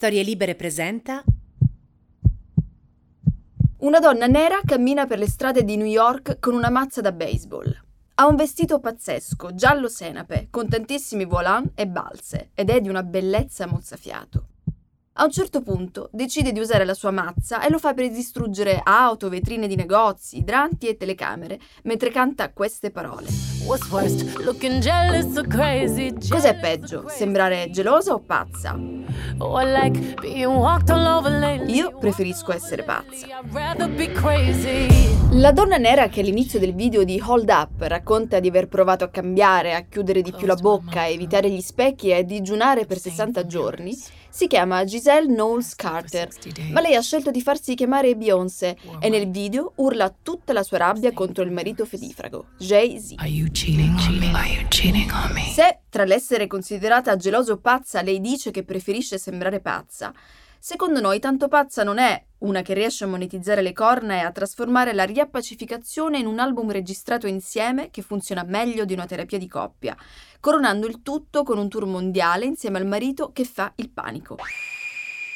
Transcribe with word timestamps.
Storie 0.00 0.22
Libere 0.22 0.54
presenta 0.54 1.24
Una 3.78 3.98
donna 3.98 4.28
nera 4.28 4.60
cammina 4.64 5.06
per 5.06 5.18
le 5.18 5.26
strade 5.26 5.64
di 5.64 5.76
New 5.76 5.88
York 5.88 6.38
con 6.38 6.54
una 6.54 6.70
mazza 6.70 7.00
da 7.00 7.10
baseball. 7.10 7.76
Ha 8.14 8.26
un 8.28 8.36
vestito 8.36 8.78
pazzesco, 8.78 9.56
giallo 9.56 9.88
senape, 9.88 10.46
con 10.50 10.68
tantissimi 10.68 11.24
volant 11.24 11.72
e 11.74 11.88
balze, 11.88 12.50
ed 12.54 12.70
è 12.70 12.80
di 12.80 12.88
una 12.88 13.02
bellezza 13.02 13.66
mozzafiato. 13.66 14.46
A 15.20 15.24
un 15.24 15.32
certo 15.32 15.62
punto 15.62 16.10
decide 16.12 16.52
di 16.52 16.60
usare 16.60 16.84
la 16.84 16.94
sua 16.94 17.10
mazza 17.10 17.60
e 17.60 17.70
lo 17.70 17.80
fa 17.80 17.92
per 17.92 18.08
distruggere 18.08 18.80
auto, 18.84 19.28
vetrine 19.28 19.66
di 19.66 19.74
negozi, 19.74 20.38
idranti 20.38 20.86
e 20.86 20.96
telecamere, 20.96 21.58
mentre 21.82 22.10
canta 22.10 22.52
queste 22.52 22.92
parole. 22.92 23.26
Cos'è 26.28 26.56
peggio? 26.60 27.08
Sembrare 27.08 27.68
gelosa 27.70 28.12
o 28.12 28.20
pazza? 28.20 28.78
Io 31.66 31.98
preferisco 31.98 32.52
essere 32.52 32.84
pazza. 32.84 33.26
La 35.32 35.50
donna 35.50 35.78
nera 35.78 36.06
che 36.08 36.20
all'inizio 36.20 36.60
del 36.60 36.76
video 36.76 37.02
di 37.02 37.20
Hold 37.20 37.48
Up 37.48 37.80
racconta 37.80 38.38
di 38.38 38.46
aver 38.46 38.68
provato 38.68 39.02
a 39.02 39.08
cambiare, 39.08 39.74
a 39.74 39.82
chiudere 39.82 40.22
di 40.22 40.32
più 40.32 40.46
la 40.46 40.54
bocca, 40.54 41.00
a 41.00 41.08
evitare 41.08 41.50
gli 41.50 41.60
specchi 41.60 42.10
e 42.10 42.14
a 42.14 42.22
digiunare 42.22 42.86
per 42.86 42.98
60 42.98 43.44
giorni, 43.46 43.96
si 44.28 44.46
chiama 44.46 44.84
Giselle 44.84 45.26
Knowles 45.26 45.74
Carter, 45.74 46.28
ma 46.72 46.80
lei 46.80 46.94
ha 46.94 47.00
scelto 47.00 47.30
di 47.30 47.40
farsi 47.40 47.74
chiamare 47.74 48.16
Beyoncé 48.16 48.76
e 49.00 49.08
nel 49.08 49.30
video 49.30 49.72
urla 49.76 50.14
tutta 50.22 50.52
la 50.52 50.62
sua 50.62 50.78
rabbia 50.78 51.12
contro 51.12 51.42
il 51.44 51.50
marito 51.50 51.84
fedifrago, 51.84 52.46
Jay-Z. 52.58 53.14
Se 55.54 55.80
tra 55.88 56.04
l'essere 56.04 56.46
considerata 56.46 57.16
geloso 57.16 57.58
pazza 57.58 58.02
lei 58.02 58.20
dice 58.20 58.50
che 58.50 58.64
preferisce 58.64 59.18
sembrare 59.18 59.60
pazza, 59.60 60.12
Secondo 60.60 61.00
noi, 61.00 61.20
tanto 61.20 61.46
pazza 61.46 61.84
non 61.84 61.98
è 61.98 62.20
una 62.38 62.62
che 62.62 62.74
riesce 62.74 63.04
a 63.04 63.08
monetizzare 63.08 63.62
le 63.62 63.72
corna 63.72 64.14
e 64.14 64.20
a 64.20 64.30
trasformare 64.30 64.92
la 64.92 65.04
riappacificazione 65.04 66.18
in 66.18 66.26
un 66.26 66.38
album 66.38 66.70
registrato 66.70 67.26
insieme 67.26 67.90
che 67.90 68.02
funziona 68.02 68.44
meglio 68.44 68.84
di 68.84 68.92
una 68.92 69.06
terapia 69.06 69.38
di 69.38 69.48
coppia, 69.48 69.96
coronando 70.40 70.86
il 70.86 71.02
tutto 71.02 71.42
con 71.42 71.58
un 71.58 71.68
tour 71.68 71.86
mondiale 71.86 72.44
insieme 72.44 72.78
al 72.78 72.86
marito 72.86 73.32
che 73.32 73.44
fa 73.44 73.72
il 73.76 73.90
panico. 73.90 74.36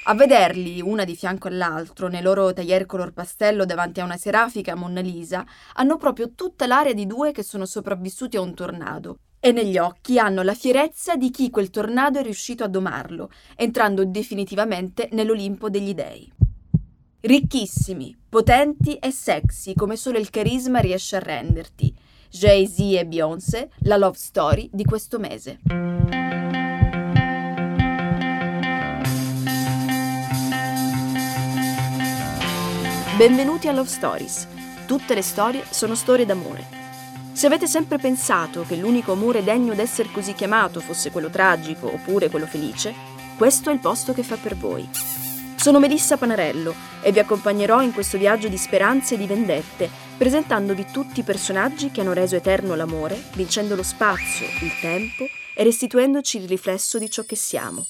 A 0.06 0.14
vederli, 0.14 0.81
una 0.81 1.05
di 1.05 1.14
fianco 1.14 1.47
all'altro, 1.47 2.09
nei 2.09 2.22
loro 2.22 2.53
taglier 2.53 2.86
color 2.86 3.12
pastello 3.12 3.64
davanti 3.64 4.00
a 4.00 4.05
una 4.05 4.16
serafica 4.16 4.75
Monna 4.75 5.00
Lisa, 5.00 5.47
hanno 5.75 5.97
proprio 5.97 6.33
tutta 6.34 6.66
l'aria 6.66 6.92
di 6.92 7.06
due 7.06 7.31
che 7.31 7.44
sono 7.44 7.66
sopravvissuti 7.66 8.37
a 8.37 8.41
un 8.41 8.53
tornado, 8.53 9.19
e 9.39 9.53
negli 9.53 9.78
occhi 9.78 10.19
hanno 10.19 10.42
la 10.42 10.55
fierezza 10.55 11.14
di 11.14 11.31
chi 11.31 11.50
quel 11.50 11.70
tornado 11.70 12.19
è 12.19 12.22
riuscito 12.22 12.64
a 12.64 12.69
domarlo, 12.69 13.31
entrando 13.55 14.05
definitivamente 14.05 15.09
nell'Olimpo 15.12 15.70
degli 15.70 15.94
dei. 15.94 16.41
Ricchissimi, 17.25 18.17
potenti 18.28 18.97
e 18.97 19.12
sexy 19.12 19.75
come 19.75 19.95
solo 19.95 20.19
il 20.19 20.28
carisma 20.28 20.81
riesce 20.81 21.15
a 21.15 21.20
renderti. 21.20 21.95
Jay-Z 22.28 22.78
e 22.81 23.06
Beyoncé, 23.06 23.70
la 23.83 23.97
love 23.97 24.17
story 24.19 24.69
di 24.73 24.83
questo 24.84 25.20
mese. 25.20 25.61
Benvenuti 33.17 33.69
a 33.69 33.73
Love 33.73 33.89
Stories. 33.89 34.48
Tutte 34.87 35.15
le 35.15 35.23
storie 35.23 35.62
sono 35.70 35.95
storie 35.95 36.27
d'amore 36.27 36.81
se 37.33 37.47
avete 37.47 37.67
sempre 37.67 37.97
pensato 37.97 38.62
che 38.62 38.77
l'unico 38.77 39.12
amore 39.12 39.43
degno 39.43 39.75
d'essere 39.75 40.11
così 40.12 40.34
chiamato 40.34 40.81
fosse 40.81 41.11
quello 41.11 41.31
tragico 41.31 41.91
oppure 41.91 42.28
quello 42.28 42.47
felice, 42.47 42.95
questo 43.39 43.70
è 43.70 43.73
il 43.73 43.78
posto 43.78 44.12
che 44.12 44.23
fa 44.23 44.37
per 44.37 44.55
voi. 44.55 45.22
Sono 45.62 45.78
Melissa 45.78 46.16
Panarello 46.16 46.74
e 47.00 47.12
vi 47.12 47.20
accompagnerò 47.20 47.82
in 47.82 47.92
questo 47.92 48.18
viaggio 48.18 48.48
di 48.48 48.56
speranze 48.56 49.14
e 49.14 49.16
di 49.16 49.28
vendette, 49.28 49.88
presentandovi 50.19 50.86
tutti 50.91 51.20
i 51.20 51.22
personaggi 51.22 51.92
che 51.92 52.00
hanno 52.00 52.12
reso 52.12 52.34
eterno 52.34 52.75
l'amore, 52.75 53.22
vincendo 53.34 53.76
lo 53.76 53.84
spazio, 53.84 54.44
il 54.44 54.72
tempo 54.81 55.25
e 55.54 55.62
restituendoci 55.62 56.38
il 56.38 56.48
riflesso 56.48 56.98
di 56.98 57.09
ciò 57.09 57.22
che 57.22 57.37
siamo. 57.37 57.87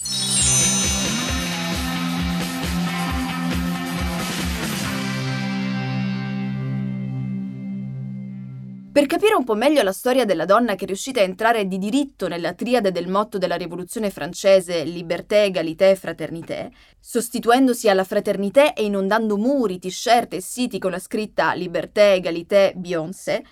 Per 8.92 9.06
capire 9.06 9.34
un 9.34 9.44
po' 9.44 9.54
meglio 9.54 9.82
la 9.82 9.90
storia 9.90 10.26
della 10.26 10.44
donna 10.44 10.74
che 10.74 10.84
è 10.84 10.86
riuscita 10.86 11.20
a 11.20 11.22
entrare 11.22 11.66
di 11.66 11.78
diritto 11.78 12.28
nella 12.28 12.52
triade 12.52 12.92
del 12.92 13.08
motto 13.08 13.38
della 13.38 13.56
rivoluzione 13.56 14.10
francese 14.10 14.84
liberté, 14.84 15.44
égalité, 15.44 15.96
fraternité, 15.96 16.70
sostituendosi 17.00 17.88
alla 17.88 18.04
fraternité 18.04 18.74
e 18.74 18.84
inondando 18.84 19.38
muri, 19.38 19.78
t-shirt 19.78 20.34
e 20.34 20.42
siti 20.42 20.78
con 20.78 20.90
la 20.90 20.98
scritta 20.98 21.54
liberté, 21.54 22.12
égalité, 22.12 22.74
Beyoncé, 22.76 23.42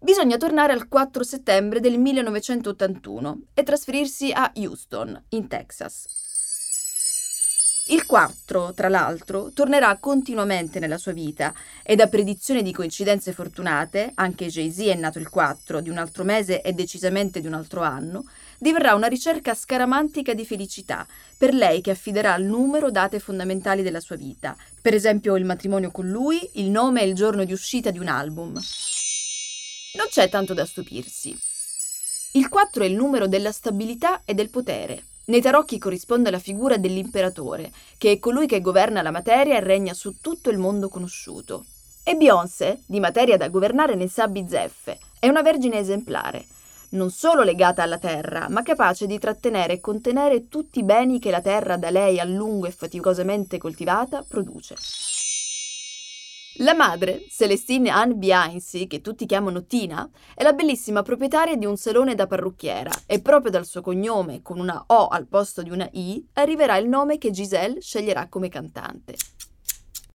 bisogna 0.00 0.38
tornare 0.38 0.72
al 0.72 0.88
4 0.88 1.22
settembre 1.22 1.80
del 1.80 1.98
1981 1.98 3.40
e 3.52 3.62
trasferirsi 3.64 4.32
a 4.32 4.50
Houston, 4.54 5.22
in 5.30 5.48
Texas. 5.48 6.27
Il 7.90 8.04
4, 8.04 8.74
tra 8.74 8.90
l'altro, 8.90 9.50
tornerà 9.54 9.96
continuamente 9.96 10.78
nella 10.78 10.98
sua 10.98 11.12
vita 11.12 11.54
e 11.82 11.96
da 11.96 12.06
predizione 12.06 12.60
di 12.60 12.70
coincidenze 12.70 13.32
fortunate, 13.32 14.12
anche 14.14 14.48
Jay-Z 14.48 14.78
è 14.80 14.94
nato 14.94 15.18
il 15.18 15.30
4 15.30 15.80
di 15.80 15.88
un 15.88 15.96
altro 15.96 16.22
mese 16.22 16.60
e 16.60 16.74
decisamente 16.74 17.40
di 17.40 17.46
un 17.46 17.54
altro 17.54 17.80
anno, 17.80 18.26
diverrà 18.58 18.94
una 18.94 19.06
ricerca 19.06 19.54
scaramantica 19.54 20.34
di 20.34 20.44
felicità, 20.44 21.06
per 21.38 21.54
lei 21.54 21.80
che 21.80 21.92
affiderà 21.92 22.34
al 22.34 22.42
numero 22.42 22.90
date 22.90 23.20
fondamentali 23.20 23.82
della 23.82 24.00
sua 24.00 24.16
vita, 24.16 24.54
per 24.82 24.92
esempio 24.92 25.36
il 25.36 25.46
matrimonio 25.46 25.90
con 25.90 26.10
lui, 26.10 26.46
il 26.54 26.68
nome 26.68 27.00
e 27.00 27.06
il 27.06 27.14
giorno 27.14 27.44
di 27.44 27.54
uscita 27.54 27.90
di 27.90 27.98
un 27.98 28.08
album. 28.08 28.52
Non 28.52 30.06
c'è 30.10 30.28
tanto 30.28 30.52
da 30.52 30.66
stupirsi. 30.66 31.34
Il 32.32 32.50
4 32.50 32.84
è 32.84 32.86
il 32.86 32.94
numero 32.94 33.26
della 33.26 33.50
stabilità 33.50 34.20
e 34.26 34.34
del 34.34 34.50
potere, 34.50 35.04
nei 35.28 35.40
tarocchi 35.40 35.78
corrisponde 35.78 36.28
alla 36.28 36.38
figura 36.38 36.76
dell'imperatore, 36.76 37.70
che 37.96 38.12
è 38.12 38.18
colui 38.18 38.46
che 38.46 38.60
governa 38.60 39.02
la 39.02 39.10
materia 39.10 39.56
e 39.56 39.60
regna 39.60 39.94
su 39.94 40.20
tutto 40.20 40.50
il 40.50 40.58
mondo 40.58 40.88
conosciuto. 40.88 41.64
E 42.02 42.14
Beyoncé, 42.14 42.80
di 42.86 43.00
materia 43.00 43.36
da 43.36 43.48
governare 43.48 43.94
ne 43.94 44.08
sa 44.08 44.26
bizzeffe, 44.28 44.98
è 45.18 45.28
una 45.28 45.42
vergine 45.42 45.78
esemplare, 45.78 46.46
non 46.90 47.10
solo 47.10 47.42
legata 47.42 47.82
alla 47.82 47.98
terra, 47.98 48.48
ma 48.48 48.62
capace 48.62 49.06
di 49.06 49.18
trattenere 49.18 49.74
e 49.74 49.80
contenere 49.80 50.48
tutti 50.48 50.78
i 50.78 50.84
beni 50.84 51.18
che 51.18 51.30
la 51.30 51.42
terra 51.42 51.76
da 51.76 51.90
lei 51.90 52.18
a 52.18 52.24
lungo 52.24 52.66
e 52.66 52.70
faticosamente 52.70 53.58
coltivata 53.58 54.24
produce. 54.26 54.76
La 56.60 56.74
madre, 56.74 57.24
Celestine 57.30 57.88
Anne 57.88 58.14
Biansi, 58.14 58.88
che 58.88 59.00
tutti 59.00 59.26
chiamano 59.26 59.64
Tina, 59.66 60.10
è 60.34 60.42
la 60.42 60.52
bellissima 60.52 61.02
proprietaria 61.02 61.54
di 61.54 61.66
un 61.66 61.76
salone 61.76 62.16
da 62.16 62.26
parrucchiera 62.26 62.90
e 63.06 63.20
proprio 63.20 63.52
dal 63.52 63.64
suo 63.64 63.80
cognome, 63.80 64.42
con 64.42 64.58
una 64.58 64.82
O 64.88 65.06
al 65.06 65.28
posto 65.28 65.62
di 65.62 65.70
una 65.70 65.88
I, 65.92 66.26
arriverà 66.32 66.76
il 66.76 66.88
nome 66.88 67.16
che 67.16 67.30
Giselle 67.30 67.80
sceglierà 67.80 68.26
come 68.28 68.48
cantante. 68.48 69.14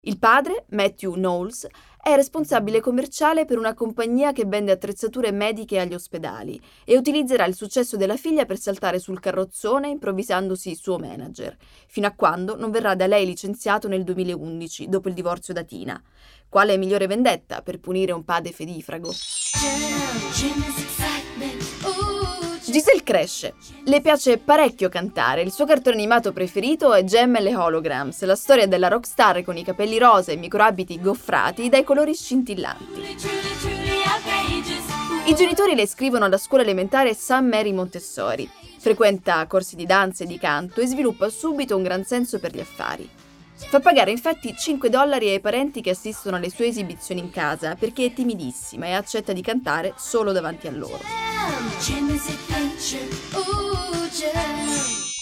Il 0.04 0.18
padre, 0.18 0.64
Matthew 0.70 1.16
Knowles, 1.16 1.68
è 2.02 2.16
responsabile 2.16 2.80
commerciale 2.80 3.44
per 3.44 3.58
una 3.58 3.74
compagnia 3.74 4.32
che 4.32 4.46
vende 4.46 4.72
attrezzature 4.72 5.34
mediche 5.34 5.78
agli 5.78 5.94
ospedali 5.94 6.58
e 6.86 6.96
utilizzerà 6.96 7.44
il 7.46 7.54
successo 7.54 7.98
della 7.98 8.16
figlia 8.16 8.46
per 8.46 8.58
saltare 8.58 8.98
sul 9.00 9.20
carrozzone 9.20 9.90
improvvisandosi 9.90 10.74
suo 10.74 11.00
manager, 11.00 11.58
fino 11.88 12.08
a 12.08 12.14
quando 12.14 12.56
non 12.56 12.72
verrà 12.72 12.96
da 12.96 13.08
lei 13.08 13.26
licenziato 13.26 13.90
nel 13.90 14.06
2011, 14.06 14.88
dopo 14.88 15.10
il 15.10 15.14
divorzio 15.14 15.54
da 15.54 15.64
Tina. 15.64 16.02
Quale 16.48 16.78
migliore 16.78 17.06
vendetta 17.06 17.62
per 17.62 17.81
punire 17.81 18.14
un 18.14 18.24
padre 18.24 18.54
fedifrago? 18.54 19.12
Giselle 22.69 23.03
cresce. 23.03 23.56
Le 23.85 24.02
piace 24.02 24.38
parecchio 24.38 24.90
cantare. 24.90 25.41
Il 25.41 25.52
suo 25.52 25.66
cartone 25.66 25.96
animato 25.96 26.31
preferito 26.31 26.94
è 26.94 27.03
Gem 27.03 27.35
e 27.35 27.41
le 27.41 27.56
Holograms, 27.56 28.24
la 28.24 28.36
storia 28.36 28.68
della 28.68 28.88
rockstar 28.88 29.44
con 29.44 29.57
i 29.57 29.63
capelli 29.63 29.98
rosa 29.98 30.31
e 30.31 30.36
i 30.36 30.38
microabiti 30.38 31.00
goffrati 31.00 31.69
dai 31.69 31.83
colori 31.83 32.13
scintillanti. 32.13 33.18
I 35.25 35.36
genitori 35.36 35.75
le 35.75 35.83
iscrivono 35.83 36.25
alla 36.25 36.38
scuola 36.38 36.63
elementare 36.63 37.13
St. 37.13 37.42
Mary 37.42 37.71
Montessori. 37.71 38.50
Frequenta 38.80 39.45
corsi 39.48 39.75
di 39.75 39.86
danza 39.86 40.24
e 40.24 40.27
di 40.27 40.38
canto 40.38 40.81
e 40.81 40.88
sviluppa 40.88 41.30
subito 41.30 41.75
un 41.75 41.83
gran 41.83 42.04
senso 42.04 42.39
per 42.39 42.54
gli 42.54 42.60
affari. 42.60 43.10
Fa 43.68 43.80
pagare 43.80 44.10
infatti 44.10 44.56
5 44.57 44.89
dollari 44.89 45.30
ai 45.30 45.42
parenti 45.42 45.81
che 45.81 45.92
assistono 45.92 46.38
alle 46.38 46.50
sue 46.50 46.68
esibizioni 46.68 47.19
in 47.19 47.30
casa 47.30 47.75
perché 47.75 48.06
è 48.06 48.13
timidissima 48.13 48.86
e 48.86 48.94
accetta 48.94 49.33
di 49.33 49.42
cantare 49.42 49.94
solo 49.98 50.31
davanti 50.31 50.68
a 50.68 50.71
loro. 50.71 51.00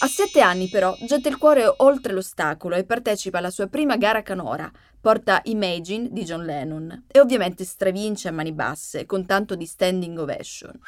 A 0.00 0.06
sette 0.06 0.40
anni 0.40 0.68
però 0.68 0.96
getta 1.00 1.28
il 1.28 1.38
cuore 1.38 1.64
oltre 1.78 2.12
l'ostacolo 2.12 2.76
e 2.76 2.84
partecipa 2.84 3.38
alla 3.38 3.50
sua 3.50 3.66
prima 3.66 3.96
gara 3.96 4.22
canora. 4.22 4.70
Porta 5.00 5.40
Imagine 5.46 6.08
di 6.12 6.22
John 6.22 6.44
Lennon 6.44 7.06
e 7.08 7.18
ovviamente 7.18 7.64
stravince 7.64 8.28
a 8.28 8.32
mani 8.32 8.52
basse 8.52 9.06
con 9.06 9.26
tanto 9.26 9.56
di 9.56 9.66
standing 9.66 10.16
ovation. 10.18 10.78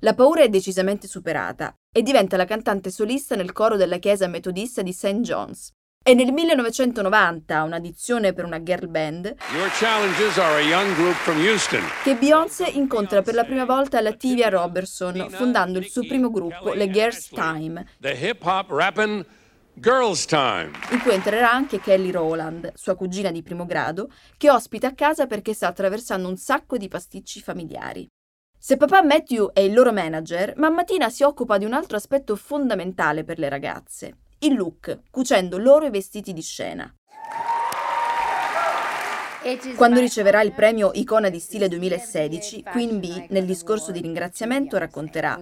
La 0.00 0.14
paura 0.14 0.42
è 0.42 0.48
decisamente 0.48 1.06
superata 1.06 1.72
e 1.94 2.02
diventa 2.02 2.36
la 2.36 2.44
cantante 2.44 2.90
solista 2.90 3.36
nel 3.36 3.52
coro 3.52 3.76
della 3.76 3.98
chiesa 3.98 4.26
metodista 4.26 4.82
di 4.82 4.92
St. 4.92 5.20
John's. 5.20 5.70
È 6.04 6.14
nel 6.14 6.32
1990, 6.32 7.62
un'addizione 7.62 8.32
per 8.32 8.44
una 8.44 8.60
girl 8.60 8.88
band, 8.88 9.36
che 12.02 12.16
Beyoncé 12.16 12.68
incontra 12.70 13.22
per 13.22 13.34
la 13.34 13.44
prima 13.44 13.64
volta 13.64 14.00
la 14.00 14.12
Tivia 14.12 14.48
Robertson, 14.48 15.28
fondando 15.30 15.78
il 15.78 15.88
suo 15.88 16.04
primo 16.04 16.28
gruppo, 16.32 16.72
le 16.72 16.90
Girls 16.90 17.28
Time. 17.28 17.86
Girls 19.74 20.24
Time. 20.24 20.72
In 20.90 21.00
cui 21.02 21.12
entrerà 21.12 21.52
anche 21.52 21.78
Kelly 21.78 22.10
Rowland, 22.10 22.72
sua 22.74 22.96
cugina 22.96 23.30
di 23.30 23.44
primo 23.44 23.64
grado, 23.64 24.10
che 24.36 24.50
ospita 24.50 24.88
a 24.88 24.94
casa 24.94 25.26
perché 25.26 25.54
sta 25.54 25.68
attraversando 25.68 26.28
un 26.28 26.36
sacco 26.36 26.76
di 26.78 26.88
pasticci 26.88 27.40
familiari. 27.40 28.08
Se 28.58 28.76
papà 28.76 29.02
Matthew 29.02 29.52
è 29.52 29.60
il 29.60 29.72
loro 29.72 29.92
manager, 29.92 30.54
mamma 30.56 30.82
Tina 30.82 31.10
si 31.10 31.22
occupa 31.22 31.58
di 31.58 31.64
un 31.64 31.72
altro 31.72 31.96
aspetto 31.96 32.36
fondamentale 32.36 33.24
per 33.24 33.38
le 33.38 33.48
ragazze, 33.48 34.18
il 34.42 34.54
look, 34.54 35.02
cucendo 35.10 35.58
loro 35.58 35.86
i 35.86 35.90
vestiti 35.90 36.32
di 36.32 36.42
scena. 36.42 36.92
Quando 39.74 39.98
riceverà 39.98 40.40
il 40.42 40.52
premio 40.52 40.92
Icona 40.94 41.28
di 41.28 41.40
Stile 41.40 41.66
2016, 41.66 42.62
Queen 42.70 43.00
Bee, 43.00 43.26
nel 43.30 43.44
discorso 43.44 43.90
di 43.90 44.00
ringraziamento, 44.00 44.78
racconterà 44.78 45.36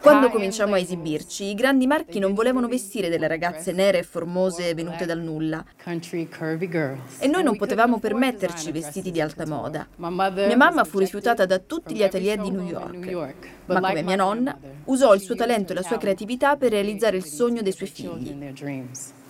Quando 0.00 0.30
cominciamo 0.30 0.74
a 0.74 0.78
esibirci, 0.78 1.46
i 1.46 1.54
grandi 1.54 1.88
marchi 1.88 2.20
non 2.20 2.32
volevano 2.32 2.68
vestire 2.68 3.08
delle 3.08 3.26
ragazze 3.26 3.72
nere 3.72 3.98
e 3.98 4.02
formose 4.04 4.72
venute 4.74 5.04
dal 5.04 5.18
nulla. 5.18 5.64
E 7.18 7.26
noi 7.26 7.42
non 7.42 7.56
potevamo 7.56 7.98
permetterci 7.98 8.70
vestiti 8.70 9.10
di 9.10 9.20
alta 9.20 9.46
moda. 9.46 9.84
Mia 9.96 10.56
mamma 10.56 10.84
fu 10.84 11.00
rifiutata 11.00 11.44
da 11.44 11.58
tutti 11.58 11.96
gli 11.96 12.04
atelier 12.04 12.40
di 12.40 12.50
New 12.52 12.64
York, 12.64 13.36
ma 13.66 13.80
come 13.80 14.02
mia 14.02 14.16
nonna, 14.16 14.56
usò 14.84 15.12
il 15.12 15.20
suo 15.20 15.34
talento 15.34 15.72
e 15.72 15.74
la 15.74 15.82
sua 15.82 15.98
creatività 15.98 16.54
per 16.54 16.70
realizzare 16.70 17.16
il 17.16 17.24
sogno 17.24 17.62
dei 17.62 17.72
suoi 17.72 17.88
figli. 17.88 19.20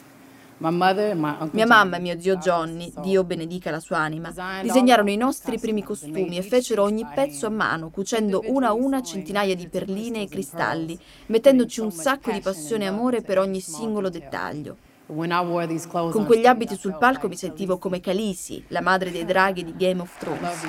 Mia 0.58 1.66
mamma 1.66 1.96
e 1.96 2.00
mio 2.00 2.20
zio 2.20 2.36
Johnny, 2.36 2.92
Dio 3.00 3.24
benedica 3.24 3.70
la 3.70 3.80
sua 3.80 3.98
anima, 3.98 4.32
disegnarono 4.62 5.10
i 5.10 5.16
nostri 5.16 5.58
primi 5.58 5.82
costumi 5.82 6.36
e 6.36 6.42
fecero 6.42 6.82
ogni 6.82 7.06
pezzo 7.14 7.46
a 7.46 7.50
mano, 7.50 7.90
cucendo 7.90 8.42
una 8.46 8.68
a 8.68 8.72
una 8.72 9.02
centinaia 9.02 9.56
di 9.56 9.68
perline 9.68 10.22
e 10.22 10.28
cristalli, 10.28 10.98
mettendoci 11.26 11.80
un 11.80 11.90
sacco 11.90 12.30
di 12.30 12.40
passione 12.40 12.84
e 12.84 12.88
amore 12.88 13.22
per 13.22 13.38
ogni 13.38 13.60
singolo 13.60 14.08
dettaglio. 14.08 14.76
Con 15.06 16.24
quegli 16.24 16.46
abiti 16.46 16.76
sul 16.76 16.96
palco 16.96 17.28
mi 17.28 17.36
sentivo 17.36 17.78
come 17.78 18.00
Khaleesi, 18.00 18.64
la 18.68 18.80
madre 18.80 19.10
dei 19.10 19.24
draghi 19.24 19.64
di 19.64 19.74
Game 19.76 20.00
of 20.00 20.16
Thrones. 20.16 20.64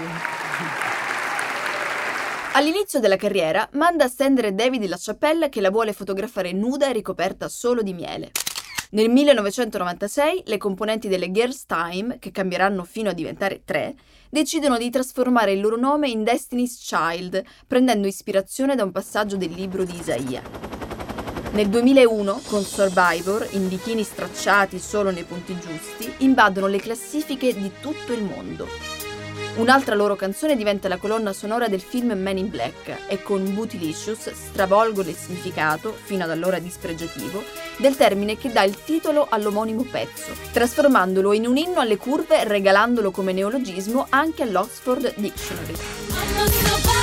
All'inizio 2.56 3.00
della 3.00 3.15
carriera 3.15 3.68
manda 3.74 4.03
a 4.03 4.07
stendere 4.07 4.53
David 4.53 4.86
la 4.86 4.97
ciappella 4.97 5.50
che 5.50 5.59
la 5.59 5.71
vuole 5.71 5.91
fotografare 5.91 6.51
nuda 6.51 6.88
e 6.88 6.94
ricoperta 6.94 7.47
solo 7.47 7.81
di 7.81 7.94
miele. 7.94 8.31
Nel 8.94 9.10
1996 9.10 10.44
le 10.45 10.57
componenti 10.60 11.07
delle 11.07 11.31
Girls 11.31 11.66
Time, 11.66 12.19
che 12.19 12.30
cambieranno 12.30 12.84
fino 12.84 13.10
a 13.10 13.13
diventare 13.13 13.63
tre, 13.66 13.95
decidono 14.30 14.78
di 14.78 14.92
trasformare 14.92 15.54
il 15.54 15.62
loro 15.62 15.78
nome 15.78 16.10
in 16.10 16.24
Destiny's 16.24 16.78
Child, 16.78 17.44
prendendo 17.66 18.06
ispirazione 18.06 18.75
da 18.75 18.84
un 18.84 18.92
passaggio 18.92 19.36
del 19.36 19.50
libro 19.50 19.84
di 19.84 19.98
Isaia. 19.98 20.44
Nel 21.54 21.69
2001, 21.69 22.42
con 22.45 22.62
Survivor, 22.62 23.48
in 23.54 23.68
bikini 23.68 24.04
stracciati 24.04 24.78
solo 24.78 25.10
nei 25.10 25.24
punti 25.24 25.57
giusti, 25.57 26.13
invadono 26.19 26.68
le 26.68 26.78
classifiche 26.78 27.51
di 27.51 27.72
tutto 27.81 28.13
il 28.13 28.22
mondo. 28.22 28.93
Un'altra 29.55 29.94
loro 29.94 30.15
canzone 30.15 30.55
diventa 30.55 30.88
la 30.88 30.97
colonna 30.97 31.31
sonora 31.31 31.67
del 31.67 31.79
film 31.79 32.13
Men 32.13 32.39
in 32.39 32.50
Black 32.50 33.01
e 33.07 33.21
con 33.21 33.53
Bootylicious 33.53 34.31
stravolgono 34.31 35.09
il 35.09 35.15
significato, 35.15 35.95
fino 35.95 36.23
ad 36.23 36.31
allora 36.31 36.57
dispregiativo, 36.57 37.44
del 37.77 37.95
termine 37.95 38.35
che 38.35 38.51
dà 38.51 38.63
il 38.63 38.83
titolo 38.83 39.27
all'omonimo 39.29 39.83
pezzo, 39.83 40.31
trasformandolo 40.51 41.33
in 41.33 41.45
un 41.45 41.57
inno 41.57 41.81
alle 41.81 41.97
curve 41.97 42.45
regalandolo 42.45 43.11
come 43.11 43.31
neologismo 43.31 44.07
anche 44.09 44.41
all'Oxford 44.41 45.13
Dictionary. 45.17 47.02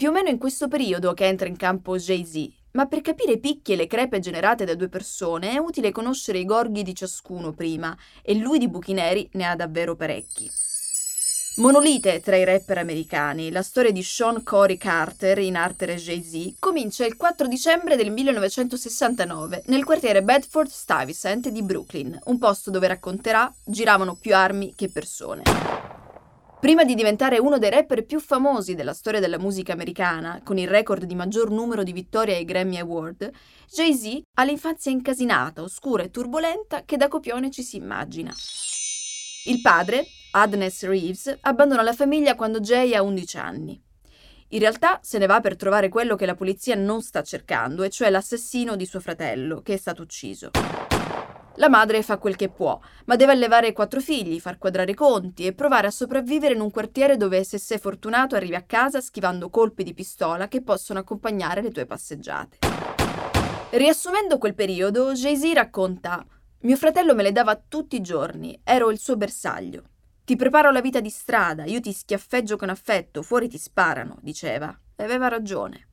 Più 0.00 0.08
o 0.08 0.12
meno 0.12 0.30
in 0.30 0.38
questo 0.38 0.66
periodo 0.66 1.12
che 1.12 1.26
entra 1.26 1.46
in 1.46 1.58
campo 1.58 1.98
Jay-Z, 1.98 2.48
ma 2.70 2.86
per 2.86 3.02
capire 3.02 3.32
i 3.32 3.38
picchi 3.38 3.74
e 3.74 3.76
le 3.76 3.86
crepe 3.86 4.18
generate 4.18 4.64
da 4.64 4.74
due 4.74 4.88
persone 4.88 5.50
è 5.50 5.58
utile 5.58 5.92
conoscere 5.92 6.38
i 6.38 6.46
gorghi 6.46 6.82
di 6.82 6.94
ciascuno 6.94 7.52
prima, 7.52 7.94
e 8.22 8.34
lui 8.34 8.56
di 8.56 8.70
buchi 8.70 8.94
neri 8.94 9.28
ne 9.32 9.44
ha 9.44 9.54
davvero 9.54 9.96
parecchi. 9.96 10.50
Monolite 11.56 12.22
tra 12.22 12.36
i 12.36 12.44
rapper 12.44 12.78
americani, 12.78 13.50
la 13.50 13.60
storia 13.60 13.90
di 13.90 14.02
Sean 14.02 14.42
Corey 14.42 14.78
Carter, 14.78 15.36
in 15.40 15.56
arte 15.56 15.84
e 15.84 15.96
Jay-Z, 15.96 16.54
comincia 16.58 17.04
il 17.04 17.18
4 17.18 17.46
dicembre 17.46 17.96
del 17.96 18.10
1969 18.10 19.64
nel 19.66 19.84
quartiere 19.84 20.22
Bedford-Stuyvesant 20.22 21.50
di 21.50 21.62
Brooklyn, 21.62 22.18
un 22.24 22.38
posto 22.38 22.70
dove 22.70 22.86
racconterà 22.86 23.52
giravano 23.66 24.14
più 24.14 24.34
armi 24.34 24.72
che 24.74 24.88
persone. 24.88 25.79
Prima 26.60 26.84
di 26.84 26.94
diventare 26.94 27.38
uno 27.38 27.56
dei 27.56 27.70
rapper 27.70 28.04
più 28.04 28.20
famosi 28.20 28.74
della 28.74 28.92
storia 28.92 29.18
della 29.18 29.38
musica 29.38 29.72
americana, 29.72 30.42
con 30.44 30.58
il 30.58 30.68
record 30.68 31.04
di 31.04 31.14
maggior 31.14 31.50
numero 31.50 31.82
di 31.82 31.94
vittorie 31.94 32.36
ai 32.36 32.44
Grammy 32.44 32.76
Award, 32.76 33.30
Jay-Z 33.66 34.20
ha 34.34 34.44
l'infanzia 34.44 34.90
incasinata, 34.90 35.62
oscura 35.62 36.02
e 36.02 36.10
turbolenta 36.10 36.84
che 36.84 36.98
da 36.98 37.08
copione 37.08 37.50
ci 37.50 37.62
si 37.62 37.76
immagina. 37.76 38.30
Il 39.46 39.62
padre, 39.62 40.04
Adnes 40.32 40.84
Reeves, 40.84 41.34
abbandona 41.40 41.80
la 41.80 41.94
famiglia 41.94 42.34
quando 42.34 42.60
Jay 42.60 42.92
ha 42.92 43.02
11 43.02 43.38
anni. 43.38 43.82
In 44.48 44.58
realtà 44.58 44.98
se 45.02 45.16
ne 45.16 45.24
va 45.24 45.40
per 45.40 45.56
trovare 45.56 45.88
quello 45.88 46.14
che 46.14 46.26
la 46.26 46.34
polizia 46.34 46.74
non 46.74 47.00
sta 47.00 47.22
cercando, 47.22 47.84
e 47.84 47.88
cioè 47.88 48.10
l'assassino 48.10 48.76
di 48.76 48.84
suo 48.84 49.00
fratello, 49.00 49.62
che 49.62 49.72
è 49.72 49.78
stato 49.78 50.02
ucciso. 50.02 50.50
La 51.56 51.68
madre 51.68 52.02
fa 52.02 52.18
quel 52.18 52.36
che 52.36 52.48
può, 52.48 52.78
ma 53.06 53.16
deve 53.16 53.32
allevare 53.32 53.72
quattro 53.72 54.00
figli, 54.00 54.40
far 54.40 54.58
quadrare 54.58 54.92
i 54.92 54.94
conti 54.94 55.46
e 55.46 55.52
provare 55.52 55.88
a 55.88 55.90
sopravvivere 55.90 56.54
in 56.54 56.60
un 56.60 56.70
quartiere 56.70 57.16
dove 57.16 57.44
se 57.44 57.58
sei 57.58 57.78
fortunato 57.78 58.36
arrivi 58.36 58.54
a 58.54 58.62
casa 58.62 59.00
schivando 59.00 59.50
colpi 59.50 59.82
di 59.82 59.94
pistola 59.94 60.48
che 60.48 60.62
possono 60.62 61.00
accompagnare 61.00 61.62
le 61.62 61.70
tue 61.70 61.86
passeggiate. 61.86 62.58
Riassumendo 63.70 64.38
quel 64.38 64.54
periodo, 64.54 65.12
Jay-Z 65.12 65.52
racconta 65.52 66.24
mio 66.62 66.76
fratello 66.76 67.14
me 67.14 67.22
le 67.22 67.32
dava 67.32 67.56
tutti 67.56 67.96
i 67.96 68.02
giorni, 68.02 68.60
ero 68.62 68.90
il 68.90 68.98
suo 68.98 69.16
bersaglio. 69.16 69.84
Ti 70.24 70.36
preparo 70.36 70.70
la 70.70 70.82
vita 70.82 71.00
di 71.00 71.08
strada, 71.08 71.64
io 71.64 71.80
ti 71.80 71.90
schiaffeggio 71.90 72.58
con 72.58 72.68
affetto, 72.68 73.22
fuori 73.22 73.48
ti 73.48 73.56
sparano, 73.56 74.18
diceva. 74.20 74.78
E 74.94 75.02
aveva 75.02 75.28
ragione. 75.28 75.88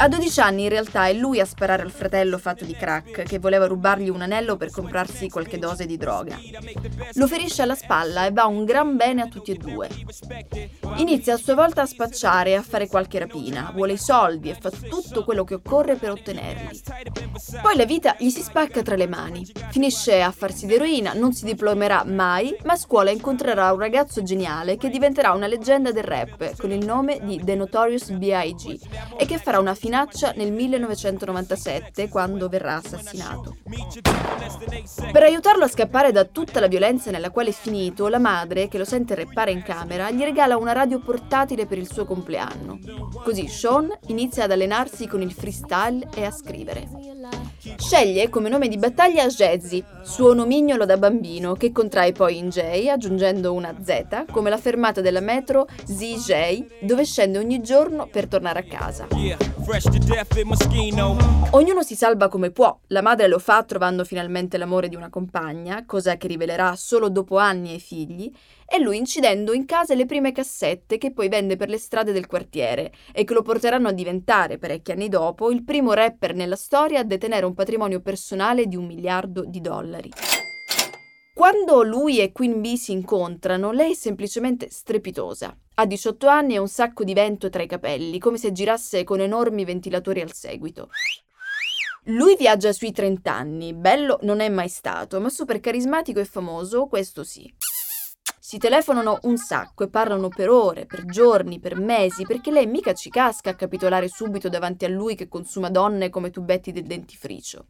A 0.00 0.06
12 0.06 0.40
anni 0.40 0.62
in 0.62 0.68
realtà 0.68 1.08
è 1.08 1.12
lui 1.12 1.40
a 1.40 1.44
sparare 1.44 1.82
al 1.82 1.90
fratello 1.90 2.38
fatto 2.38 2.64
di 2.64 2.74
crack 2.74 3.24
che 3.24 3.38
voleva 3.40 3.66
rubargli 3.66 4.08
un 4.08 4.22
anello 4.22 4.56
per 4.56 4.70
comprarsi 4.70 5.28
qualche 5.28 5.58
dose 5.58 5.86
di 5.86 5.96
droga. 5.96 6.38
Lo 7.14 7.26
ferisce 7.26 7.62
alla 7.62 7.74
spalla 7.74 8.24
e 8.24 8.30
va 8.30 8.46
un 8.46 8.64
gran 8.64 8.96
bene 8.96 9.22
a 9.22 9.26
tutti 9.26 9.50
e 9.50 9.56
due. 9.56 9.88
Inizia 10.96 11.34
a 11.34 11.36
sua 11.36 11.54
volta 11.54 11.82
a 11.82 11.86
spacciare 11.86 12.50
e 12.50 12.54
a 12.54 12.62
fare 12.62 12.86
qualche 12.86 13.18
rapina, 13.18 13.72
vuole 13.74 13.94
i 13.94 13.98
soldi 13.98 14.50
e 14.50 14.56
fa 14.58 14.70
tutto 14.70 15.24
quello 15.24 15.42
che 15.42 15.54
occorre 15.54 15.96
per 15.96 16.10
ottenerli. 16.10 16.80
Poi 17.60 17.76
la 17.76 17.84
vita 17.84 18.14
gli 18.18 18.30
si 18.30 18.42
spacca 18.42 18.82
tra 18.82 18.94
le 18.94 19.08
mani. 19.08 19.46
Finisce 19.70 20.22
a 20.22 20.30
farsi 20.30 20.66
d'eroina, 20.66 21.12
non 21.12 21.32
si 21.32 21.44
diplomerà 21.44 22.04
mai, 22.04 22.56
ma 22.64 22.74
a 22.74 22.76
scuola 22.76 23.10
incontrerà 23.10 23.72
un 23.72 23.80
ragazzo 23.80 24.22
geniale 24.22 24.76
che 24.76 24.90
diventerà 24.90 25.32
una 25.32 25.46
leggenda 25.46 25.90
del 25.90 26.04
rap 26.04 26.56
con 26.56 26.70
il 26.70 26.84
nome 26.84 27.18
di 27.22 27.40
The 27.42 27.54
Notorious 27.56 27.97
B.I.G. 28.06 28.78
e 29.16 29.26
che 29.26 29.38
farà 29.38 29.58
una 29.58 29.74
finaccia 29.74 30.32
nel 30.36 30.52
1997 30.52 32.08
quando 32.08 32.48
verrà 32.48 32.76
assassinato. 32.76 33.56
Per 35.12 35.22
aiutarlo 35.22 35.64
a 35.64 35.68
scappare 35.68 36.12
da 36.12 36.24
tutta 36.24 36.60
la 36.60 36.68
violenza 36.68 37.10
nella 37.10 37.30
quale 37.30 37.50
è 37.50 37.52
finito, 37.52 38.08
la 38.08 38.18
madre, 38.18 38.68
che 38.68 38.78
lo 38.78 38.84
sente 38.84 39.14
reppare 39.14 39.50
in 39.50 39.62
camera, 39.62 40.10
gli 40.10 40.22
regala 40.22 40.56
una 40.56 40.72
radio 40.72 41.00
portatile 41.00 41.66
per 41.66 41.78
il 41.78 41.90
suo 41.90 42.04
compleanno. 42.04 42.78
Così 43.22 43.48
Sean 43.48 43.92
inizia 44.06 44.44
ad 44.44 44.52
allenarsi 44.52 45.06
con 45.06 45.22
il 45.22 45.32
freestyle 45.32 46.08
e 46.14 46.24
a 46.24 46.30
scrivere. 46.30 46.88
Sceglie 47.76 48.28
come 48.28 48.48
nome 48.48 48.68
di 48.68 48.76
battaglia 48.76 49.26
Jazzy, 49.26 49.82
suo 50.02 50.32
nomignolo 50.32 50.84
da 50.84 50.96
bambino, 50.96 51.54
che 51.54 51.72
contrae 51.72 52.12
poi 52.12 52.38
in 52.38 52.48
J, 52.48 52.88
aggiungendo 52.88 53.52
una 53.52 53.74
Z, 53.82 54.24
come 54.30 54.50
la 54.50 54.58
fermata 54.58 55.00
della 55.00 55.20
metro 55.20 55.66
ZJ, 55.84 56.82
dove 56.82 57.04
scende 57.04 57.38
ogni 57.38 57.60
giorno 57.60 58.06
per 58.06 58.26
tornare 58.26 58.60
a 58.60 58.64
casa. 58.64 59.06
Ognuno 61.50 61.82
si 61.82 61.94
salva 61.94 62.28
come 62.28 62.50
può. 62.50 62.78
La 62.88 63.02
madre 63.02 63.28
lo 63.28 63.38
fa 63.38 63.62
trovando 63.62 64.04
finalmente 64.04 64.58
l'amore 64.58 64.88
di 64.88 64.96
una 64.96 65.10
compagna, 65.10 65.84
cosa 65.86 66.16
che 66.16 66.26
rivelerà 66.26 66.74
solo 66.76 67.08
dopo 67.08 67.38
anni 67.38 67.72
ai 67.72 67.80
figli, 67.80 68.32
e 68.70 68.78
lui 68.78 68.98
incidendo 68.98 69.54
in 69.54 69.64
casa 69.64 69.94
le 69.94 70.04
prime 70.04 70.30
cassette 70.30 70.98
che 70.98 71.12
poi 71.12 71.28
vende 71.28 71.56
per 71.56 71.70
le 71.70 71.78
strade 71.78 72.12
del 72.12 72.26
quartiere 72.26 72.92
e 73.12 73.24
che 73.24 73.32
lo 73.32 73.40
porteranno 73.40 73.88
a 73.88 73.92
diventare, 73.92 74.58
parecchi 74.58 74.92
anni 74.92 75.08
dopo, 75.08 75.50
il 75.50 75.64
primo 75.64 75.94
rapper 75.94 76.34
nella 76.34 76.56
storia 76.56 77.00
a 77.00 77.04
detenere 77.04 77.46
un 77.46 77.54
patrimonio 77.54 78.00
personale 78.00 78.66
di 78.66 78.76
un 78.76 78.84
miliardo 78.84 79.44
di 79.46 79.62
dollari. 79.62 80.10
Quando 81.32 81.82
lui 81.84 82.18
e 82.18 82.32
Queen 82.32 82.60
Bee 82.60 82.76
si 82.76 82.92
incontrano, 82.92 83.70
lei 83.70 83.92
è 83.92 83.94
semplicemente 83.94 84.68
strepitosa. 84.70 85.56
Ha 85.76 85.86
18 85.86 86.26
anni 86.26 86.54
e 86.54 86.58
un 86.58 86.66
sacco 86.66 87.04
di 87.04 87.14
vento 87.14 87.48
tra 87.48 87.62
i 87.62 87.68
capelli, 87.68 88.18
come 88.18 88.38
se 88.38 88.50
girasse 88.50 89.04
con 89.04 89.20
enormi 89.20 89.64
ventilatori 89.64 90.20
al 90.20 90.32
seguito. 90.32 90.90
Lui 92.06 92.36
viaggia 92.36 92.72
sui 92.72 92.90
30 92.90 93.32
anni, 93.32 93.72
bello 93.72 94.18
non 94.22 94.40
è 94.40 94.48
mai 94.48 94.68
stato, 94.68 95.20
ma 95.20 95.28
super 95.28 95.60
carismatico 95.60 96.18
e 96.18 96.24
famoso, 96.24 96.86
questo 96.86 97.22
sì. 97.22 97.54
Si 98.48 98.56
telefonano 98.56 99.18
un 99.24 99.36
sacco 99.36 99.84
e 99.84 99.90
parlano 99.90 100.28
per 100.28 100.48
ore, 100.48 100.86
per 100.86 101.04
giorni, 101.04 101.60
per 101.60 101.78
mesi, 101.78 102.24
perché 102.24 102.50
lei 102.50 102.64
mica 102.64 102.94
ci 102.94 103.10
casca 103.10 103.50
a 103.50 103.54
capitolare 103.54 104.08
subito 104.08 104.48
davanti 104.48 104.86
a 104.86 104.88
lui 104.88 105.16
che 105.16 105.28
consuma 105.28 105.68
donne 105.68 106.08
come 106.08 106.30
tubetti 106.30 106.72
del 106.72 106.84
dentifricio. 106.84 107.66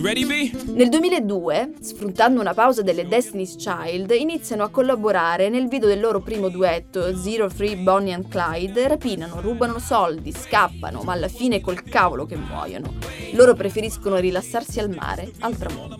Nel 0.00 0.88
2002, 0.88 1.74
sfruttando 1.78 2.40
una 2.40 2.54
pausa 2.54 2.80
delle 2.80 3.06
Destiny's 3.06 3.56
Child, 3.56 4.10
iniziano 4.12 4.62
a 4.62 4.70
collaborare 4.70 5.50
nel 5.50 5.68
video 5.68 5.88
del 5.88 6.00
loro 6.00 6.20
primo 6.20 6.48
duetto, 6.48 7.14
Zero 7.18 7.50
Free 7.50 7.76
Bonnie 7.76 8.14
and 8.14 8.26
Clyde, 8.26 8.88
rapinano, 8.88 9.42
rubano 9.42 9.78
soldi, 9.78 10.32
scappano, 10.32 11.02
ma 11.02 11.12
alla 11.12 11.28
fine 11.28 11.60
col 11.60 11.82
cavolo 11.82 12.24
che 12.24 12.36
muoiono. 12.36 12.94
Loro 13.32 13.52
preferiscono 13.52 14.16
rilassarsi 14.16 14.80
al 14.80 14.88
mare, 14.88 15.32
al 15.40 15.54
tramonto. 15.58 15.98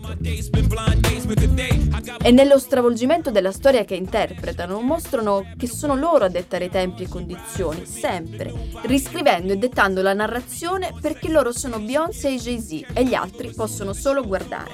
E 2.23 2.31
nello 2.31 2.57
stravolgimento 2.57 3.29
della 3.29 3.51
storia 3.51 3.85
che 3.85 3.95
interpretano, 3.95 4.81
mostrano 4.81 5.45
che 5.55 5.67
sono 5.67 5.95
loro 5.95 6.25
a 6.25 6.29
dettare 6.29 6.69
tempi 6.69 7.03
e 7.03 7.07
condizioni, 7.07 7.85
sempre, 7.85 8.53
riscrivendo 8.83 9.53
e 9.53 9.57
dettando 9.57 10.01
la 10.01 10.13
narrazione 10.13 10.93
perché 10.99 11.29
loro 11.29 11.51
sono 11.51 11.79
Beyoncé 11.79 12.29
e 12.29 12.37
Jay-Z 12.37 12.85
e 12.93 13.05
gli 13.05 13.13
altri 13.13 13.51
possono 13.53 13.90
possono 13.91 13.93
solo 13.93 14.25
guardare. 14.25 14.71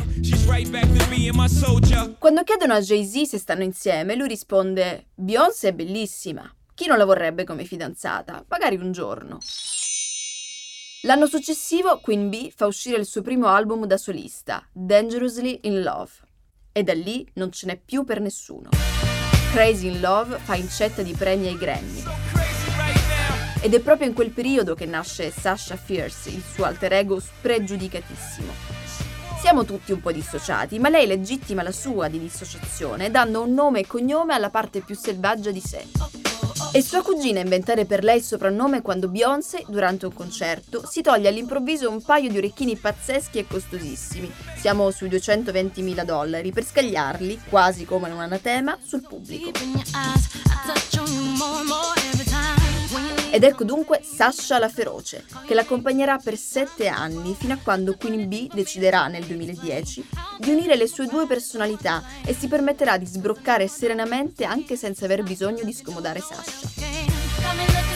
Quando 2.18 2.44
chiedono 2.44 2.74
a 2.74 2.80
Jay-Z 2.80 3.24
se 3.24 3.38
stanno 3.38 3.64
insieme, 3.64 4.16
lui 4.16 4.28
risponde: 4.28 5.08
Beyoncé 5.16 5.70
è 5.70 5.74
bellissima. 5.74 6.52
Chi 6.74 6.88
non 6.88 6.98
la 6.98 7.06
vorrebbe 7.06 7.44
come 7.44 7.66
fidanzata? 7.66 8.46
Magari 8.48 8.76
un 8.76 8.92
giorno. 8.92 9.40
L'anno 11.02 11.26
successivo 11.26 12.00
Queen 12.00 12.30
Bee 12.30 12.52
fa 12.56 12.66
uscire 12.66 12.98
il 12.98 13.06
suo 13.06 13.22
primo 13.22 13.48
album 13.48 13.86
da 13.86 13.98
solista, 13.98 14.68
Dangerously 14.72 15.60
in 15.64 15.82
Love. 15.82 16.12
E 16.72 16.84
da 16.84 16.94
lì 16.94 17.28
non 17.34 17.52
ce 17.52 17.66
n'è 17.68 17.80
più 17.84 18.04
per 18.04 18.20
nessuno. 18.20 18.70
Crazy 19.52 19.88
in 19.88 20.00
Love 20.00 20.38
fa 20.38 20.56
incetta 20.56 21.02
di 21.02 21.14
premi 21.14 21.48
ai 21.48 21.58
Grammy. 21.58 22.04
Ed 23.62 23.74
è 23.74 23.80
proprio 23.80 24.08
in 24.08 24.14
quel 24.14 24.30
periodo 24.30 24.76
che 24.76 24.86
nasce 24.86 25.32
Sasha 25.32 25.76
Fierce, 25.76 26.30
il 26.30 26.44
suo 26.54 26.66
alter 26.66 26.94
ego 26.94 27.20
spregiudicatissimo. 27.20 28.87
Siamo 29.48 29.64
tutti 29.64 29.94
un 29.94 30.02
po' 30.02 30.12
dissociati, 30.12 30.78
ma 30.78 30.90
lei 30.90 31.08
legittima 31.08 31.64
la 31.64 31.72
sua 31.72 32.10
di 32.10 32.20
dissociazione 32.20 33.10
dando 33.10 33.44
un 33.44 33.54
nome 33.54 33.80
e 33.80 33.88
cognome 33.88 34.34
alla 34.34 34.50
parte 34.50 34.82
più 34.82 34.94
selvaggia 34.94 35.52
di 35.52 35.62
sé. 35.62 35.88
È 36.74 36.82
sua 36.82 37.02
cugina 37.02 37.40
inventare 37.40 37.86
per 37.86 38.04
lei 38.04 38.18
il 38.18 38.24
soprannome 38.24 38.82
quando 38.82 39.08
Beyoncé, 39.08 39.64
durante 39.70 40.06
un 40.06 40.14
concerto, 40.14 40.86
si 40.86 41.02
toglie 41.02 41.30
all'improvviso 41.30 41.90
un 41.90 42.02
paio 42.02 42.30
di 42.30 42.38
orecchini 42.38 42.76
pazzeschi 42.76 43.38
e 43.38 43.48
costosissimi, 43.48 44.30
siamo 44.58 44.92
sui 44.92 45.08
220.000 45.08 46.04
dollari, 46.04 46.52
per 46.52 46.66
scagliarli, 46.66 47.44
quasi 47.48 47.86
come 47.86 48.10
un 48.10 48.20
anatema, 48.20 48.78
sul 48.84 49.08
pubblico. 49.08 49.52
Ed 53.38 53.44
ecco 53.44 53.64
dunque 53.64 54.02
Sasha 54.02 54.58
la 54.58 54.68
feroce, 54.68 55.24
che 55.46 55.54
l'accompagnerà 55.54 56.18
per 56.18 56.36
sette 56.38 56.88
anni 56.88 57.36
fino 57.36 57.54
a 57.54 57.60
quando 57.62 57.96
Queen 57.96 58.28
Bee 58.28 58.48
deciderà 58.52 59.06
nel 59.06 59.26
2010 59.26 60.10
di 60.40 60.50
unire 60.50 60.76
le 60.76 60.88
sue 60.88 61.06
due 61.06 61.28
personalità 61.28 62.04
e 62.26 62.34
si 62.34 62.48
permetterà 62.48 62.98
di 62.98 63.06
sbroccare 63.06 63.68
serenamente 63.68 64.44
anche 64.44 64.76
senza 64.76 65.06
aver 65.06 65.22
bisogno 65.22 65.64
di 65.64 65.72
scomodare 65.72 66.20
Sasha. 66.20 67.87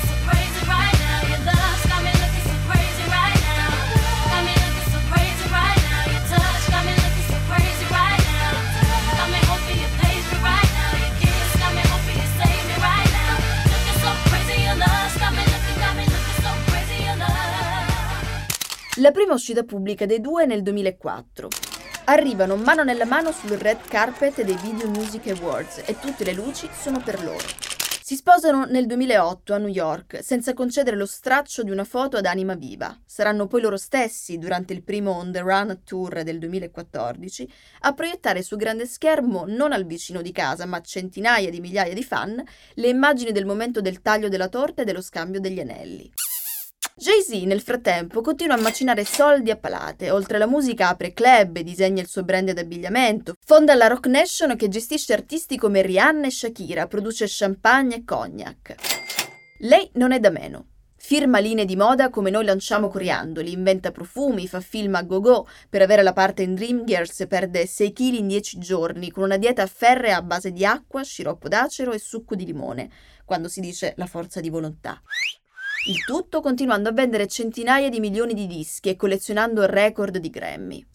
La 19.02 19.10
prima 19.10 19.34
uscita 19.34 19.64
pubblica 19.64 20.06
dei 20.06 20.22
due 20.22 20.44
è 20.44 20.46
nel 20.46 20.62
2004. 20.62 21.48
Arrivano 22.06 22.56
mano 22.56 22.84
nella 22.84 23.06
mano 23.06 23.32
sul 23.32 23.58
red 23.58 23.80
carpet 23.88 24.44
dei 24.44 24.56
Video 24.62 24.90
Music 24.90 25.26
Awards 25.30 25.82
e 25.88 25.98
tutte 26.00 26.24
le 26.24 26.34
luci 26.34 26.70
sono 26.72 27.02
per 27.02 27.24
loro. 27.24 27.44
Si 28.04 28.16
sposano 28.16 28.66
nel 28.66 28.86
2008 28.86 29.56
a 29.56 29.58
New 29.58 29.70
York, 29.70 30.20
senza 30.22 30.54
concedere 30.54 30.98
lo 30.98 31.08
straccio 31.08 31.64
di 31.64 31.72
una 31.72 31.84
foto 31.84 32.18
ad 32.18 32.28
anima 32.28 32.54
viva. 32.54 32.96
Saranno 33.04 33.48
poi 33.48 33.62
loro 33.62 33.78
stessi, 33.78 34.38
durante 34.38 34.72
il 34.74 34.84
primo 34.84 35.14
On 35.14 35.32
the 35.32 35.40
Run 35.40 35.82
Tour 35.84 36.22
del 36.22 36.38
2014, 36.38 37.52
a 37.80 37.94
proiettare 37.94 38.44
su 38.44 38.56
grande 38.56 38.86
schermo, 38.86 39.46
non 39.48 39.72
al 39.72 39.88
vicino 39.88 40.22
di 40.22 40.32
casa, 40.32 40.68
ma 40.68 40.78
a 40.78 40.82
centinaia 40.82 41.50
di 41.50 41.60
migliaia 41.60 41.96
di 41.96 42.04
fan, 42.04 42.40
le 42.76 42.88
immagini 42.88 43.32
del 43.32 43.48
momento 43.48 43.82
del 43.82 44.04
taglio 44.04 44.30
della 44.30 44.48
torta 44.48 44.84
e 44.84 44.86
dello 44.86 45.02
scambio 45.02 45.40
degli 45.40 45.60
anelli. 45.60 46.12
Jay-Z 47.02 47.32
nel 47.46 47.62
frattempo 47.62 48.22
continua 48.22 48.54
a 48.54 48.62
macinare 48.62 49.04
soldi 49.06 49.50
a 49.50 49.58
palate, 49.58 50.12
oltre 50.12 50.36
alla 50.36 50.46
musica 50.46 50.90
apre 50.90 51.14
club 51.14 51.58
disegna 51.62 52.00
il 52.00 52.08
suo 52.08 52.22
brand 52.22 52.52
d'abbigliamento, 52.52 53.34
fonda 53.44 53.74
la 53.74 53.88
Rock 53.88 54.06
Nation 54.06 54.56
che 54.56 54.68
gestisce 54.68 55.12
artisti 55.12 55.58
come 55.58 55.82
Rihanna 55.82 56.28
e 56.28 56.30
Shakira, 56.30 56.86
produce 56.86 57.26
champagne 57.28 57.96
e 57.96 58.04
cognac. 58.04 58.76
Lei 59.62 59.90
non 59.94 60.12
è 60.12 60.20
da 60.20 60.30
meno. 60.30 60.68
Firma 60.96 61.40
linee 61.40 61.66
di 61.66 61.76
moda 61.76 62.12
come 62.12 62.30
noi 62.30 62.46
lanciamo 62.46 62.88
coriandoli, 62.88 63.52
inventa 63.52 63.90
profumi, 63.90 64.48
fa 64.48 64.60
film 64.60 64.94
a 64.94 65.02
go-go, 65.02 65.48
per 65.72 65.82
avere 65.82 66.04
la 66.04 66.14
parte 66.14 66.44
in 66.44 66.54
Dream 66.54 66.86
Girls 66.86 67.26
perde 67.28 67.66
6 67.66 67.94
kg 67.94 68.14
in 68.14 68.28
10 68.28 68.60
giorni, 68.60 69.10
con 69.10 69.24
una 69.24 69.38
dieta 69.38 69.66
ferrea 69.66 70.18
a 70.18 70.22
base 70.22 70.52
di 70.52 70.64
acqua, 70.64 71.02
sciroppo 71.02 71.48
d'acero 71.48 71.94
e 71.94 71.98
succo 71.98 72.36
di 72.36 72.46
limone, 72.46 72.92
quando 73.26 73.48
si 73.48 73.60
dice 73.60 73.96
la 73.98 74.06
forza 74.06 74.40
di 74.40 74.52
volontà. 74.52 75.02
Il 75.84 76.04
tutto 76.06 76.42
continuando 76.42 76.90
a 76.90 76.92
vendere 76.92 77.26
centinaia 77.26 77.90
di 77.90 78.00
milioni 78.00 78.36
di 78.36 78.46
dischi 78.46 78.90
e 78.90 78.96
collezionando 78.96 79.66
record 79.66 80.20
di 80.20 80.30
Grammy. 80.30 80.86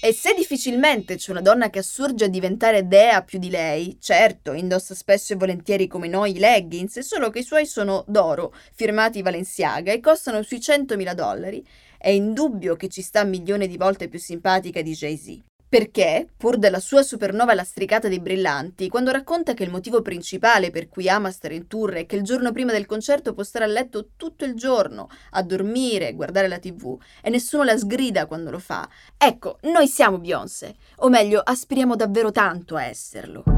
E 0.00 0.12
se 0.12 0.32
difficilmente 0.32 1.16
c'è 1.16 1.32
una 1.32 1.40
donna 1.40 1.68
che 1.68 1.80
assurge 1.80 2.26
a 2.26 2.28
diventare 2.28 2.86
dea 2.86 3.24
più 3.24 3.40
di 3.40 3.50
lei, 3.50 3.98
certo, 4.00 4.52
indossa 4.52 4.94
spesso 4.94 5.32
e 5.32 5.36
volentieri 5.36 5.88
come 5.88 6.06
noi 6.06 6.36
i 6.36 6.38
leggings, 6.38 7.00
solo 7.00 7.30
che 7.30 7.40
i 7.40 7.42
suoi 7.42 7.66
sono 7.66 8.04
d'oro, 8.06 8.54
firmati 8.72 9.22
Valenciaga 9.22 9.90
e 9.90 9.98
costano 9.98 10.42
sui 10.42 10.58
100.000 10.58 11.12
dollari, 11.12 11.66
è 11.98 12.10
indubbio 12.10 12.76
che 12.76 12.86
ci 12.86 13.02
sta 13.02 13.24
milioni 13.24 13.66
di 13.66 13.76
volte 13.76 14.06
più 14.06 14.20
simpatica 14.20 14.82
di 14.82 14.92
Jay-Z. 14.92 15.55
Perché, 15.76 16.26
pur 16.34 16.56
della 16.56 16.80
sua 16.80 17.02
supernova 17.02 17.52
lastricata 17.52 18.08
di 18.08 18.18
brillanti, 18.18 18.88
quando 18.88 19.10
racconta 19.10 19.52
che 19.52 19.62
il 19.62 19.68
motivo 19.68 20.00
principale 20.00 20.70
per 20.70 20.88
cui 20.88 21.06
ama 21.06 21.30
stare 21.30 21.54
in 21.54 21.66
tour 21.66 21.92
è 21.92 22.06
che 22.06 22.16
il 22.16 22.22
giorno 22.22 22.50
prima 22.50 22.72
del 22.72 22.86
concerto 22.86 23.34
può 23.34 23.42
stare 23.42 23.66
a 23.66 23.68
letto 23.68 24.12
tutto 24.16 24.46
il 24.46 24.54
giorno, 24.54 25.10
a 25.32 25.42
dormire, 25.42 26.14
guardare 26.14 26.48
la 26.48 26.58
tv, 26.58 26.98
e 27.20 27.28
nessuno 27.28 27.62
la 27.62 27.76
sgrida 27.76 28.24
quando 28.24 28.50
lo 28.50 28.58
fa. 28.58 28.88
Ecco, 29.18 29.58
noi 29.64 29.86
siamo 29.86 30.18
Beyoncé, 30.18 30.76
o 31.00 31.10
meglio, 31.10 31.42
aspiriamo 31.44 31.94
davvero 31.94 32.32
tanto 32.32 32.76
a 32.76 32.84
esserlo. 32.84 33.55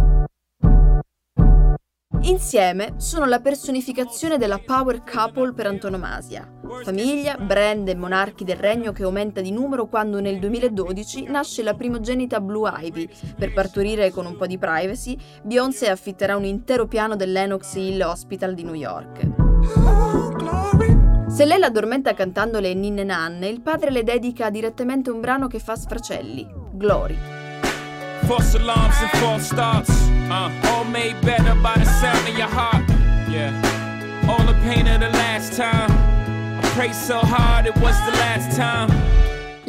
Insieme 2.22 2.94
sono 2.96 3.26
la 3.26 3.40
personificazione 3.40 4.38
della 4.38 4.60
power 4.64 5.02
couple 5.04 5.52
per 5.52 5.66
antonomasia. 5.66 6.46
Famiglia, 6.82 7.36
brand 7.36 7.88
e 7.88 7.94
monarchi 7.94 8.44
del 8.44 8.56
regno 8.56 8.92
che 8.92 9.04
aumenta 9.04 9.40
di 9.40 9.50
numero 9.50 9.86
quando 9.86 10.20
nel 10.20 10.38
2012 10.38 11.24
nasce 11.28 11.62
la 11.62 11.74
primogenita 11.74 12.40
Blue 12.40 12.70
Ivy. 12.82 13.08
Per 13.36 13.52
partorire 13.52 14.10
con 14.10 14.26
un 14.26 14.36
po' 14.36 14.46
di 14.46 14.58
privacy, 14.58 15.16
Beyoncé 15.42 15.88
affitterà 15.88 16.36
un 16.36 16.44
intero 16.44 16.86
piano 16.86 17.16
dell'Enox 17.16 17.74
Hill 17.74 18.00
Hospital 18.00 18.54
di 18.54 18.64
New 18.64 18.74
York. 18.74 19.26
Se 21.28 21.44
lei 21.44 21.58
l'addormenta 21.58 22.14
cantando 22.14 22.58
le 22.58 22.74
ninne 22.74 23.04
nanne, 23.04 23.48
il 23.48 23.60
padre 23.60 23.90
le 23.90 24.02
dedica 24.02 24.50
direttamente 24.50 25.10
un 25.10 25.20
brano 25.20 25.46
che 25.46 25.58
fa 25.58 25.76
sfracelli, 25.76 26.46
Glory. 26.72 27.16
False 28.24 28.56
alarms 28.58 29.00
and 29.00 29.10
false 29.12 29.44
starts, 29.44 30.07
uh, 30.30 30.50
all 30.64 30.84
made 30.84 31.16
better 31.22 31.54
by 31.60 31.74
the 31.76 31.84
sound 31.84 32.26
of 32.28 32.36
your 32.36 32.48
heart. 32.48 32.84
Yeah, 33.28 33.52
all 34.28 34.44
the 34.44 34.54
pain 34.62 34.86
of 34.86 35.00
the 35.00 35.10
last 35.10 35.56
time. 35.56 35.90
I 36.58 36.62
prayed 36.74 36.94
so 36.94 37.18
hard 37.18 37.66
it 37.66 37.76
was 37.76 37.96
the 38.04 38.16
last 38.18 38.56
time. 38.56 38.88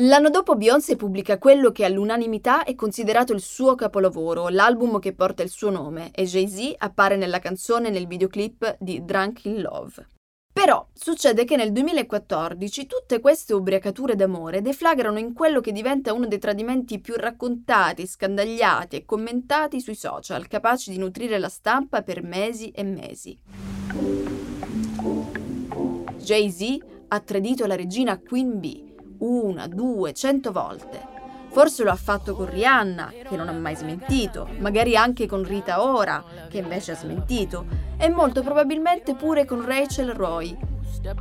L'anno 0.02 0.30
dopo 0.30 0.56
Beyoncé 0.56 0.96
pubblica 0.96 1.38
quello 1.38 1.72
che 1.72 1.84
all'unanimità 1.84 2.64
è 2.64 2.74
considerato 2.74 3.34
il 3.34 3.42
suo 3.42 3.76
capolavoro, 3.76 4.48
l'album 4.48 4.98
che 5.00 5.14
porta 5.14 5.44
il 5.44 5.50
suo 5.50 5.70
nome, 5.70 6.12
e 6.14 6.24
Jay-Z 6.24 6.76
appare 6.78 7.18
nella 7.18 7.40
canzone 7.40 7.90
nel 7.90 8.08
videoclip 8.08 8.78
di 8.80 9.04
Drunk 9.04 9.44
in 9.44 9.62
Love. 9.62 10.19
Però 10.52 10.88
succede 10.94 11.46
che 11.46 11.56
nel 11.56 11.72
2014 11.72 12.86
tutte 12.86 13.20
queste 13.20 13.54
ubriacature 13.54 14.16
d'amore 14.16 14.62
deflagrano 14.62 15.18
in 15.18 15.34
quello 15.34 15.62
che 15.62 15.72
diventa 15.72 16.14
uno 16.14 16.28
dei 16.28 16.40
tradimenti 16.40 17.00
più 17.00 17.16
raccontati, 17.16 18.06
scandagliati 18.06 18.98
e 18.98 19.06
commentati 19.06 19.80
sui 19.80 19.96
social, 19.96 20.48
capaci 20.48 20.92
di 20.92 20.98
nutrire 20.98 21.40
la 21.40 21.50
stampa 21.50 22.02
per 22.02 22.24
mesi 22.24 22.72
e 22.72 22.84
mesi. 22.84 23.40
Jay-Z 26.18 26.78
ha 27.08 27.20
tradito 27.22 27.66
la 27.66 27.76
regina 27.76 28.20
Queen 28.20 28.60
Bee 28.60 28.90
una, 29.20 29.68
due, 29.68 30.14
cento 30.14 30.52
volte. 30.52 31.19
Forse 31.52 31.84
lo 31.84 31.92
ha 31.92 31.96
fatto 31.96 32.36
con 32.36 32.50
Rihanna, 32.50 33.12
che 33.28 33.36
non 33.36 33.50
ha 33.50 33.52
mai 33.52 33.76
smentito, 33.76 34.48
magari 34.60 34.96
anche 34.96 35.26
con 35.26 35.44
Rita 35.44 35.84
Ora, 35.84 36.24
che 36.50 36.60
invece 36.60 36.92
ha 36.92 36.96
smentito, 36.96 37.66
e 37.98 38.10
molto 38.10 38.42
probabilmente 38.42 39.16
pure 39.16 39.46
con 39.46 39.66
Rachel 39.66 40.14
Roy. 40.14 40.58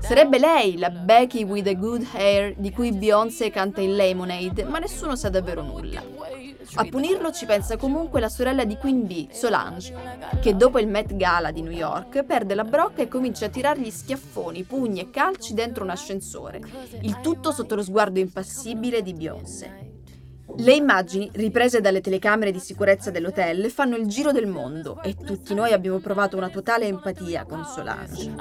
Sarebbe 0.01 0.39
lei 0.39 0.77
la 0.77 0.91
Becky 0.91 1.45
with 1.45 1.65
the 1.65 1.77
good 1.77 2.07
hair 2.13 2.55
di 2.57 2.71
cui 2.71 2.93
Beyoncé 2.93 3.51
canta 3.51 3.81
in 3.81 3.97
Lemonade, 3.97 4.65
ma 4.65 4.79
nessuno 4.79 5.17
sa 5.17 5.29
davvero 5.29 5.63
nulla. 5.63 6.03
A 6.75 6.85
punirlo 6.85 7.33
ci 7.33 7.47
pensa 7.47 7.77
comunque 7.77 8.21
la 8.21 8.29
sorella 8.29 8.65
di 8.65 8.77
Queen 8.77 9.07
Bee, 9.07 9.29
Solange, 9.31 9.95
che 10.41 10.55
dopo 10.55 10.79
il 10.79 10.87
Met 10.87 11.17
Gala 11.17 11.51
di 11.51 11.63
New 11.63 11.73
York 11.73 12.23
perde 12.25 12.55
la 12.55 12.65
brocca 12.65 13.01
e 13.01 13.09
comincia 13.09 13.47
a 13.47 13.49
tirargli 13.49 13.91
schiaffoni, 13.91 14.65
pugni 14.65 15.01
e 15.01 15.11
calci 15.11 15.55
dentro 15.55 15.85
un 15.85 15.91
ascensore, 15.91 16.61
il 17.01 17.21
tutto 17.21 17.53
sotto 17.53 17.75
lo 17.75 17.83
sguardo 17.83 18.19
impassibile 18.19 19.03
di 19.03 19.15
Beyoncé. 19.15 19.88
Le 20.57 20.73
immagini, 20.73 21.31
riprese 21.35 21.81
dalle 21.81 22.01
telecamere 22.01 22.51
di 22.51 22.59
sicurezza 22.59 23.11
dell'hotel, 23.11 23.71
fanno 23.71 23.97
il 23.97 24.07
giro 24.07 24.33
del 24.33 24.47
mondo 24.47 25.01
e 25.03 25.15
tutti 25.15 25.55
noi 25.55 25.73
abbiamo 25.73 25.99
provato 25.99 26.37
una 26.37 26.49
totale 26.49 26.87
empatia 26.87 27.45
con 27.45 27.65
Solange. 27.65 28.33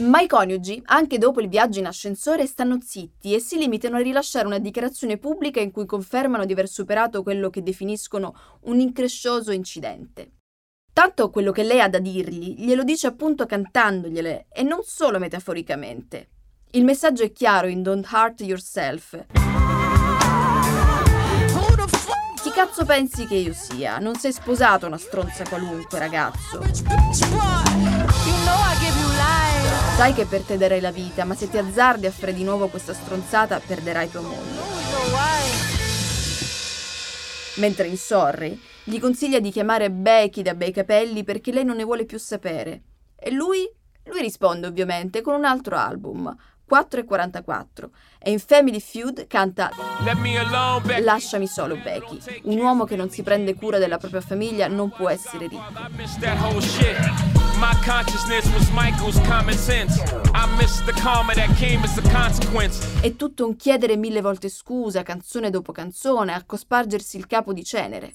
Ma 0.00 0.20
i 0.20 0.26
coniugi, 0.26 0.82
anche 0.84 1.18
dopo 1.18 1.40
il 1.40 1.48
viaggio 1.48 1.78
in 1.78 1.86
ascensore, 1.86 2.46
stanno 2.46 2.78
zitti 2.80 3.34
e 3.34 3.40
si 3.40 3.56
limitano 3.56 3.96
a 3.96 4.00
rilasciare 4.00 4.46
una 4.46 4.58
dichiarazione 4.58 5.16
pubblica 5.16 5.60
in 5.60 5.70
cui 5.72 5.86
confermano 5.86 6.44
di 6.44 6.52
aver 6.52 6.68
superato 6.68 7.22
quello 7.22 7.50
che 7.50 7.62
definiscono 7.62 8.34
un 8.62 8.80
increscioso 8.80 9.50
incidente. 9.50 10.32
Tanto 10.92 11.30
quello 11.30 11.52
che 11.52 11.62
lei 11.62 11.80
ha 11.80 11.88
da 11.88 11.98
dirgli 11.98 12.54
glielo 12.58 12.84
dice 12.84 13.06
appunto 13.06 13.46
cantandogliele 13.46 14.46
e 14.52 14.62
non 14.62 14.80
solo 14.82 15.18
metaforicamente. 15.18 16.28
Il 16.72 16.84
messaggio 16.84 17.24
è 17.24 17.32
chiaro 17.32 17.66
in 17.66 17.82
Don't 17.82 18.08
Hurt 18.12 18.42
Yourself. 18.42 19.24
Chi 22.40 22.50
cazzo 22.50 22.84
pensi 22.84 23.26
che 23.26 23.34
io 23.34 23.52
sia? 23.52 23.98
Non 23.98 24.14
sei 24.14 24.32
sposato 24.32 24.86
una 24.86 24.96
stronza 24.96 25.42
qualunque, 25.48 25.98
ragazzo. 25.98 26.62
Sai 29.96 30.12
che 30.14 30.26
per 30.26 30.42
te 30.42 30.56
darei 30.56 30.80
la 30.80 30.92
vita, 30.92 31.24
ma 31.24 31.34
se 31.34 31.50
ti 31.50 31.58
azzardi 31.58 32.06
a 32.06 32.12
fare 32.12 32.32
di 32.32 32.44
nuovo 32.44 32.68
questa 32.68 32.94
stronzata, 32.94 33.58
perderai 33.58 34.08
tuo 34.08 34.22
mondo. 34.22 34.62
Mentre 37.56 37.88
in 37.88 37.96
Sorry 37.96 38.56
gli 38.84 39.00
consiglia 39.00 39.40
di 39.40 39.50
chiamare 39.50 39.90
Becky 39.90 40.42
da 40.42 40.54
bei 40.54 40.70
capelli 40.70 41.24
perché 41.24 41.50
lei 41.50 41.64
non 41.64 41.74
ne 41.74 41.84
vuole 41.84 42.04
più 42.04 42.18
sapere. 42.20 42.82
E 43.16 43.32
lui? 43.32 43.68
Lui 44.04 44.22
risponde 44.22 44.66
ovviamente 44.66 45.20
con 45.20 45.34
un 45.34 45.44
altro 45.44 45.76
album, 45.76 46.34
4 46.70 47.00
e 47.00 47.04
44 47.04 47.90
e 48.20 48.30
in 48.30 48.38
Family 48.38 48.78
Feud 48.78 49.26
canta 49.26 49.70
Lasciami 51.00 51.48
solo 51.48 51.74
Becky. 51.74 52.20
Un 52.44 52.60
uomo 52.60 52.84
che 52.84 52.94
non 52.94 53.10
si 53.10 53.24
prende 53.24 53.56
cura 53.56 53.78
della 53.78 53.98
propria 53.98 54.20
famiglia 54.20 54.68
non 54.68 54.88
può 54.90 55.08
essere 55.08 55.48
ricco. 55.48 55.64
My 57.58 57.74
consciousness 57.84 58.46
was 58.52 58.70
Michael's 58.70 59.18
common 59.26 59.56
sense. 59.56 60.00
I 60.32 60.46
missed 60.58 60.84
the 60.84 60.92
karma 60.92 61.34
that 61.34 61.52
came 61.56 61.82
as 61.82 61.98
a 61.98 62.02
consequence. 62.08 63.00
È 63.00 63.16
tutto 63.16 63.44
un 63.46 63.56
chiedere 63.56 63.96
mille 63.96 64.20
volte 64.20 64.48
scusa, 64.48 65.02
canzone 65.02 65.50
dopo 65.50 65.72
canzone, 65.72 66.32
a 66.32 66.44
cospargersi 66.46 67.16
il 67.16 67.26
capo 67.26 67.52
di 67.52 67.64
cenere. 67.64 68.14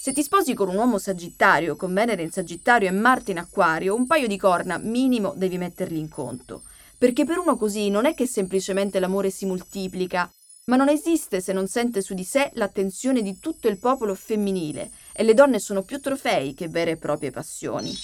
Se 0.00 0.14
ti 0.14 0.22
sposi 0.22 0.54
con 0.54 0.70
un 0.70 0.76
uomo 0.76 0.96
sagittario, 0.96 1.76
con 1.76 1.92
Venere 1.92 2.22
in 2.22 2.30
sagittario 2.30 2.88
e 2.88 2.92
Marte 2.92 3.32
in 3.32 3.38
acquario, 3.38 3.94
un 3.94 4.06
paio 4.06 4.26
di 4.26 4.38
corna 4.38 4.78
minimo 4.78 5.34
devi 5.36 5.58
metterli 5.58 5.98
in 5.98 6.08
conto 6.08 6.62
perché 7.04 7.26
per 7.26 7.36
uno 7.36 7.58
così 7.58 7.90
non 7.90 8.06
è 8.06 8.14
che 8.14 8.26
semplicemente 8.26 8.98
l'amore 8.98 9.28
si 9.28 9.44
moltiplica, 9.44 10.32
ma 10.68 10.76
non 10.76 10.88
esiste 10.88 11.42
se 11.42 11.52
non 11.52 11.68
sente 11.68 12.00
su 12.00 12.14
di 12.14 12.24
sé 12.24 12.48
l'attenzione 12.54 13.20
di 13.20 13.38
tutto 13.40 13.68
il 13.68 13.76
popolo 13.76 14.14
femminile 14.14 14.90
e 15.12 15.22
le 15.22 15.34
donne 15.34 15.58
sono 15.58 15.82
più 15.82 16.00
trofei 16.00 16.54
che 16.54 16.66
vere 16.66 16.92
e 16.92 16.96
proprie 16.96 17.30
passioni. 17.30 17.94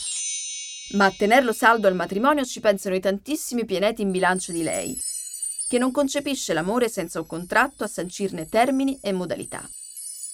Ma 0.97 1.07
a 1.07 1.15
tenerlo 1.17 1.55
saldo 1.55 1.89
al 1.89 1.95
matrimonio 1.95 2.45
ci 2.45 2.61
pensano 2.61 2.95
i 2.95 3.01
tantissimi 3.01 3.65
pianeti 3.65 4.03
in 4.03 4.11
bilancio 4.11 4.53
di 4.53 4.63
lei, 4.63 5.01
che 5.67 5.79
non 5.79 5.93
concepisce 5.93 6.53
l'amore 6.53 6.91
senza 6.91 7.21
un 7.21 7.27
contratto 7.27 7.85
a 7.85 7.89
sancirne 7.89 8.51
termini 8.51 8.99
e 9.01 9.13
modalità. 9.13 9.67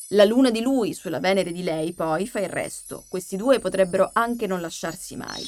La 0.08 0.24
luna 0.24 0.50
di 0.50 0.60
lui 0.60 0.92
sulla 0.92 1.20
Venere 1.20 1.52
di 1.52 1.62
lei 1.62 1.92
poi 1.92 2.26
fa 2.26 2.40
il 2.40 2.48
resto, 2.48 3.04
questi 3.08 3.36
due 3.36 3.60
potrebbero 3.60 4.10
anche 4.12 4.48
non 4.48 4.60
lasciarsi 4.60 5.14
mai. 5.14 5.44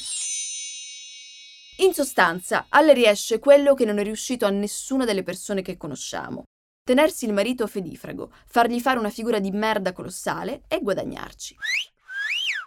In 1.80 1.94
sostanza, 1.94 2.66
alle 2.70 2.92
riesce 2.92 3.38
quello 3.38 3.74
che 3.74 3.84
non 3.84 3.98
è 3.98 4.02
riuscito 4.02 4.46
a 4.46 4.50
nessuna 4.50 5.04
delle 5.04 5.22
persone 5.22 5.62
che 5.62 5.76
conosciamo. 5.76 6.42
Tenersi 6.82 7.24
il 7.24 7.32
marito 7.32 7.68
fedifrago, 7.68 8.32
fargli 8.46 8.80
fare 8.80 8.98
una 8.98 9.10
figura 9.10 9.38
di 9.38 9.52
merda 9.52 9.92
colossale 9.92 10.62
e 10.66 10.80
guadagnarci. 10.80 11.54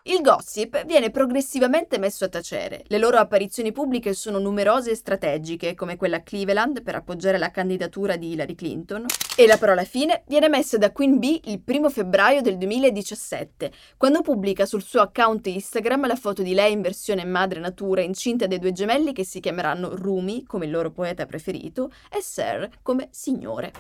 Il 0.05 0.21
gossip 0.21 0.83
viene 0.85 1.11
progressivamente 1.11 1.99
messo 1.99 2.25
a 2.25 2.27
tacere. 2.27 2.83
Le 2.87 2.97
loro 2.97 3.17
apparizioni 3.17 3.71
pubbliche 3.71 4.15
sono 4.15 4.39
numerose 4.39 4.89
e 4.89 4.95
strategiche, 4.95 5.75
come 5.75 5.95
quella 5.95 6.17
a 6.17 6.21
Cleveland 6.21 6.81
per 6.81 6.95
appoggiare 6.95 7.37
la 7.37 7.51
candidatura 7.51 8.15
di 8.15 8.31
Hillary 8.31 8.55
Clinton. 8.55 9.05
E 9.35 9.45
la 9.45 9.59
parola 9.59 9.83
fine 9.83 10.23
viene 10.25 10.49
messa 10.49 10.79
da 10.79 10.91
Queen 10.91 11.19
Bee 11.19 11.41
il 11.43 11.61
primo 11.61 11.91
febbraio 11.91 12.41
del 12.41 12.57
2017, 12.57 13.71
quando 13.95 14.21
pubblica 14.21 14.65
sul 14.65 14.81
suo 14.81 15.01
account 15.01 15.45
Instagram 15.45 16.07
la 16.07 16.15
foto 16.15 16.41
di 16.41 16.55
lei 16.55 16.71
in 16.71 16.81
versione 16.81 17.23
madre 17.23 17.59
natura 17.59 18.01
incinta 18.01 18.47
dei 18.47 18.57
due 18.57 18.71
gemelli 18.71 19.13
che 19.13 19.23
si 19.23 19.39
chiameranno 19.39 19.95
Rumi, 19.95 20.45
come 20.45 20.65
il 20.65 20.71
loro 20.71 20.89
poeta 20.89 21.27
preferito, 21.27 21.91
e 22.09 22.23
Sir, 22.23 22.67
come 22.81 23.09
signore. 23.11 23.71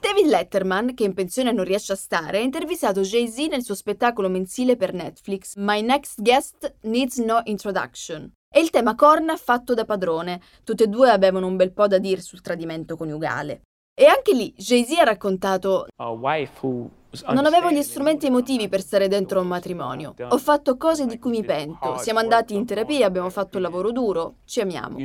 David 0.00 0.26
Letterman, 0.26 0.94
che 0.94 1.02
in 1.02 1.12
pensione 1.12 1.50
non 1.50 1.64
riesce 1.64 1.92
a 1.92 1.96
stare, 1.96 2.38
ha 2.38 2.42
intervistato 2.42 3.00
Jay-Z 3.00 3.36
nel 3.48 3.64
suo 3.64 3.74
spettacolo 3.74 4.28
mensile 4.28 4.76
per 4.76 4.92
Netflix 4.92 5.54
My 5.56 5.82
Next 5.82 6.22
Guest 6.22 6.76
Needs 6.82 7.18
No 7.18 7.40
Introduction. 7.44 8.30
E 8.48 8.60
il 8.60 8.70
tema 8.70 8.94
corna 8.94 9.36
fatto 9.36 9.74
da 9.74 9.84
padrone. 9.84 10.40
Tutte 10.62 10.84
e 10.84 10.86
due 10.86 11.10
avevano 11.10 11.46
un 11.46 11.56
bel 11.56 11.72
po' 11.72 11.88
da 11.88 11.98
dire 11.98 12.20
sul 12.20 12.40
tradimento 12.40 12.96
coniugale. 12.96 13.62
E 13.92 14.06
anche 14.06 14.32
lì 14.32 14.54
Jay-Z 14.56 14.98
ha 14.98 15.04
raccontato 15.04 15.86
non 17.32 17.46
avevo 17.46 17.70
gli 17.70 17.82
strumenti 17.82 18.26
emotivi 18.26 18.68
per 18.68 18.80
stare 18.80 19.08
dentro 19.08 19.40
un 19.40 19.46
matrimonio. 19.46 20.14
Ho 20.28 20.38
fatto 20.38 20.76
cose 20.76 21.06
di 21.06 21.18
cui 21.18 21.30
mi 21.30 21.44
pento. 21.44 21.96
Siamo 21.98 22.18
andati 22.18 22.54
in 22.54 22.66
terapia, 22.66 23.06
abbiamo 23.06 23.30
fatto 23.30 23.56
un 23.56 23.62
lavoro 23.62 23.92
duro, 23.92 24.36
ci 24.44 24.60
amiamo. 24.60 24.98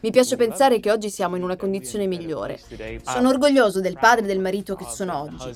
Mi 0.00 0.10
piace 0.10 0.36
pensare 0.36 0.80
che 0.80 0.90
oggi 0.90 1.08
siamo 1.08 1.36
in 1.36 1.42
una 1.42 1.56
condizione 1.56 2.06
migliore. 2.06 2.58
Sono 3.02 3.30
orgoglioso 3.30 3.80
del 3.80 3.96
padre 3.98 4.24
e 4.24 4.28
del 4.28 4.40
marito 4.40 4.74
che 4.74 4.84
sono 4.86 5.18
oggi. 5.22 5.50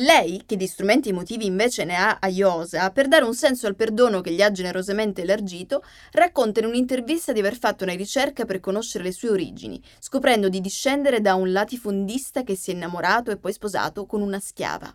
Lei, 0.00 0.44
che 0.46 0.56
di 0.56 0.66
strumenti 0.66 1.10
emotivi 1.10 1.44
invece 1.44 1.84
ne 1.84 1.94
ha 1.94 2.16
a 2.20 2.28
iosa, 2.28 2.90
per 2.90 3.06
dare 3.06 3.24
un 3.24 3.34
senso 3.34 3.66
al 3.66 3.76
perdono 3.76 4.22
che 4.22 4.32
gli 4.32 4.40
ha 4.40 4.50
generosamente 4.50 5.20
elargito, 5.20 5.82
racconta 6.12 6.60
in 6.60 6.66
un'intervista 6.66 7.32
di 7.32 7.40
aver 7.40 7.58
fatto 7.58 7.84
una 7.84 7.92
ricerca 7.92 8.46
per 8.46 8.60
conoscere 8.60 9.04
le 9.04 9.12
sue 9.12 9.28
origini, 9.28 9.78
scoprendo 9.98 10.48
di 10.48 10.62
discendere 10.62 11.20
da 11.20 11.34
un 11.34 11.52
latifondista 11.52 12.44
che 12.44 12.56
si 12.56 12.70
è 12.70 12.74
innamorato 12.74 13.30
e 13.30 13.36
poi 13.36 13.52
sposato 13.52 14.06
con 14.06 14.22
una 14.22 14.40
schiava. 14.40 14.90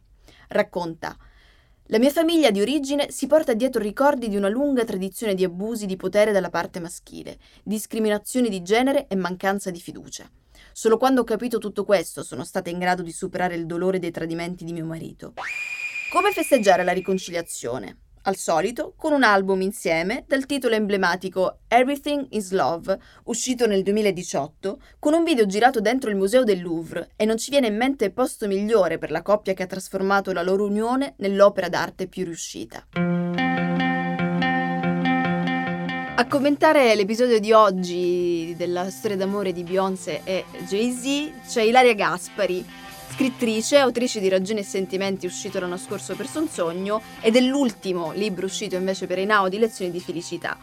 Racconta 0.48 1.16
la 1.90 2.00
mia 2.00 2.10
famiglia 2.10 2.50
di 2.50 2.62
origine 2.62 3.12
si 3.12 3.28
porta 3.28 3.54
dietro 3.54 3.80
ricordi 3.80 4.28
di 4.28 4.36
una 4.36 4.50
lunga 4.50 4.84
tradizione 4.84 5.36
di 5.36 5.44
abusi 5.44 5.86
di 5.86 5.96
potere 5.96 6.32
dalla 6.32 6.50
parte 6.50 6.80
maschile, 6.80 7.38
discriminazioni 7.64 8.50
di 8.50 8.64
genere 8.64 9.06
e 9.08 9.16
mancanza 9.16 9.70
di 9.70 9.80
fiducia. 9.80 10.28
Solo 10.72 10.98
quando 10.98 11.22
ho 11.22 11.24
capito 11.24 11.60
tutto 11.60 11.86
questo 11.86 12.24
sono 12.24 12.44
stata 12.44 12.72
in 12.72 12.80
grado 12.80 13.04
di 13.04 13.12
superare 13.12 13.54
il 13.54 13.68
dolore 13.68 14.00
dei 14.00 14.10
tradimenti 14.10 14.66
di 14.66 14.74
mio 14.74 14.86
marito. 14.86 15.34
Come 16.12 16.32
festeggiare 16.32 16.84
la 16.84 16.92
riconciliazione? 16.92 18.05
Al 18.26 18.36
solito, 18.38 18.94
con 18.96 19.14
un 19.14 19.24
album 19.24 19.62
insieme 19.62 20.24
dal 20.28 20.46
titolo 20.46 20.76
emblematico 20.76 21.60
Everything 21.68 22.28
is 22.32 22.52
Love, 22.52 22.98
uscito 23.26 23.68
nel 23.68 23.84
2018, 23.84 24.80
con 25.00 25.14
un 25.14 25.24
video 25.24 25.46
girato 25.46 25.80
dentro 25.80 26.10
il 26.10 26.16
Museo 26.16 26.44
del 26.44 26.62
Louvre 26.62 27.10
e 27.16 27.26
non 27.26 27.38
ci 27.38 27.50
viene 27.50 27.68
in 27.68 27.76
mente 27.76 28.12
posto 28.12 28.48
migliore 28.48 28.98
per 28.98 29.12
la 29.12 29.22
coppia 29.22 29.54
che 29.54 29.64
ha 29.64 29.68
trasformato 29.68 30.32
la 30.32 30.44
loro 30.44 30.66
unione 30.66 31.14
nell'opera 31.18 31.70
d'arte 31.70 32.08
più 32.08 32.26
riuscita. 32.26 32.88
A 36.18 36.28
commentare 36.28 36.96
l'episodio 36.96 37.40
di 37.40 37.52
oggi 37.52 38.56
della 38.58 38.90
storia 38.90 39.18
d'amore 39.18 39.52
di 39.52 39.64
Beyoncé 39.64 40.22
e 40.24 40.46
Jay-Z 40.66 41.48
c'è 41.48 41.62
Ilaria 41.62 41.94
Gaspari, 41.94 42.66
scrittrice, 43.16 43.78
autrice 43.78 44.20
di 44.20 44.28
Ragioni 44.28 44.60
e 44.60 44.64
Sentimenti 44.64 45.26
uscito 45.26 45.58
l'anno 45.62 45.78
scorso 45.78 46.16
per 46.16 46.28
Son 46.28 46.50
Sogno 46.50 47.02
e 47.22 47.32
dell'ultimo 47.32 48.12
libro 48.12 48.46
uscito 48.46 48.76
invece 48.76 49.08
per 49.08 49.20
Einaudi 49.20 49.58
Lezioni 49.58 49.90
di 49.90 50.02
felicità. 50.02 50.58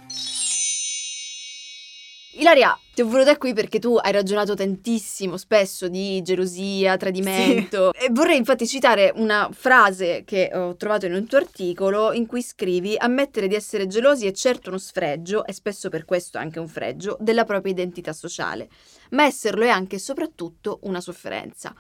Ilaria, 2.35 2.79
ti 2.93 3.01
ho 3.01 3.09
voluta 3.09 3.39
qui 3.39 3.55
perché 3.55 3.79
tu 3.79 3.97
hai 3.97 4.13
ragionato 4.13 4.55
tantissimo, 4.55 5.39
spesso, 5.39 5.89
di 5.89 6.21
gelosia, 6.21 6.99
tradimento. 6.99 7.91
Sì. 7.99 8.05
E 8.05 8.09
vorrei 8.11 8.37
infatti 8.37 8.67
citare 8.67 9.13
una 9.15 9.49
frase 9.51 10.23
che 10.27 10.51
ho 10.53 10.77
trovato 10.77 11.07
in 11.07 11.15
un 11.15 11.27
tuo 11.27 11.39
articolo 11.39 12.13
in 12.13 12.27
cui 12.27 12.43
scrivi: 12.43 12.97
Ammettere 12.99 13.49
di 13.49 13.55
essere 13.55 13.87
gelosi 13.87 14.27
è 14.27 14.33
certo 14.33 14.69
uno 14.69 14.79
sfregio, 14.79 15.47
e 15.47 15.55
spesso 15.55 15.89
per 15.89 16.05
questo 16.05 16.37
anche 16.37 16.59
un 16.59 16.69
fregio, 16.69 17.17
della 17.19 17.45
propria 17.45 17.73
identità 17.73 18.13
sociale, 18.13 18.69
ma 19.11 19.25
esserlo 19.25 19.65
è 19.65 19.69
anche 19.71 19.97
e 19.97 20.01
soprattutto 20.01 20.81
una 20.83 21.01
sofferenza. 21.01 21.75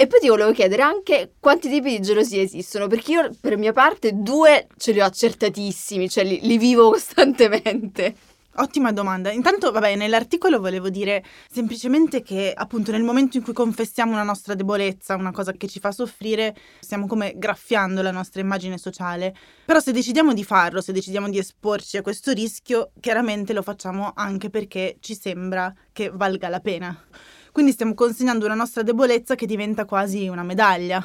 E 0.00 0.06
poi 0.06 0.20
ti 0.20 0.28
volevo 0.28 0.52
chiedere 0.52 0.82
anche 0.82 1.32
quanti 1.40 1.68
tipi 1.68 1.90
di 1.90 2.00
gelosia 2.00 2.40
esistono, 2.40 2.86
perché 2.86 3.10
io 3.10 3.30
per 3.40 3.56
mia 3.56 3.72
parte 3.72 4.12
due 4.14 4.68
ce 4.76 4.92
li 4.92 5.00
ho 5.00 5.04
accertatissimi, 5.04 6.08
cioè 6.08 6.22
li, 6.22 6.38
li 6.40 6.56
vivo 6.56 6.90
costantemente. 6.94 8.14
Ottima 8.58 8.92
domanda. 8.92 9.32
Intanto, 9.32 9.72
vabbè, 9.72 9.96
nell'articolo 9.96 10.60
volevo 10.60 10.88
dire 10.88 11.24
semplicemente 11.50 12.22
che 12.22 12.52
appunto 12.54 12.92
nel 12.92 13.02
momento 13.02 13.38
in 13.38 13.42
cui 13.42 13.52
confessiamo 13.52 14.12
una 14.12 14.22
nostra 14.22 14.54
debolezza, 14.54 15.16
una 15.16 15.32
cosa 15.32 15.50
che 15.50 15.66
ci 15.66 15.80
fa 15.80 15.90
soffrire, 15.90 16.54
stiamo 16.78 17.08
come 17.08 17.32
graffiando 17.34 18.00
la 18.00 18.12
nostra 18.12 18.40
immagine 18.40 18.78
sociale. 18.78 19.34
Però 19.64 19.80
se 19.80 19.90
decidiamo 19.90 20.32
di 20.32 20.44
farlo, 20.44 20.80
se 20.80 20.92
decidiamo 20.92 21.28
di 21.28 21.38
esporci 21.38 21.96
a 21.96 22.02
questo 22.02 22.30
rischio, 22.30 22.92
chiaramente 23.00 23.52
lo 23.52 23.62
facciamo 23.62 24.12
anche 24.14 24.48
perché 24.48 24.98
ci 25.00 25.16
sembra 25.16 25.74
che 25.90 26.08
valga 26.08 26.48
la 26.48 26.60
pena. 26.60 27.04
Quindi 27.52 27.72
stiamo 27.72 27.94
consegnando 27.94 28.44
una 28.44 28.54
nostra 28.54 28.82
debolezza 28.82 29.34
che 29.34 29.46
diventa 29.46 29.84
quasi 29.84 30.28
una 30.28 30.42
medaglia 30.42 31.04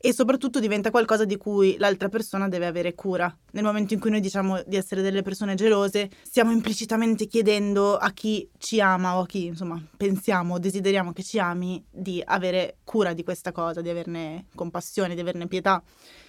e 0.00 0.12
soprattutto 0.12 0.60
diventa 0.60 0.90
qualcosa 0.90 1.24
di 1.24 1.36
cui 1.36 1.76
l'altra 1.76 2.08
persona 2.08 2.48
deve 2.48 2.66
avere 2.66 2.94
cura. 2.94 3.34
Nel 3.52 3.64
momento 3.64 3.94
in 3.94 4.00
cui 4.00 4.10
noi 4.10 4.20
diciamo 4.20 4.62
di 4.64 4.76
essere 4.76 5.02
delle 5.02 5.22
persone 5.22 5.56
gelose, 5.56 6.08
stiamo 6.22 6.52
implicitamente 6.52 7.26
chiedendo 7.26 7.96
a 7.96 8.10
chi 8.12 8.48
ci 8.58 8.80
ama 8.80 9.16
o 9.16 9.22
a 9.22 9.26
chi, 9.26 9.46
insomma, 9.46 9.82
pensiamo 9.96 10.54
o 10.54 10.58
desideriamo 10.58 11.12
che 11.12 11.24
ci 11.24 11.40
ami 11.40 11.84
di 11.90 12.22
avere 12.24 12.76
cura 12.84 13.12
di 13.12 13.24
questa 13.24 13.50
cosa, 13.50 13.80
di 13.80 13.88
averne 13.88 14.46
compassione, 14.54 15.14
di 15.14 15.20
averne 15.20 15.48
pietà. 15.48 15.82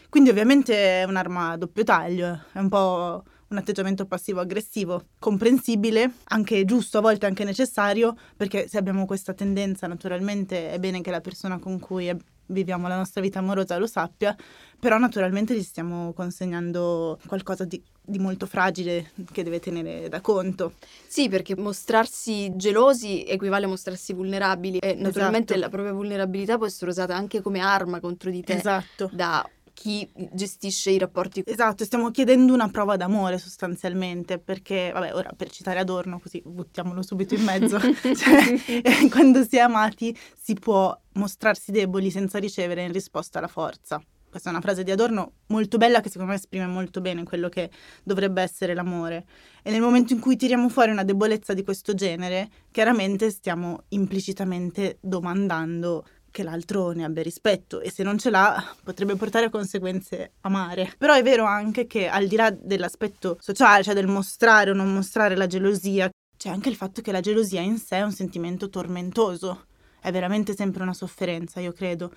Quindi 0.10 0.32
ovviamente 0.32 1.02
è 1.02 1.04
un'arma 1.04 1.52
a 1.52 1.58
doppio 1.58 1.84
taglio, 1.84 2.46
è 2.52 2.58
un 2.58 2.70
po' 2.70 3.24
un 3.50 3.58
atteggiamento 3.58 4.06
passivo-aggressivo, 4.06 5.06
comprensibile, 5.20 6.12
anche 6.26 6.66
giusto, 6.66 7.00
a 7.00 7.02
volte 7.02 7.26
anche 7.26 7.44
necessario, 7.44 8.16
perché 8.36 8.68
se 8.68 8.78
abbiamo 8.78 9.06
questa 9.06 9.34
tendenza 9.34 9.88
naturalmente 9.88 10.72
è 10.72 10.80
bene 10.80 11.02
che 11.02 11.12
la 11.12 11.22
persona 11.22 11.60
con 11.60 11.80
cui 11.80 12.10
viviamo 12.50 12.88
la 12.88 12.96
nostra 12.96 13.22
vita 13.22 13.40
amorosa 13.40 13.78
lo 13.78 13.88
sappia, 13.88 14.36
però 14.80 14.98
naturalmente 14.98 15.56
gli 15.56 15.64
stiamo 15.64 16.14
consegnando 16.14 17.20
qualcosa 17.28 17.66
di, 17.66 17.82
di, 18.02 18.20
molto 18.20 18.46
fragile 18.46 19.12
che 19.32 19.44
deve 19.44 19.60
tenere 19.60 20.10
da 20.10 20.22
conto. 20.22 20.74
Sì, 21.08 21.30
perché 21.30 21.56
mostrarsi 21.56 22.56
gelosi 22.56 23.24
equivale 23.24 23.66
a 23.66 23.68
mostrarsi 23.68 24.14
vulnerabili 24.14 24.80
e 24.80 24.96
naturalmente 24.96 25.54
esatto. 25.54 25.60
la 25.60 25.70
propria 25.70 25.94
vulnerabilità 25.94 26.58
può 26.58 26.66
essere 26.66 26.92
usata 26.92 27.16
anche 27.16 27.42
come 27.42 27.60
arma 27.60 28.00
contro 28.00 28.30
di 28.30 28.42
te. 28.42 28.54
Esatto. 28.54 29.10
Da 29.12 29.48
chi 29.80 30.06
gestisce 30.34 30.92
i 30.92 30.98
rapporti. 30.98 31.42
Esatto, 31.46 31.86
stiamo 31.86 32.12
chiedendo 32.12 32.54
una 32.54 32.68
prova 32.68 32.98
d'amore 32.98 33.38
sostanzialmente, 33.38 34.38
perché, 34.38 34.92
vabbè, 34.94 35.14
ora 35.14 35.32
per 35.34 35.50
citare 35.50 35.80
Adorno, 35.80 36.20
così 36.20 36.42
buttiamolo 36.46 37.02
subito 37.02 37.34
in 37.34 37.44
mezzo, 37.46 37.80
cioè, 37.80 39.08
quando 39.10 39.42
si 39.46 39.56
è 39.56 39.62
amati 39.62 40.14
si 40.36 40.54
può 40.56 40.94
mostrarsi 41.14 41.72
deboli 41.72 42.12
senza 42.12 42.40
ricevere 42.40 42.84
in 42.84 42.92
risposta 42.92 43.40
la 43.40 43.48
forza. 43.48 44.04
Questa 44.30 44.50
è 44.50 44.52
una 44.52 44.62
frase 44.62 44.84
di 44.84 44.92
Adorno 44.92 45.32
molto 45.48 45.78
bella 45.78 46.02
che 46.02 46.10
secondo 46.10 46.34
me 46.34 46.38
esprime 46.38 46.68
molto 46.68 47.00
bene 47.00 47.24
quello 47.24 47.48
che 47.48 47.72
dovrebbe 48.04 48.42
essere 48.42 48.74
l'amore. 48.74 49.26
E 49.64 49.72
nel 49.72 49.82
momento 49.82 50.12
in 50.12 50.20
cui 50.20 50.36
tiriamo 50.36 50.68
fuori 50.68 50.92
una 50.92 51.04
debolezza 51.06 51.54
di 51.54 51.64
questo 51.64 51.94
genere, 51.94 52.50
chiaramente 52.70 53.32
stiamo 53.32 53.86
implicitamente 53.90 54.98
domandando 55.00 56.06
che 56.32 56.44
l'altro 56.44 56.92
ne 56.92 57.04
abbia 57.04 57.24
rispetto 57.24 57.82
e 57.82 57.92
se 57.92 58.04
non 58.04 58.18
ce 58.18 58.30
l'ha 58.30 58.76
potrebbe 58.84 59.16
portare 59.16 59.46
a 59.46 59.50
conseguenze 59.50 60.34
amare. 60.42 60.94
Però 60.98 61.14
è 61.14 61.24
vero 61.24 61.46
anche 61.46 61.88
che 61.88 62.08
al 62.08 62.28
di 62.28 62.36
là 62.36 62.50
dell'aspetto 62.52 63.38
sociale, 63.40 63.84
cioè 63.84 63.94
del 63.94 64.08
mostrare 64.08 64.72
o 64.72 64.74
non 64.74 64.94
mostrare 64.94 65.36
la 65.36 65.48
gelosia, 65.48 66.10
c'è 66.38 66.50
anche 66.50 66.70
il 66.70 66.76
fatto 66.76 67.02
che 67.02 67.12
la 67.12 67.20
gelosia 67.20 67.62
in 67.62 67.78
sé 67.78 67.98
è 67.98 68.02
un 68.02 68.14
sentimento 68.14 68.70
tormentoso, 68.70 69.66
è 70.00 70.12
veramente 70.12 70.56
sempre 70.56 70.84
una 70.84 70.94
sofferenza, 70.94 71.60
io 71.60 71.74
credo. 71.74 72.14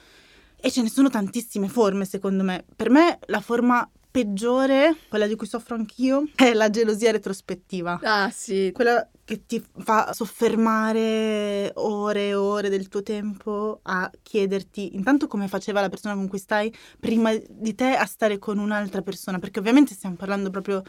E 0.57 0.71
ce 0.71 0.83
ne 0.83 0.89
sono 0.89 1.11
tantissime 1.11 1.69
forme, 1.69 2.05
secondo 2.05 2.45
me. 2.45 2.65
Per 2.77 2.89
me 2.89 3.19
la 3.27 3.41
forma 3.41 3.91
peggiore, 4.13 4.95
quella 5.09 5.27
di 5.27 5.35
cui 5.35 5.49
soffro 5.49 5.75
anch'io, 5.75 6.29
è 6.37 6.53
la 6.53 6.71
gelosia 6.71 7.11
retrospettiva. 7.11 7.99
Ah, 8.03 8.31
sì. 8.31 8.71
Quella 8.73 9.09
che 9.33 9.47
ti 9.47 9.65
fa 9.79 10.13
soffermare 10.13 11.73
ore 11.77 12.29
e 12.29 12.35
ore 12.35 12.69
del 12.69 12.89
tuo 12.89 13.03
tempo 13.03 13.81
a 13.83 14.11
chiederti 14.23 14.95
intanto 14.95 15.27
come 15.27 15.49
faceva 15.49 15.81
la 15.81 15.89
persona 15.89 16.15
con 16.15 16.29
cui 16.29 16.39
stai 16.39 16.71
prima 17.01 17.33
di 17.49 17.75
te 17.75 17.95
a 17.95 18.05
stare 18.05 18.39
con 18.39 18.59
un'altra 18.59 19.01
persona, 19.01 19.39
perché 19.39 19.59
ovviamente 19.59 19.95
stiamo 19.95 20.17
parlando 20.17 20.51
proprio 20.51 20.83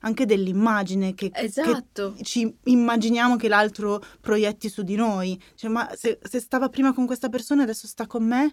anche 0.00 0.24
dell'immagine 0.24 1.14
che, 1.14 1.30
esatto. 1.34 2.14
che 2.16 2.24
ci 2.24 2.56
immaginiamo 2.64 3.36
che 3.36 3.48
l'altro 3.48 4.02
proietti 4.20 4.68
su 4.70 4.82
di 4.82 4.96
noi. 4.96 5.40
Cioè, 5.54 5.70
ma 5.70 5.90
se, 5.94 6.18
se 6.22 6.40
stava 6.40 6.68
prima 6.70 6.94
con 6.94 7.04
questa 7.06 7.28
persona 7.28 7.60
e 7.60 7.64
adesso 7.64 7.86
sta 7.86 8.06
con 8.06 8.24
me, 8.24 8.52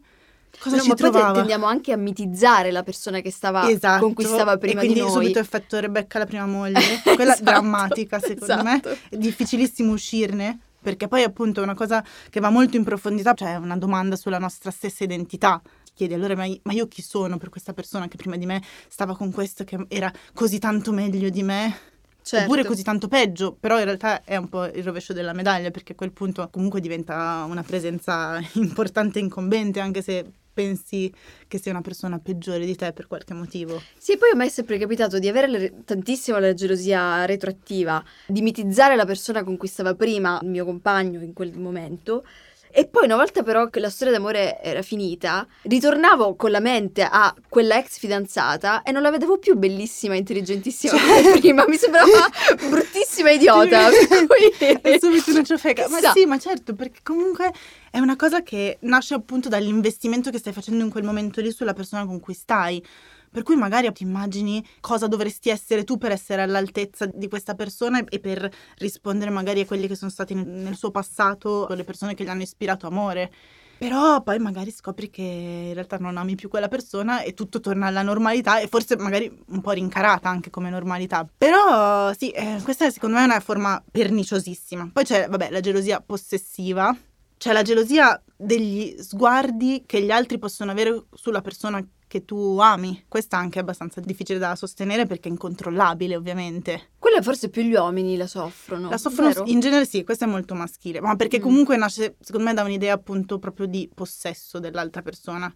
Cosa 0.57 0.77
no, 0.77 0.81
ci 0.81 0.87
ma 0.89 0.95
trovava? 0.95 1.25
poi 1.25 1.35
tendiamo 1.35 1.65
anche 1.65 1.91
a 1.91 1.97
mitizzare 1.97 2.71
la 2.71 2.83
persona 2.83 3.21
che 3.21 3.31
stava 3.31 3.69
esatto. 3.69 4.03
con 4.03 4.13
cui 4.13 4.25
stava 4.25 4.57
prima 4.57 4.81
e 4.81 4.85
quindi 4.85 5.09
subito 5.09 5.39
effetto 5.39 5.79
Rebecca 5.79 6.19
la 6.19 6.25
prima 6.25 6.45
moglie, 6.45 7.01
quella 7.15 7.33
esatto. 7.33 7.43
drammatica 7.43 8.19
secondo 8.19 8.53
esatto. 8.53 8.89
me, 8.89 8.97
è 9.09 9.17
difficilissimo 9.17 9.93
uscirne 9.93 10.59
perché 10.81 11.07
poi 11.07 11.23
appunto 11.23 11.59
è 11.59 11.63
una 11.63 11.75
cosa 11.75 12.03
che 12.29 12.39
va 12.39 12.49
molto 12.49 12.77
in 12.77 12.83
profondità, 12.83 13.33
cioè 13.33 13.53
è 13.53 13.55
una 13.57 13.77
domanda 13.77 14.15
sulla 14.15 14.39
nostra 14.39 14.71
stessa 14.71 15.03
identità. 15.03 15.61
Ti 15.63 15.91
chiedi 15.93 16.13
allora 16.13 16.35
ma 16.35 16.73
io 16.73 16.87
chi 16.87 17.01
sono 17.01 17.37
per 17.37 17.49
questa 17.49 17.73
persona 17.73 18.07
che 18.07 18.15
prima 18.15 18.37
di 18.37 18.45
me 18.45 18.61
stava 18.87 19.15
con 19.15 19.31
questo 19.31 19.63
che 19.63 19.85
era 19.89 20.11
così 20.33 20.57
tanto 20.57 20.91
meglio 20.91 21.29
di 21.29 21.43
me? 21.43 21.88
Certo. 22.21 22.45
Oppure 22.45 22.65
così 22.65 22.83
tanto 22.83 23.07
peggio, 23.07 23.55
però 23.59 23.79
in 23.79 23.85
realtà 23.85 24.23
è 24.23 24.35
un 24.35 24.49
po' 24.49 24.65
il 24.65 24.83
rovescio 24.83 25.13
della 25.13 25.33
medaglia 25.33 25.71
perché 25.71 25.93
a 25.93 25.95
quel 25.95 26.11
punto 26.11 26.47
comunque 26.51 26.79
diventa 26.79 27.45
una 27.47 27.63
presenza 27.63 28.39
importante 28.53 29.19
e 29.19 29.23
incombente 29.23 29.79
anche 29.79 30.01
se 30.01 30.31
pensi 30.59 31.11
che 31.47 31.57
sia 31.57 31.71
una 31.71 31.81
persona 31.81 32.19
peggiore 32.19 32.65
di 32.65 32.75
te 32.75 32.91
per 32.91 33.07
qualche 33.07 33.33
motivo. 33.33 33.81
Sì, 33.97 34.17
poi 34.17 34.31
a 34.31 34.35
me 34.35 34.45
è 34.45 34.49
sempre 34.49 34.77
capitato 34.77 35.17
di 35.17 35.29
avere 35.29 35.47
le, 35.47 35.83
tantissimo 35.85 36.37
la 36.37 36.53
gelosia 36.53 37.23
retroattiva, 37.25 38.03
di 38.27 38.41
mitizzare 38.41 38.97
la 38.97 39.05
persona 39.05 39.43
con 39.43 39.55
cui 39.55 39.69
stava 39.69 39.95
prima 39.95 40.37
il 40.41 40.49
mio 40.49 40.65
compagno 40.65 41.21
in 41.21 41.31
quel 41.31 41.57
momento 41.57 42.25
e 42.71 42.85
poi 42.87 43.05
una 43.05 43.15
volta 43.15 43.43
però 43.43 43.67
che 43.69 43.79
la 43.79 43.89
storia 43.89 44.13
d'amore 44.13 44.61
era 44.61 44.81
finita, 44.81 45.47
ritornavo 45.63 46.35
con 46.35 46.51
la 46.51 46.59
mente 46.59 47.01
a 47.01 47.33
quella 47.47 47.77
ex 47.77 47.97
fidanzata 47.97 48.83
e 48.83 48.91
non 48.91 49.01
la 49.01 49.09
vedevo 49.09 49.37
più 49.37 49.55
bellissima, 49.55 50.15
intelligentissima 50.15 50.97
cioè... 50.97 51.23
come 51.23 51.39
prima, 51.39 51.65
mi 51.67 51.77
sembrava 51.77 52.29
bruttissima 52.69 53.31
idiota. 53.31 53.89
cui... 53.89 54.49
È 54.81 54.97
subito 54.99 55.31
una 55.31 55.43
ciofeca. 55.43 55.87
Ma 55.89 55.99
sì, 56.11 56.25
ma 56.25 56.37
certo, 56.37 56.75
perché 56.75 56.99
comunque 57.03 57.51
è 57.91 57.99
una 57.99 58.15
cosa 58.15 58.43
che 58.43 58.77
nasce 58.81 59.15
appunto 59.15 59.49
dall'investimento 59.49 60.29
che 60.29 60.37
stai 60.37 60.53
facendo 60.53 60.83
in 60.83 60.89
quel 60.89 61.03
momento 61.03 61.41
lì 61.41 61.51
sulla 61.51 61.73
persona 61.73 62.05
con 62.05 62.19
cui 62.19 62.33
stai. 62.33 62.83
Per 63.31 63.43
cui 63.43 63.55
magari 63.55 63.91
ti 63.91 64.03
immagini 64.03 64.65
cosa 64.79 65.07
dovresti 65.07 65.49
essere 65.49 65.83
tu 65.83 65.97
per 65.97 66.11
essere 66.11 66.41
all'altezza 66.41 67.05
di 67.05 67.27
questa 67.27 67.53
persona 67.53 68.03
e 68.03 68.19
per 68.19 68.49
rispondere 68.77 69.31
magari 69.31 69.61
a 69.61 69.65
quelli 69.65 69.87
che 69.87 69.95
sono 69.95 70.11
stati 70.11 70.33
nel 70.33 70.75
suo 70.75 70.91
passato, 70.91 71.67
le 71.69 71.83
persone 71.83 72.15
che 72.15 72.23
gli 72.23 72.29
hanno 72.29 72.41
ispirato 72.41 72.87
amore. 72.87 73.31
Però 73.79 74.21
poi 74.23 74.39
magari 74.39 74.71
scopri 74.71 75.09
che 75.09 75.21
in 75.21 75.73
realtà 75.73 75.95
non 75.97 76.17
ami 76.17 76.35
più 76.35 76.49
quella 76.49 76.67
persona 76.67 77.21
e 77.21 77.33
tutto 77.33 77.61
torna 77.61 77.87
alla 77.87 78.01
normalità 78.01 78.59
e 78.59 78.67
forse 78.67 78.97
magari 78.97 79.31
un 79.47 79.61
po' 79.61 79.71
rincarata 79.71 80.27
anche 80.27 80.49
come 80.49 80.69
normalità. 80.69 81.25
Però 81.37 82.11
sì, 82.11 82.29
eh, 82.31 82.59
questa 82.61 82.89
secondo 82.91 83.15
me 83.15 83.21
è 83.21 83.25
una 83.25 83.39
forma 83.39 83.81
perniciosissima. 83.89 84.89
Poi 84.91 85.05
c'è, 85.05 85.29
vabbè, 85.29 85.49
la 85.49 85.61
gelosia 85.61 86.01
possessiva, 86.01 86.93
c'è 87.37 87.53
la 87.53 87.61
gelosia 87.61 88.21
degli 88.35 88.97
sguardi 88.99 89.83
che 89.85 90.01
gli 90.01 90.11
altri 90.11 90.39
possono 90.39 90.71
avere 90.71 91.05
sulla 91.13 91.39
persona 91.39 91.81
che 92.09 92.25
tu 92.25 92.57
ami. 92.59 93.05
Questa 93.07 93.37
anche 93.37 93.59
è 93.59 93.61
abbastanza 93.61 94.01
difficile 94.01 94.39
da 94.39 94.55
sostenere 94.55 95.05
perché 95.05 95.29
è 95.29 95.31
incontrollabile, 95.31 96.15
ovviamente. 96.15 96.89
Quella 96.97 97.21
forse 97.21 97.49
più 97.49 97.61
gli 97.61 97.75
uomini 97.75 98.17
la 98.17 98.25
soffrono. 98.25 98.89
La 98.89 98.97
soffrono 98.97 99.29
vero? 99.29 99.43
in 99.45 99.59
genere 99.59 99.85
sì, 99.85 100.03
questa 100.03 100.25
è 100.25 100.27
molto 100.27 100.55
maschile, 100.55 100.99
ma 101.01 101.15
perché 101.15 101.37
Mm. 101.37 101.41
comunque 101.43 101.77
nasce 101.77 102.15
secondo 102.19 102.47
me 102.47 102.53
da 102.55 102.63
un'idea 102.63 102.93
appunto 102.95 103.37
proprio 103.37 103.67
di 103.67 103.87
possesso 103.93 104.57
dell'altra 104.59 105.03
persona, 105.03 105.53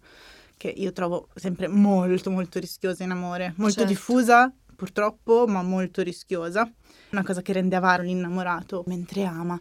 che 0.56 0.68
io 0.68 0.92
trovo 0.92 1.28
sempre 1.34 1.66
molto 1.66 2.30
molto 2.30 2.60
rischiosa 2.60 3.02
in 3.02 3.10
amore, 3.10 3.52
molto 3.56 3.80
Certo. 3.80 3.88
diffusa 3.90 4.52
purtroppo, 4.76 5.46
ma 5.48 5.60
molto 5.62 6.02
rischiosa. 6.02 6.70
Una 7.10 7.24
cosa 7.24 7.42
che 7.42 7.52
rende 7.52 7.74
avaro 7.74 8.04
l'innamorato 8.04 8.84
mentre 8.86 9.24
ama. 9.24 9.58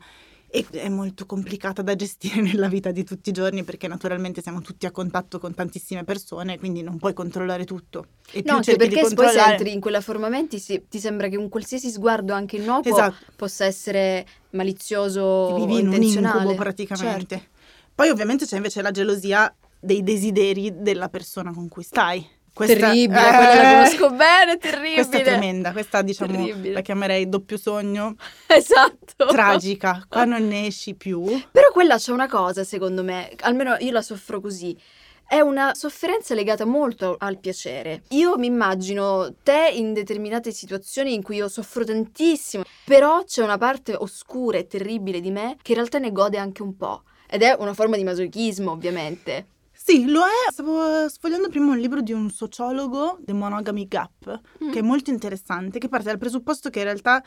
E 0.55 0.67
è 0.69 0.87
molto 0.87 1.25
complicata 1.25 1.81
da 1.81 1.95
gestire 1.95 2.39
nella 2.41 2.67
vita 2.67 2.91
di 2.91 3.03
tutti 3.03 3.29
i 3.29 3.31
giorni 3.31 3.63
perché 3.63 3.87
naturalmente 3.87 4.39
siamo 4.43 4.61
tutti 4.61 4.85
a 4.85 4.91
contatto 4.91 5.39
con 5.39 5.55
tantissime 5.55 6.03
persone, 6.03 6.59
quindi 6.59 6.83
non 6.83 6.99
puoi 6.99 7.13
controllare 7.13 7.65
tutto. 7.65 8.05
E 8.31 8.43
No, 8.45 8.57
anche 8.57 8.75
perché 8.75 8.97
se 8.97 9.01
poi 9.01 9.09
se 9.09 9.15
controllare... 9.15 9.51
entri 9.55 9.71
in 9.73 9.79
quella 9.79 9.99
forma 10.01 10.29
menti 10.29 10.59
si- 10.59 10.83
ti 10.87 10.99
sembra 10.99 11.27
che 11.27 11.37
un 11.37 11.49
qualsiasi 11.49 11.89
sguardo, 11.89 12.33
anche 12.33 12.57
innocuo, 12.57 12.91
Esatto. 12.91 13.15
possa 13.35 13.65
essere 13.65 14.27
malizioso 14.51 15.55
vivi 15.55 15.73
o 15.73 15.77
in 15.79 15.87
un 15.87 15.93
intenzionale. 15.93 16.37
incubo 16.41 16.55
praticamente. 16.55 17.35
Certo. 17.35 17.51
Poi 17.95 18.09
ovviamente 18.09 18.45
c'è 18.45 18.57
invece 18.57 18.83
la 18.83 18.91
gelosia 18.91 19.51
dei 19.79 20.03
desideri 20.03 20.71
della 20.81 21.09
persona 21.09 21.51
con 21.51 21.67
cui 21.67 21.81
stai. 21.83 22.23
Questa- 22.53 22.75
Terribile, 22.75 23.19
eh, 23.19 23.31
quella 23.31 23.61
la 23.61 23.71
conosco 23.73 24.09
bene, 24.11 24.57
terribile. 24.57 24.93
Questa 24.93 25.17
è 25.17 25.21
tremenda, 25.23 25.71
questa 25.71 26.01
diciamo 26.03 26.31
Terribile. 26.31 26.73
la 26.73 26.81
chiamerei 26.81 27.27
doppio 27.27 27.57
sogno, 27.57 28.15
Esatto. 28.47 29.25
tragica, 29.25 30.05
qua 30.07 30.25
non 30.25 30.47
ne 30.47 30.67
esci 30.67 30.93
più. 30.93 31.23
Però 31.51 31.71
quella 31.71 31.97
c'è 31.97 32.11
una 32.11 32.27
cosa, 32.27 32.63
secondo 32.63 33.03
me, 33.03 33.31
almeno 33.41 33.75
io 33.79 33.91
la 33.91 34.01
soffro 34.03 34.39
così. 34.39 34.77
È 35.25 35.39
una 35.39 35.73
sofferenza 35.73 36.35
legata 36.35 36.63
molto 36.63 37.15
al 37.17 37.39
piacere. 37.39 38.03
Io 38.09 38.37
mi 38.37 38.45
immagino 38.45 39.33
te 39.41 39.71
in 39.73 39.93
determinate 39.93 40.51
situazioni 40.51 41.15
in 41.15 41.23
cui 41.23 41.37
io 41.37 41.47
soffro 41.47 41.83
tantissimo, 41.83 42.63
però 42.85 43.23
c'è 43.23 43.41
una 43.41 43.57
parte 43.57 43.95
oscura 43.97 44.59
e 44.59 44.67
terribile 44.67 45.21
di 45.21 45.31
me 45.31 45.55
che 45.61 45.71
in 45.71 45.77
realtà 45.79 45.97
ne 45.97 46.11
gode 46.11 46.37
anche 46.37 46.61
un 46.61 46.77
po'. 46.77 47.01
Ed 47.27 47.41
è 47.41 47.55
una 47.57 47.73
forma 47.73 47.95
di 47.97 48.03
masochismo, 48.03 48.69
ovviamente. 48.69 49.47
Sì, 49.85 50.05
lo 50.09 50.21
è. 50.23 50.49
Stavo 50.49 51.09
sfogliando 51.09 51.49
prima 51.49 51.71
un 51.73 51.77
libro 51.77 51.99
di 52.01 52.13
un 52.13 52.29
sociologo, 52.29 53.19
The 53.21 53.33
Monogamy 53.33 53.85
Gap, 53.85 54.39
che 54.71 54.79
è 54.79 54.81
molto 54.81 55.09
interessante, 55.09 55.77
che 55.77 55.89
parte 55.89 56.05
dal 56.05 56.17
presupposto 56.17 56.69
che 56.69 56.79
in 56.79 56.85
realtà 56.85 57.21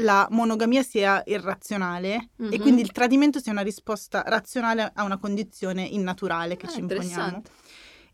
la 0.00 0.28
monogamia 0.30 0.84
sia 0.84 1.20
irrazionale 1.26 2.14
e 2.36 2.44
Mhm. 2.44 2.58
quindi 2.60 2.82
il 2.82 2.92
tradimento 2.92 3.40
sia 3.40 3.50
una 3.50 3.62
risposta 3.62 4.22
razionale 4.24 4.88
a 4.94 5.02
una 5.02 5.18
condizione 5.18 5.82
innaturale 5.82 6.56
che 6.56 6.66
Ah, 6.66 6.68
ci 6.68 6.80
imponiamo. 6.80 7.42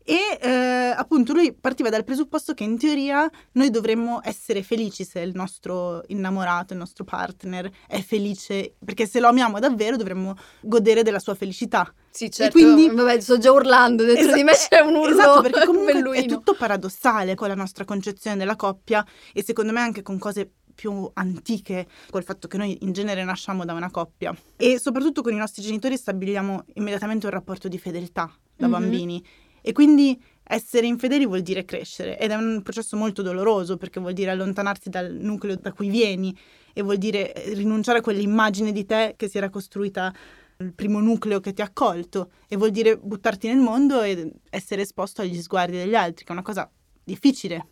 E 0.05 0.37
eh, 0.41 0.93
appunto 0.95 1.31
lui 1.33 1.53
partiva 1.53 1.89
dal 1.89 2.03
presupposto 2.03 2.53
che 2.53 2.63
in 2.63 2.77
teoria 2.77 3.29
noi 3.53 3.69
dovremmo 3.69 4.19
essere 4.23 4.61
felici 4.61 5.05
se 5.05 5.19
il 5.21 5.31
nostro 5.33 6.03
innamorato, 6.07 6.73
il 6.73 6.79
nostro 6.79 7.03
partner 7.05 7.71
è 7.87 8.01
felice, 8.01 8.75
perché 8.83 9.05
se 9.07 9.19
lo 9.21 9.27
amiamo 9.27 9.59
davvero 9.59 9.95
dovremmo 9.95 10.35
godere 10.61 11.03
della 11.03 11.19
sua 11.19 11.35
felicità. 11.35 11.91
Sì, 12.09 12.29
certo. 12.29 12.51
quindi- 12.59 12.89
Vabbè, 12.93 13.19
sto 13.21 13.37
già 13.37 13.51
urlando, 13.51 14.03
dentro 14.03 14.25
Esa- 14.25 14.35
di 14.35 14.43
me 14.43 14.51
c'è 14.53 14.79
un 14.81 14.95
urlo 14.95 15.19
Esatto, 15.19 15.41
perché 15.41 15.65
comunque 15.65 15.93
belluino. 15.93 16.21
è 16.23 16.25
tutto 16.27 16.53
paradossale 16.53 17.33
con 17.35 17.47
la 17.47 17.55
nostra 17.55 17.85
concezione 17.85 18.35
della 18.37 18.55
coppia 18.55 19.05
e 19.33 19.43
secondo 19.43 19.71
me 19.71 19.79
anche 19.79 20.01
con 20.01 20.17
cose 20.19 20.49
più 20.75 21.09
antiche, 21.13 21.87
col 22.09 22.23
fatto 22.23 22.47
che 22.47 22.57
noi 22.57 22.77
in 22.81 22.91
genere 22.93 23.23
nasciamo 23.23 23.63
da 23.63 23.73
una 23.73 23.91
coppia. 23.91 24.35
E 24.57 24.79
soprattutto 24.79 25.21
con 25.21 25.31
i 25.31 25.37
nostri 25.37 25.61
genitori 25.61 25.95
stabiliamo 25.97 26.65
immediatamente 26.73 27.25
un 27.27 27.31
rapporto 27.31 27.67
di 27.67 27.77
fedeltà 27.77 28.29
da 28.55 28.65
Mhm. 28.65 28.71
bambini. 28.71 29.23
E 29.65 29.71
quindi 29.71 30.21
essere 30.43 30.85
infedeli 30.87 31.25
vuol 31.25 31.41
dire 31.41 31.63
crescere 31.63 32.19
ed 32.19 32.31
è 32.31 32.35
un 32.35 32.61
processo 32.63 32.97
molto 32.97 33.21
doloroso 33.21 33.77
perché 33.77 34.01
vuol 34.01 34.11
dire 34.11 34.29
allontanarsi 34.29 34.89
dal 34.89 35.13
nucleo 35.13 35.55
da 35.55 35.71
cui 35.71 35.89
vieni 35.89 36.37
e 36.73 36.81
vuol 36.81 36.97
dire 36.97 37.33
eh, 37.33 37.53
rinunciare 37.53 37.99
a 37.99 38.01
quell'immagine 38.01 38.73
di 38.73 38.85
te 38.85 39.13
che 39.15 39.29
si 39.29 39.37
era 39.37 39.49
costruita 39.49 40.13
il 40.57 40.73
primo 40.73 40.99
nucleo 40.99 41.39
che 41.39 41.53
ti 41.53 41.61
ha 41.61 41.65
accolto 41.65 42.31
e 42.47 42.57
vuol 42.57 42.71
dire 42.71 42.97
buttarti 42.97 43.47
nel 43.47 43.57
mondo 43.57 44.01
e 44.01 44.33
essere 44.49 44.81
esposto 44.81 45.21
agli 45.21 45.41
sguardi 45.41 45.77
degli 45.77 45.95
altri, 45.95 46.25
che 46.25 46.29
è 46.29 46.33
una 46.35 46.43
cosa 46.43 46.69
difficile. 47.03 47.67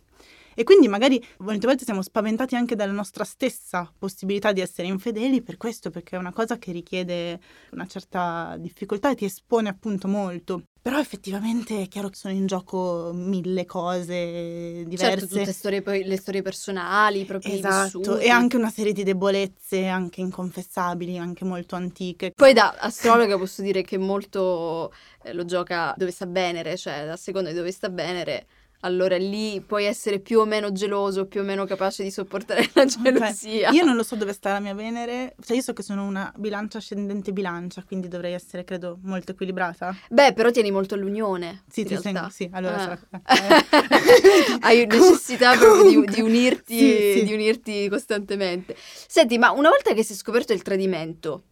E 0.54 0.64
quindi 0.64 0.88
magari 0.88 1.22
molte 1.38 1.66
volte 1.66 1.84
siamo 1.84 2.02
spaventati 2.02 2.56
anche 2.56 2.74
dalla 2.74 2.92
nostra 2.92 3.24
stessa 3.24 3.90
possibilità 3.96 4.52
di 4.52 4.60
essere 4.60 4.88
infedeli 4.88 5.42
per 5.42 5.56
questo, 5.56 5.90
perché 5.90 6.16
è 6.16 6.18
una 6.18 6.32
cosa 6.32 6.58
che 6.58 6.72
richiede 6.72 7.40
una 7.70 7.86
certa 7.86 8.56
difficoltà 8.58 9.10
e 9.10 9.14
ti 9.14 9.24
espone 9.24 9.68
appunto 9.68 10.08
molto. 10.08 10.64
Però 10.82 10.98
effettivamente 10.98 11.82
è 11.82 11.86
chiaro 11.86 12.08
che 12.08 12.16
sono 12.16 12.34
in 12.34 12.46
gioco 12.46 13.12
mille 13.14 13.64
cose 13.64 14.82
diverse. 14.84 14.96
Certo, 14.96 15.26
tutte 15.28 15.52
storie, 15.52 15.80
poi, 15.80 16.02
le 16.02 16.16
storie 16.16 16.42
personali, 16.42 17.20
i 17.20 17.24
propri 17.24 17.52
Esatto, 17.52 17.98
vissuti. 17.98 18.24
e 18.24 18.28
anche 18.30 18.56
una 18.56 18.68
serie 18.68 18.92
di 18.92 19.04
debolezze 19.04 19.86
anche 19.86 20.20
inconfessabili, 20.20 21.18
anche 21.18 21.44
molto 21.44 21.76
antiche. 21.76 22.32
Poi 22.34 22.52
da 22.52 22.74
astrologa 22.76 23.38
posso 23.38 23.62
dire 23.62 23.82
che 23.82 23.96
molto 23.96 24.92
eh, 25.22 25.32
lo 25.32 25.44
gioca 25.44 25.94
dove 25.96 26.10
sta 26.10 26.26
Venere, 26.26 26.76
cioè 26.76 27.06
a 27.06 27.16
seconda 27.16 27.50
di 27.50 27.54
dove 27.54 27.70
sta 27.70 27.88
Venere, 27.88 28.46
allora 28.84 29.16
lì 29.16 29.60
puoi 29.60 29.84
essere 29.84 30.18
più 30.18 30.40
o 30.40 30.44
meno 30.44 30.72
geloso, 30.72 31.26
più 31.26 31.40
o 31.40 31.44
meno 31.44 31.64
capace 31.66 32.02
di 32.02 32.10
sopportare 32.10 32.68
la 32.74 32.84
gelosia. 32.84 33.70
Io 33.70 33.84
non 33.84 33.94
lo 33.96 34.02
so 34.02 34.16
dove 34.16 34.32
sta 34.32 34.52
la 34.52 34.60
mia 34.60 34.74
Venere, 34.74 35.34
cioè 35.44 35.56
io 35.56 35.62
so 35.62 35.72
che 35.72 35.82
sono 35.82 36.04
una 36.04 36.32
bilancia 36.36 36.78
ascendente 36.78 37.32
bilancia, 37.32 37.84
quindi 37.86 38.08
dovrei 38.08 38.32
essere, 38.34 38.64
credo, 38.64 38.98
molto 39.02 39.32
equilibrata. 39.32 39.94
Beh, 40.10 40.32
però 40.32 40.50
tieni 40.50 40.70
molto 40.70 40.94
all'unione. 40.94 41.62
Sì, 41.68 41.84
ti 41.84 41.96
sento, 41.96 42.28
sì, 42.30 42.48
allora 42.52 42.74
Ah. 42.74 42.78
sarà... 42.78 43.00
eh. 43.60 44.58
Hai 44.60 44.86
necessità 44.86 45.56
proprio 45.56 46.00
di, 46.02 46.12
di 46.14 46.20
unirti, 46.22 46.78
sì, 46.78 47.12
sì. 47.18 47.24
di 47.24 47.34
unirti 47.34 47.88
costantemente. 47.88 48.74
Senti, 49.06 49.38
ma 49.38 49.50
una 49.52 49.68
volta 49.68 49.92
che 49.92 50.02
si 50.02 50.12
è 50.12 50.16
scoperto 50.16 50.52
il 50.52 50.62
tradimento, 50.62 51.42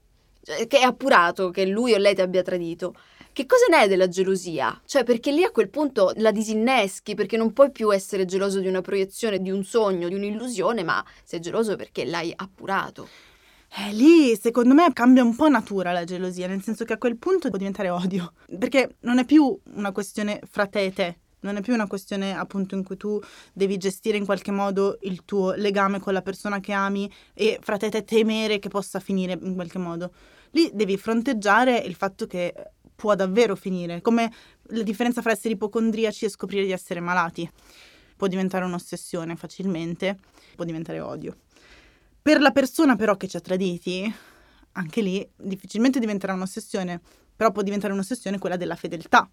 cioè, 0.43 0.66
che 0.66 0.79
è 0.79 0.83
appurato 0.83 1.51
che 1.51 1.66
lui 1.66 1.93
o 1.93 1.99
lei 1.99 2.14
ti 2.14 2.21
abbia 2.23 2.43
tradito, 2.43 2.95
che 3.33 3.47
cosa 3.47 3.66
ne 3.71 3.83
è 3.83 3.88
della 3.88 4.09
gelosia? 4.09 4.81
Cioè, 4.85 5.05
perché 5.05 5.31
lì 5.33 5.45
a 5.45 5.51
quel 5.51 5.69
punto 5.69 6.12
la 6.16 6.33
disinneschi, 6.33 7.14
perché 7.14 7.37
non 7.37 7.53
puoi 7.53 7.71
più 7.71 7.93
essere 7.93 8.25
geloso 8.25 8.61
di 8.61 8.66
una 8.66 8.81
proiezione, 8.81 9.40
di 9.40 9.51
un 9.51 9.64
sogno, 9.64 10.09
di 10.09 10.14
un'illusione, 10.14 10.83
ma 10.83 11.05
sei 11.25 11.40
geloso 11.40 11.77
perché 11.77 12.05
l'hai 12.05 12.33
appurato. 12.35 13.09
Eh, 13.73 13.93
lì 13.93 14.37
secondo 14.37 14.75
me 14.75 14.93
cambia 14.93 15.23
un 15.23 15.37
po' 15.37 15.49
natura 15.49 15.93
la 15.93 16.03
gelosia, 16.03 16.49
nel 16.49 16.61
senso 16.61 16.85
che 16.85 16.95
a 16.95 16.99
quel 16.99 17.16
punto 17.16 17.49
può 17.49 17.59
diventare 17.59 17.88
odio, 17.88 18.33
perché 18.59 18.97
non 19.01 19.19
è 19.19 19.25
più 19.25 19.57
una 19.75 19.93
questione 19.93 20.40
fra 20.51 20.66
te 20.66 20.87
e 20.87 20.93
te, 20.93 21.19
non 21.40 21.57
è 21.57 21.61
più 21.61 21.73
una 21.73 21.87
questione 21.87 22.37
appunto 22.37 22.75
in 22.75 22.83
cui 22.83 22.97
tu 22.97 23.21
devi 23.53 23.77
gestire 23.77 24.16
in 24.16 24.25
qualche 24.25 24.51
modo 24.51 24.99
il 25.03 25.25
tuo 25.25 25.53
legame 25.53 26.01
con 26.01 26.12
la 26.12 26.23
persona 26.23 26.59
che 26.59 26.73
ami 26.73 27.11
e 27.33 27.59
fra 27.62 27.77
te 27.77 27.87
e 27.87 27.90
te 27.90 28.05
temere 28.05 28.59
che 28.59 28.69
possa 28.69 28.99
finire 28.99 29.38
in 29.40 29.55
qualche 29.55 29.79
modo. 29.79 30.12
Lì 30.51 30.69
devi 30.75 30.97
fronteggiare 30.97 31.79
il 31.79 31.95
fatto 31.95 32.27
che 32.27 32.53
può 33.01 33.15
davvero 33.15 33.57
finire, 33.57 34.03
come 34.03 34.31
la 34.65 34.83
differenza 34.83 35.23
fra 35.23 35.31
essere 35.33 35.55
ipocondriaci 35.55 36.27
e 36.27 36.29
scoprire 36.29 36.67
di 36.67 36.73
essere 36.73 37.01
malati. 37.01 37.51
Può 38.15 38.27
diventare 38.27 38.67
un'ossessione 38.67 39.37
facilmente, 39.37 40.19
può 40.55 40.67
diventare 40.67 41.01
odio. 41.01 41.39
Per 42.21 42.43
la 42.43 42.51
persona 42.51 42.97
però 42.97 43.17
che 43.17 43.27
ci 43.27 43.39
ha 43.39 43.41
traditi, 43.41 44.15
anche 44.73 45.01
lì 45.01 45.27
difficilmente 45.35 45.99
diventerà 45.99 46.35
un'ossessione, 46.35 47.01
però 47.35 47.51
può 47.53 47.63
diventare 47.63 47.95
un'ossessione 47.95 48.37
quella 48.37 48.59
della 48.59 48.77
fedeltà. 48.77 49.27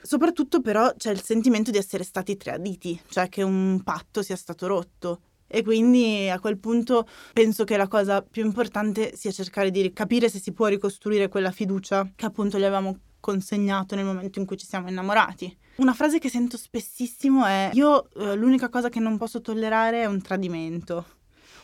Soprattutto 0.00 0.60
però 0.60 0.94
c'è 0.94 1.10
il 1.10 1.20
sentimento 1.20 1.72
di 1.72 1.78
essere 1.78 2.04
stati 2.04 2.36
traditi, 2.36 3.00
cioè 3.08 3.28
che 3.28 3.42
un 3.42 3.82
patto 3.82 4.22
sia 4.22 4.36
stato 4.36 4.68
rotto. 4.68 5.20
E 5.46 5.62
quindi 5.62 6.28
a 6.28 6.40
quel 6.40 6.58
punto 6.58 7.06
penso 7.32 7.64
che 7.64 7.76
la 7.76 7.88
cosa 7.88 8.22
più 8.22 8.44
importante 8.44 9.14
sia 9.16 9.30
cercare 9.30 9.70
di 9.70 9.92
capire 9.92 10.28
se 10.28 10.38
si 10.38 10.52
può 10.52 10.66
ricostruire 10.66 11.28
quella 11.28 11.50
fiducia 11.50 12.10
che 12.14 12.26
appunto 12.26 12.58
gli 12.58 12.64
avevamo 12.64 12.98
consegnato 13.20 13.94
nel 13.94 14.04
momento 14.04 14.38
in 14.38 14.46
cui 14.46 14.56
ci 14.56 14.66
siamo 14.66 14.88
innamorati. 14.88 15.56
Una 15.76 15.94
frase 15.94 16.18
che 16.18 16.28
sento 16.28 16.56
spessissimo 16.56 17.44
è 17.44 17.70
io 17.74 18.08
eh, 18.14 18.34
l'unica 18.34 18.68
cosa 18.68 18.88
che 18.88 19.00
non 19.00 19.18
posso 19.18 19.40
tollerare 19.40 20.02
è 20.02 20.06
un 20.06 20.22
tradimento. 20.22 21.04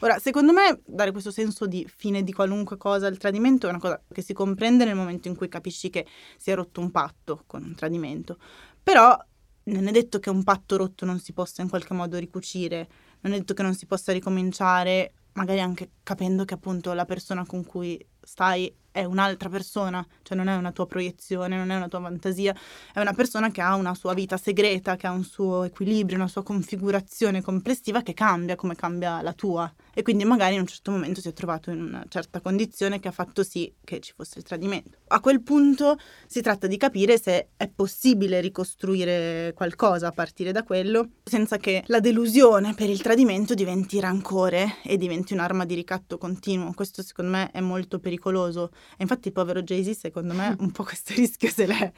Ora, 0.01 0.19
secondo 0.19 0.53
me, 0.53 0.81
dare 0.85 1.13
questo 1.13 1.31
senso 1.31 1.67
di 1.67 1.87
fine 1.89 2.25
di 2.25 2.33
qualunque 2.33 2.77
cosa 2.77 3.07
al 3.07 3.19
tradimento 3.19 3.67
è 3.67 3.71
una 3.71 3.79
cosa 3.79 4.03
che 4.13 4.21
si 4.21 4.33
comprende 4.33 4.85
nel 4.85 4.97
momento 4.97 5.29
in 5.29 5.37
cui 5.37 5.49
capisci 5.49 5.91
che 5.91 6.05
si 6.37 6.51
è 6.51 6.57
rotto 6.57 6.81
un 6.81 6.91
patto 6.91 7.45
con 7.47 7.63
un 7.63 7.75
tradimento. 7.77 8.37
Però 8.83 9.17
non 9.65 9.87
è 9.87 9.93
detto 9.93 10.19
che 10.19 10.29
un 10.29 10.43
patto 10.43 10.77
rotto 10.77 11.05
non 11.05 11.21
si 11.21 11.33
possa 11.33 11.63
in 11.63 11.69
qualche 11.69 11.95
modo 11.95 12.19
ricucire, 12.19 12.89
non 13.23 13.33
è 13.33 13.39
detto 13.39 13.55
che 13.55 13.63
non 13.63 13.75
si 13.75 13.87
possa 13.87 14.13
ricominciare, 14.13 15.15
magari 15.33 15.61
anche 15.61 15.91
capendo 16.03 16.45
che 16.45 16.55
appunto 16.55 16.93
la 16.93 17.05
persona 17.05 17.45
con 17.47 17.65
cui 17.65 18.05
stai 18.21 18.73
è 18.91 19.05
un'altra 19.05 19.49
persona, 19.49 20.07
cioè 20.23 20.37
non 20.37 20.49
è 20.49 20.55
una 20.55 20.71
tua 20.71 20.87
proiezione, 20.87 21.57
non 21.57 21.71
è 21.71 21.77
una 21.77 21.89
tua 21.89 22.01
fantasia, 22.01 22.55
è 22.93 23.01
una 23.01 23.15
persona 23.15 23.51
che 23.51 23.63
ha 23.63 23.75
una 23.75 23.95
sua 23.95 24.13
vita 24.13 24.37
segreta, 24.37 24.97
che 24.97 25.07
ha 25.07 25.13
un 25.13 25.25
suo 25.25 25.65
equilibrio, 25.65 26.17
una 26.17 26.29
sua 26.29 26.43
configurazione 26.43 27.41
complessiva 27.41 28.03
che 28.03 28.13
cambia 28.13 28.55
come 28.55 28.75
cambia 28.75 29.23
la 29.23 29.33
tua. 29.33 29.73
E 29.95 30.03
quindi 30.03 30.25
magari 30.25 30.55
in 30.55 30.61
un 30.61 30.67
certo 30.67 30.91
momento 30.91 31.21
si 31.21 31.29
è 31.29 31.33
trovato 31.33 31.71
in 31.71 31.83
una 31.83 32.05
certa 32.09 32.41
condizione 32.41 33.01
che 33.01 33.09
ha 33.09 33.13
fatto 33.13 33.43
sì 33.43 33.73
che 33.85 34.01
ci 34.01 34.13
fosse 34.15 34.39
il 34.39 34.45
tradimento. 34.45 34.99
A 35.09 35.21
quel 35.21 35.43
punto 35.43 35.99
si 36.27 36.41
tratta 36.41 36.67
di 36.67 36.77
capire 36.77 37.19
se 37.19 37.49
è 37.57 37.69
possibile 37.69 38.41
ricostruire 38.41 39.53
qualcosa 39.55 40.09
a 40.09 40.13
partire 40.13 40.53
da 40.53 40.63
quello, 40.63 41.09
senza 41.23 41.59
che 41.59 41.85
la 41.87 42.01
delusione 42.01 42.75
per 42.75 42.89
il 42.89 43.03
tradimento 43.03 43.55
diventi 43.55 44.01
rancore 44.01 44.77
e 44.83 44.97
diventi 44.97 45.33
un'arma 45.33 45.65
di 45.65 45.75
ricatto 45.75 46.19
continuo. 46.19 46.73
Questo 46.73 47.03
secondo 47.03 47.31
me 47.31 47.51
è 47.51 47.61
molto 47.61 47.99
pericoloso 47.99 48.71
e 48.97 49.03
infatti 49.03 49.29
il 49.29 49.35
povero 49.35 49.63
Jay-Z, 49.63 49.99
secondo 49.99 50.33
me, 50.35 50.57
un 50.59 50.71
po' 50.71 50.85
questo 50.85 51.13
rischio 51.17 51.49
se 51.49 51.67
l'è. 51.67 51.93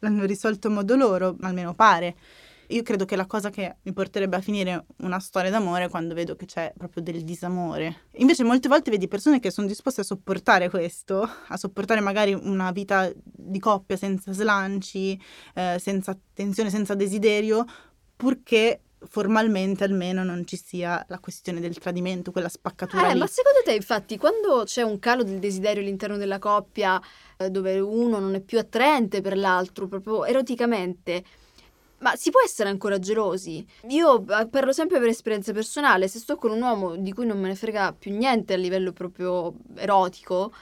L'hanno 0.00 0.24
risolto 0.24 0.68
in 0.68 0.74
modo 0.74 0.96
loro, 0.96 1.36
almeno 1.40 1.74
pare. 1.74 2.16
Io 2.68 2.82
credo 2.82 3.04
che 3.04 3.16
la 3.16 3.26
cosa 3.26 3.50
che 3.50 3.76
mi 3.82 3.92
porterebbe 3.92 4.36
a 4.36 4.40
finire 4.40 4.86
una 4.98 5.18
storia 5.18 5.50
d'amore 5.50 5.84
è 5.84 5.88
quando 5.88 6.14
vedo 6.14 6.36
che 6.36 6.46
c'è 6.46 6.72
proprio 6.76 7.02
del 7.02 7.22
disamore. 7.22 8.04
Invece 8.16 8.44
molte 8.44 8.68
volte 8.68 8.90
vedi 8.90 9.08
persone 9.08 9.40
che 9.40 9.50
sono 9.50 9.66
disposte 9.66 10.00
a 10.00 10.04
sopportare 10.04 10.68
questo, 10.68 11.28
a 11.48 11.56
sopportare 11.56 12.00
magari 12.00 12.32
una 12.32 12.72
vita 12.72 13.10
di 13.14 13.58
coppia 13.58 13.96
senza 13.96 14.32
slanci, 14.32 15.20
eh, 15.54 15.76
senza 15.78 16.16
tensione, 16.34 16.70
senza 16.70 16.94
desiderio, 16.94 17.64
purché 18.16 18.80
formalmente 19.08 19.84
almeno 19.84 20.24
non 20.24 20.46
ci 20.46 20.56
sia 20.56 21.04
la 21.08 21.18
questione 21.18 21.60
del 21.60 21.78
tradimento, 21.78 22.32
quella 22.32 22.48
spaccatura 22.48 23.10
eh, 23.10 23.12
lì. 23.12 23.18
Ma 23.18 23.26
secondo 23.26 23.60
te, 23.64 23.74
infatti, 23.74 24.16
quando 24.16 24.62
c'è 24.64 24.82
un 24.82 24.98
calo 24.98 25.22
del 25.22 25.38
desiderio 25.38 25.82
all'interno 25.82 26.16
della 26.16 26.38
coppia, 26.38 27.00
eh, 27.36 27.50
dove 27.50 27.78
uno 27.78 28.18
non 28.18 28.34
è 28.34 28.40
più 28.40 28.58
attraente 28.58 29.20
per 29.20 29.36
l'altro, 29.36 29.86
proprio 29.86 30.24
eroticamente, 30.24 31.24
ma 31.98 32.14
si 32.16 32.30
può 32.30 32.40
essere 32.42 32.68
ancora 32.68 32.98
gelosi? 32.98 33.66
Io 33.88 34.24
eh, 34.28 34.46
parlo 34.48 34.72
sempre 34.72 34.98
per 34.98 35.08
esperienza 35.08 35.52
personale, 35.52 36.08
se 36.08 36.18
sto 36.18 36.36
con 36.36 36.50
un 36.50 36.60
uomo 36.60 36.96
di 36.96 37.12
cui 37.12 37.26
non 37.26 37.40
me 37.40 37.48
ne 37.48 37.54
frega 37.54 37.92
più 37.92 38.14
niente 38.14 38.54
a 38.54 38.56
livello 38.56 38.92
proprio 38.92 39.54
erotico, 39.76 40.52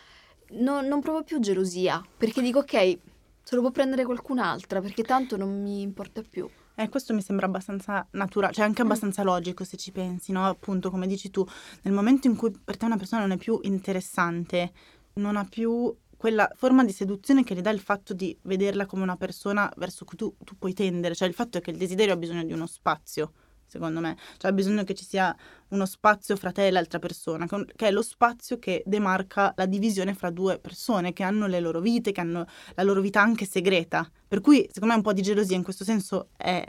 no, 0.51 0.81
non 0.81 1.01
provo 1.01 1.23
più 1.23 1.41
gelosia, 1.41 2.03
perché 2.17 2.41
dico 2.41 2.61
ok, 2.61 2.99
se 3.43 3.55
lo 3.55 3.61
può 3.61 3.71
prendere 3.71 4.05
qualcun'altra, 4.05 4.81
perché 4.81 5.03
tanto 5.03 5.37
non 5.37 5.61
mi 5.61 5.83
importa 5.83 6.23
più. 6.23 6.49
Eh, 6.77 6.89
questo 6.89 7.15
mi 7.15 7.23
sembra 7.23 7.47
abbastanza 7.47 8.05
naturale, 8.13 8.53
cioè 8.53 8.65
anche 8.65 8.83
abbastanza 8.83 9.23
logico 9.23 9.63
se 9.63 9.77
ci 9.77 9.93
pensi, 9.93 10.33
no? 10.33 10.47
Appunto, 10.47 10.91
come 10.91 11.07
dici 11.07 11.31
tu, 11.31 11.47
nel 11.83 11.95
momento 11.95 12.27
in 12.27 12.35
cui 12.35 12.51
per 12.51 12.77
te 12.77 12.85
una 12.85 12.97
persona 12.97 13.23
non 13.23 13.31
è 13.33 13.37
più 13.37 13.61
interessante, 13.63 14.73
non 15.15 15.37
ha 15.37 15.45
più 15.45 15.95
quella 16.25 16.51
forma 16.57 16.83
di 16.87 16.93
seduzione 16.93 17.45
che 17.45 17.53
le 17.53 17.61
dà 17.61 17.69
il 17.69 17.81
fatto 17.81 18.15
di 18.15 18.35
vederla 18.45 18.87
come 18.87 19.03
una 19.03 19.19
persona 19.19 19.71
verso 19.77 20.07
cui 20.07 20.17
tu, 20.17 20.35
tu 20.43 20.57
puoi 20.57 20.73
tendere, 20.73 21.15
cioè 21.15 21.29
il 21.29 21.35
fatto 21.35 21.59
è 21.59 21.61
che 21.61 21.71
il 21.71 21.77
desiderio 21.77 22.15
ha 22.15 22.17
bisogno 22.17 22.43
di 22.45 22.55
uno 22.55 22.67
spazio 22.67 23.33
secondo 23.67 24.01
me. 24.01 24.17
Cioè 24.39 24.51
ha 24.51 24.55
bisogno 24.55 24.85
che 24.85 24.95
ci 24.95 25.05
sia 25.05 25.37
uno 25.69 25.85
spazio 25.85 26.35
fra 26.37 26.51
te 26.51 26.69
e 26.69 26.71
l'altra 26.71 26.99
persona, 26.99 27.47
che 27.47 27.89
è 27.89 27.91
lo 27.91 28.01
spazio 28.01 28.59
che 28.59 28.83
demarca 28.87 29.53
la 29.55 29.67
divisione 29.67 30.15
fra 30.15 30.31
due 30.31 30.59
persone 30.59 31.13
che 31.13 31.25
hanno 31.25 31.47
le 31.47 31.61
loro 31.61 31.81
vite, 31.81 32.11
che 32.11 32.23
hanno 32.23 32.47
la 32.75 32.83
loro 32.83 33.03
vita 33.03 33.21
anche 33.21 33.45
segreta. 33.45 34.11
Per 34.27 34.41
cui, 34.41 34.67
secondo 34.73 34.95
me, 34.95 34.95
un 34.95 35.03
po' 35.03 35.13
di 35.13 35.21
gelosia 35.21 35.57
in 35.57 35.63
questo 35.63 35.85
senso 35.85 36.29
è 36.39 36.65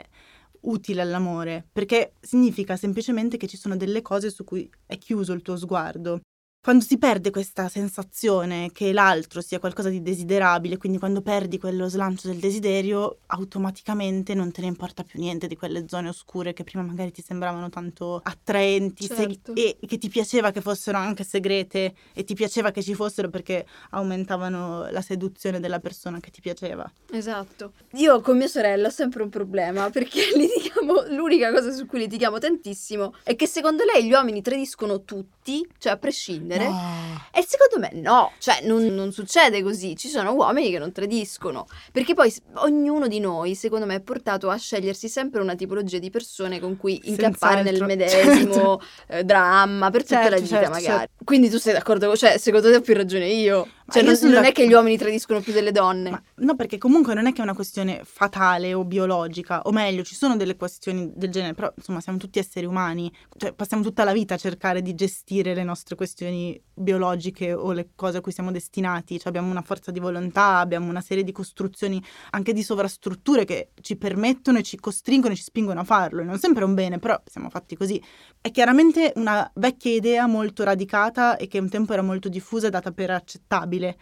utile 0.62 1.00
all'amore, 1.00 1.66
perché 1.72 2.12
significa 2.20 2.76
semplicemente 2.76 3.38
che 3.38 3.46
ci 3.46 3.56
sono 3.56 3.74
delle 3.74 4.02
cose 4.02 4.28
su 4.28 4.44
cui 4.44 4.68
è 4.84 4.98
chiuso 4.98 5.32
il 5.32 5.40
tuo 5.40 5.56
sguardo 5.56 6.20
quando 6.66 6.82
si 6.82 6.98
perde 6.98 7.30
questa 7.30 7.68
sensazione 7.68 8.72
che 8.72 8.92
l'altro 8.92 9.40
sia 9.40 9.60
qualcosa 9.60 9.88
di 9.88 10.02
desiderabile, 10.02 10.78
quindi 10.78 10.98
quando 10.98 11.20
perdi 11.20 11.60
quello 11.60 11.88
slancio 11.88 12.26
del 12.26 12.38
desiderio, 12.38 13.18
automaticamente 13.26 14.34
non 14.34 14.50
te 14.50 14.62
ne 14.62 14.66
importa 14.66 15.04
più 15.04 15.20
niente 15.20 15.46
di 15.46 15.54
quelle 15.54 15.84
zone 15.86 16.08
oscure 16.08 16.54
che 16.54 16.64
prima 16.64 16.82
magari 16.82 17.12
ti 17.12 17.22
sembravano 17.22 17.68
tanto 17.70 18.20
attraenti 18.20 19.06
certo. 19.06 19.52
se- 19.54 19.76
e 19.80 19.86
che 19.86 19.96
ti 19.96 20.08
piaceva 20.08 20.50
che 20.50 20.60
fossero 20.60 20.98
anche 20.98 21.22
segrete 21.22 21.94
e 22.12 22.24
ti 22.24 22.34
piaceva 22.34 22.72
che 22.72 22.82
ci 22.82 22.94
fossero 22.94 23.30
perché 23.30 23.64
aumentavano 23.90 24.88
la 24.90 25.02
seduzione 25.02 25.60
della 25.60 25.78
persona 25.78 26.18
che 26.18 26.32
ti 26.32 26.40
piaceva. 26.40 26.90
Esatto. 27.12 27.74
Io 27.92 28.20
con 28.20 28.36
mia 28.36 28.48
sorella 28.48 28.88
ho 28.88 28.90
sempre 28.90 29.22
un 29.22 29.28
problema 29.28 29.88
perché 29.90 30.20
litighiamo, 30.34 31.14
l'unica 31.14 31.52
cosa 31.52 31.70
su 31.70 31.86
cui 31.86 32.00
litighiamo 32.00 32.38
tantissimo 32.38 33.14
è 33.22 33.36
che 33.36 33.46
secondo 33.46 33.84
lei 33.84 34.04
gli 34.04 34.10
uomini 34.10 34.42
tradiscono 34.42 35.04
tutti, 35.04 35.64
cioè 35.78 35.92
a 35.92 35.96
prescindere 35.96 36.55
tradire. 36.56 36.68
No. 36.68 37.06
E 37.32 37.44
secondo 37.46 37.78
me 37.78 38.00
no, 38.00 38.32
cioè 38.38 38.60
non, 38.62 38.82
non, 38.86 39.12
succede 39.12 39.62
così, 39.62 39.94
ci 39.94 40.08
sono 40.08 40.32
uomini 40.32 40.70
che 40.70 40.78
non 40.78 40.90
tradiscono, 40.90 41.66
perché 41.92 42.14
poi 42.14 42.34
ognuno 42.54 43.08
di 43.08 43.20
noi, 43.20 43.54
secondo 43.54 43.84
me, 43.84 43.96
è 43.96 44.00
portato 44.00 44.48
a 44.48 44.56
scegliersi 44.56 45.08
sempre 45.08 45.42
una 45.42 45.54
tipologia 45.54 45.98
di 45.98 46.08
persone 46.08 46.60
con 46.60 46.78
cui 46.78 46.98
incappare 47.04 47.62
nel 47.62 47.82
medesimo 47.84 48.52
certo. 48.52 48.82
eh, 49.08 49.24
dramma 49.24 49.90
per 49.90 50.02
tutta 50.02 50.22
certo, 50.22 50.30
la 50.30 50.40
vita 50.40 50.56
certo, 50.56 50.70
magari. 50.70 50.98
certo. 50.98 51.24
Quindi 51.24 51.50
tu 51.50 51.58
sei 51.58 51.74
d'accordo, 51.74 52.16
cioè 52.16 52.38
secondo 52.38 52.70
te 52.70 52.76
ho 52.76 52.80
più 52.80 52.94
ragione 52.94 53.28
io? 53.28 53.68
Cioè 53.88 54.02
non, 54.02 54.16
non 54.32 54.44
è 54.44 54.50
che 54.50 54.66
gli 54.66 54.72
uomini 54.72 54.96
tradiscono 54.96 55.40
più 55.40 55.52
delle 55.52 55.70
donne. 55.70 56.10
Ma, 56.10 56.22
no, 56.36 56.56
perché 56.56 56.76
comunque 56.76 57.14
non 57.14 57.26
è 57.26 57.32
che 57.32 57.38
è 57.38 57.42
una 57.42 57.54
questione 57.54 58.00
fatale 58.04 58.74
o 58.74 58.84
biologica, 58.84 59.62
o 59.62 59.70
meglio, 59.70 60.02
ci 60.02 60.16
sono 60.16 60.36
delle 60.36 60.56
questioni 60.56 61.12
del 61.14 61.30
genere, 61.30 61.54
però 61.54 61.72
insomma 61.76 62.00
siamo 62.00 62.18
tutti 62.18 62.38
esseri 62.38 62.66
umani, 62.66 63.12
cioè 63.36 63.52
passiamo 63.52 63.82
tutta 63.84 64.02
la 64.02 64.12
vita 64.12 64.34
a 64.34 64.38
cercare 64.38 64.82
di 64.82 64.94
gestire 64.94 65.54
le 65.54 65.62
nostre 65.62 65.94
questioni 65.94 66.45
biologiche 66.74 67.52
o 67.52 67.72
le 67.72 67.90
cose 67.94 68.18
a 68.18 68.20
cui 68.20 68.32
siamo 68.32 68.50
destinati, 68.50 69.18
cioè 69.18 69.28
abbiamo 69.28 69.50
una 69.50 69.62
forza 69.62 69.90
di 69.90 70.00
volontà, 70.00 70.58
abbiamo 70.58 70.88
una 70.88 71.00
serie 71.00 71.24
di 71.24 71.32
costruzioni 71.32 72.02
anche 72.30 72.52
di 72.52 72.62
sovrastrutture 72.62 73.44
che 73.44 73.70
ci 73.80 73.96
permettono 73.96 74.58
e 74.58 74.62
ci 74.62 74.76
costringono 74.76 75.32
e 75.32 75.36
ci 75.36 75.42
spingono 75.42 75.80
a 75.80 75.84
farlo, 75.84 76.22
non 76.22 76.38
sempre 76.38 76.62
è 76.62 76.66
un 76.66 76.74
bene, 76.74 76.98
però 76.98 77.20
siamo 77.24 77.48
fatti 77.48 77.76
così. 77.76 78.02
È 78.40 78.50
chiaramente 78.50 79.12
una 79.16 79.50
vecchia 79.54 79.92
idea 79.92 80.26
molto 80.26 80.64
radicata 80.64 81.36
e 81.36 81.46
che 81.46 81.58
un 81.58 81.68
tempo 81.68 81.92
era 81.92 82.02
molto 82.02 82.28
diffusa 82.28 82.66
e 82.66 82.70
data 82.70 82.92
per 82.92 83.10
accettabile. 83.10 83.96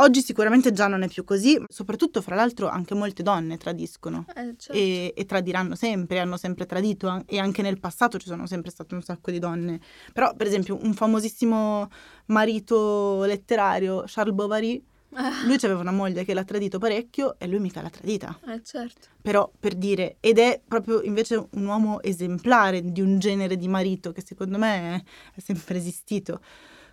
Oggi 0.00 0.22
sicuramente 0.22 0.72
già 0.72 0.86
non 0.86 1.02
è 1.02 1.08
più 1.08 1.24
così, 1.24 1.60
soprattutto 1.68 2.22
fra 2.22 2.36
l'altro 2.36 2.68
anche 2.68 2.94
molte 2.94 3.24
donne 3.24 3.56
tradiscono 3.56 4.26
eh, 4.28 4.54
certo. 4.56 4.72
e, 4.72 5.12
e, 5.16 5.24
tradiranno 5.24 5.74
sempre, 5.74 6.20
hanno 6.20 6.36
sempre 6.36 6.66
tradito 6.66 7.24
e 7.26 7.38
anche 7.40 7.62
nel 7.62 7.80
passato 7.80 8.16
ci 8.16 8.28
sono 8.28 8.46
sempre 8.46 8.70
state 8.70 8.94
un 8.94 9.02
sacco 9.02 9.32
di 9.32 9.40
donne. 9.40 9.80
Però 10.12 10.34
per 10.36 10.46
esempio 10.46 10.78
un 10.80 10.94
famosissimo 10.94 11.88
marito 12.26 13.24
letterario, 13.24 14.04
Charles 14.06 14.34
Bovary, 14.34 14.80
ah. 15.14 15.44
lui 15.44 15.56
aveva 15.60 15.80
una 15.80 15.90
moglie 15.90 16.24
che 16.24 16.32
l'ha 16.32 16.44
tradito 16.44 16.78
parecchio 16.78 17.36
e 17.36 17.48
lui 17.48 17.58
mica 17.58 17.82
l'ha 17.82 17.90
tradita. 17.90 18.38
Eh, 18.46 18.62
certo. 18.62 19.08
Però 19.20 19.50
per 19.58 19.74
dire, 19.74 20.18
ed 20.20 20.38
è 20.38 20.60
proprio 20.64 21.02
invece 21.02 21.48
un 21.50 21.66
uomo 21.66 22.00
esemplare 22.02 22.82
di 22.82 23.00
un 23.00 23.18
genere 23.18 23.56
di 23.56 23.66
marito 23.66 24.12
che 24.12 24.22
secondo 24.24 24.58
me 24.58 24.94
è, 24.94 25.02
è 25.34 25.40
sempre 25.40 25.76
esistito. 25.76 26.40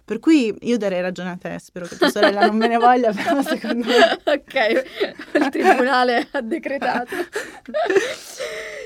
Per 0.05 0.19
cui 0.19 0.55
io 0.61 0.77
darei 0.77 1.01
ragione 1.01 1.31
a 1.31 1.37
te, 1.37 1.57
spero 1.57 1.87
che 1.87 1.97
tua 1.97 2.11
sorella 2.11 2.45
non 2.45 2.55
me 2.55 2.67
ne 2.67 2.77
voglia, 2.77 3.11
però 3.11 3.41
secondo 3.43 3.87
me... 3.87 4.19
ok, 4.23 4.83
il 5.33 5.49
tribunale 5.49 6.27
ha 6.29 6.41
decretato. 6.41 7.15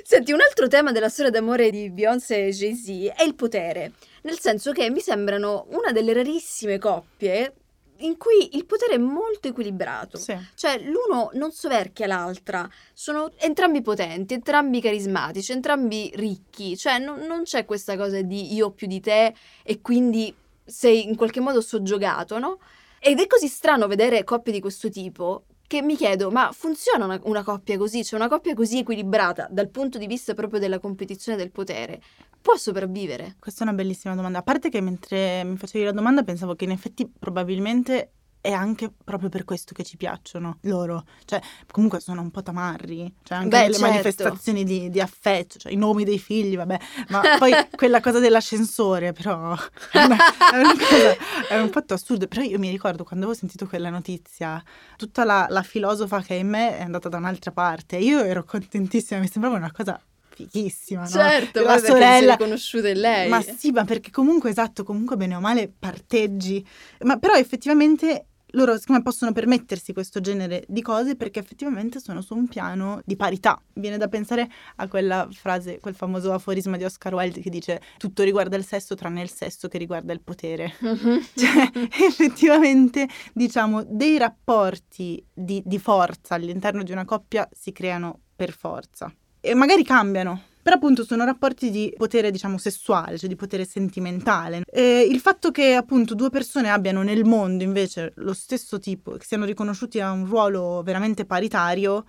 Senti, 0.01 0.32
un 0.32 0.39
altro 0.39 0.67
tema 0.67 0.93
della 0.93 1.10
storia 1.10 1.29
d'amore 1.29 1.71
di 1.71 1.89
Beyoncé 1.89 2.45
e 2.47 2.51
Jay-Z 2.51 3.12
è 3.17 3.23
il 3.23 3.36
potere, 3.36 3.91
nel 4.21 4.39
senso 4.39 4.71
che 4.71 4.89
mi 4.89 5.01
sembrano 5.01 5.65
una 5.71 5.91
delle 5.91 6.13
rarissime 6.13 6.77
coppie 6.77 7.53
in 7.99 8.17
cui 8.17 8.55
il 8.55 8.65
potere 8.65 8.93
è 8.93 8.97
molto 8.97 9.49
equilibrato. 9.49 10.17
Sì. 10.17 10.38
Cioè, 10.55 10.79
l'uno 10.79 11.32
non 11.34 11.51
soverchia 11.51 12.08
l'altra, 12.08 12.65
sono 12.93 13.32
entrambi 13.38 13.82
potenti, 13.82 14.36
entrambi 14.36 14.79
carismatici, 14.79 15.51
entrambi 15.51 16.12
ricchi. 16.15 16.77
Cioè, 16.77 16.99
non, 16.99 17.19
non 17.21 17.43
c'è 17.43 17.65
questa 17.65 17.97
cosa 17.97 18.21
di 18.21 18.53
io 18.53 18.71
più 18.71 18.88
di 18.88 19.01
te 19.01 19.34
e 19.63 19.82
quindi 19.82 20.34
sei 20.69 21.08
in 21.08 21.15
qualche 21.15 21.39
modo 21.39 21.62
soggiogato, 21.62 22.39
no? 22.39 22.60
Ed 22.99 23.19
è 23.19 23.27
così 23.27 23.47
strano 23.47 23.88
vedere 23.88 24.23
coppie 24.23 24.53
di 24.53 24.60
questo 24.60 24.89
tipo 24.89 25.45
che 25.69 25.84
mi 25.84 25.95
chiedo, 25.95 26.32
ma 26.32 26.51
funziona 26.51 27.05
una, 27.05 27.19
una, 27.25 27.43
coppia 27.43 27.77
così? 27.77 28.03
Cioè 28.03 28.19
una 28.19 28.27
coppia 28.27 28.55
così 28.55 28.79
equilibrata 28.79 29.47
dal 29.51 29.69
punto 29.69 29.99
di 29.99 30.08
vista 30.08 30.34
proprio 30.34 30.60
della 30.60 30.79
competizione 30.79 31.38
del 31.38 31.51
potere? 31.51 32.01
Può 32.41 32.55
sopravvivere? 32.58 33.36
Questa 33.39 33.63
è 33.63 33.67
una 33.67 33.75
bellissima 33.75 34.15
domanda. 34.15 34.39
A 34.39 34.43
parte 34.43 34.69
che 34.69 34.82
mentre 34.82 35.43
mi 35.43 35.58
facevi 35.58 35.86
la 35.86 35.91
domanda 35.91 36.23
pensavo 36.23 36.55
che 36.55 36.63
in 36.63 36.71
effetti 36.71 37.08
probabilmente 37.08 38.13
è 38.41 38.52
anche 38.52 38.91
proprio 39.04 39.30
per 39.30 39.43
questo 39.43 39.73
che 39.73 39.84
ci 39.84 39.97
piacciono 39.97 40.60
loro. 40.62 41.06
Cioè, 41.25 41.41
comunque 41.71 41.99
sono 41.99 42.21
un 42.21 42.32
po' 42.32 42.41
tamarri, 42.41 43.13
cioè 43.23 43.38
anche 43.38 43.49
Beh, 43.49 43.67
le 43.67 43.73
certo. 43.73 43.88
manifestazioni 43.88 44.63
di, 44.63 44.89
di, 44.89 45.02
affetto, 45.02 45.60
cioè 45.60 45.71
i 45.71 45.75
nomi 45.75 46.04
dei 46.04 46.19
figli, 46.19 46.56
vabbè, 46.56 46.80
ma 47.10 47.21
poi 47.38 47.52
quella 47.75 47.99
cosa 47.99 48.19
dell'ascensore, 48.19 49.12
però 49.12 49.54
è, 49.91 50.04
una, 50.04 50.17
è, 50.52 50.58
una 50.58 50.73
cosa, 50.73 51.47
è, 51.49 51.60
un 51.60 51.69
fatto 51.69 51.93
assurdo. 51.93 52.28
Però 52.28 52.41
io 52.41 52.60
mi 52.60 52.69
ricordo 52.69 53.04
quando 53.04 53.25
avevo 53.25 53.39
sentito 53.39 53.67
quella 53.67 53.89
notizia, 53.89 54.63
tutta 54.95 55.23
la, 55.23 55.45
la 55.49 55.63
filosofa 55.63 56.21
che 56.21 56.36
è 56.36 56.39
in 56.39 56.47
me 56.47 56.78
è 56.78 56.82
andata 56.82 57.10
da 57.10 57.17
un'altra 57.17 57.52
parte. 57.52 57.97
Io 57.97 58.23
ero 58.23 58.43
contentissima, 58.43 59.19
mi 59.19 59.28
sembrava 59.28 59.58
una 59.58 59.71
cosa 59.71 59.99
fichissima, 60.39 61.02
no? 61.02 61.08
Certo, 61.08 61.62
la 61.62 61.73
poi 61.73 61.82
perché 61.82 61.88
sorella 61.88 62.32
riconosciuta 62.34 62.88
in 62.88 62.99
lei. 62.99 63.30
Ma 63.30 63.41
sì, 63.41 63.71
ma 63.71 63.84
perché 63.84 64.12
comunque 64.12 64.49
esatto, 64.49 64.84
comunque 64.84 65.17
bene 65.17 65.36
o 65.36 65.41
male 65.41 65.71
parteggi. 65.78 66.65
Ma 67.02 67.17
però 67.17 67.34
effettivamente 67.34 68.28
loro 68.51 68.77
siccome 68.77 69.01
possono 69.01 69.31
permettersi 69.31 69.93
questo 69.93 70.19
genere 70.19 70.63
di 70.67 70.81
cose 70.81 71.15
perché 71.15 71.39
effettivamente 71.39 71.99
sono 71.99 72.21
su 72.21 72.35
un 72.35 72.47
piano 72.47 73.01
di 73.05 73.15
parità. 73.15 73.62
Viene 73.73 73.97
da 73.97 74.07
pensare 74.07 74.49
a 74.77 74.88
quella 74.88 75.27
frase, 75.31 75.79
quel 75.79 75.95
famoso 75.95 76.33
aforisma 76.33 76.77
di 76.77 76.83
Oscar 76.83 77.13
Wilde 77.13 77.41
che 77.41 77.50
dice 77.50 77.81
tutto 77.97 78.23
riguarda 78.23 78.56
il 78.56 78.65
sesso 78.65 78.95
tranne 78.95 79.21
il 79.21 79.29
sesso 79.29 79.67
che 79.67 79.77
riguarda 79.77 80.13
il 80.13 80.21
potere. 80.21 80.73
Mhm. 80.79 81.27
Cioè, 81.39 81.71
effettivamente, 82.06 83.08
diciamo, 83.33 83.83
dei 83.87 84.17
rapporti 84.17 85.23
di, 85.33 85.62
di 85.65 85.79
forza 85.79 86.35
all'interno 86.35 86.83
di 86.83 86.91
una 86.91 87.06
coppia 87.06 87.47
si 87.52 87.71
creano 87.71 88.19
per 88.35 88.52
forza. 88.52 89.13
E 89.41 89.54
magari 89.54 89.83
cambiano, 89.83 90.43
però 90.69 90.75
appunto 90.75 91.03
sono 91.03 91.25
rapporti 91.25 91.71
di 91.71 91.91
potere, 91.97 92.29
diciamo, 92.29 92.59
sessuale, 92.59 93.17
cioè 93.17 93.27
di 93.27 93.35
potere 93.35 93.65
sentimentale. 93.65 94.61
E 94.71 95.07
il 95.09 95.19
fatto 95.19 95.49
che 95.49 95.73
appunto 95.73 96.13
due 96.13 96.29
persone 96.29 96.69
abbiano 96.69 97.01
nel 97.01 97.25
mondo 97.25 97.63
invece 97.63 98.13
lo 98.17 98.33
stesso 98.33 98.77
tipo, 98.77 99.13
che 99.13 99.25
siano 99.25 99.45
riconosciuti 99.45 99.99
a 99.99 100.11
un 100.11 100.27
ruolo 100.27 100.83
veramente 100.83 101.25
paritario, 101.25 102.05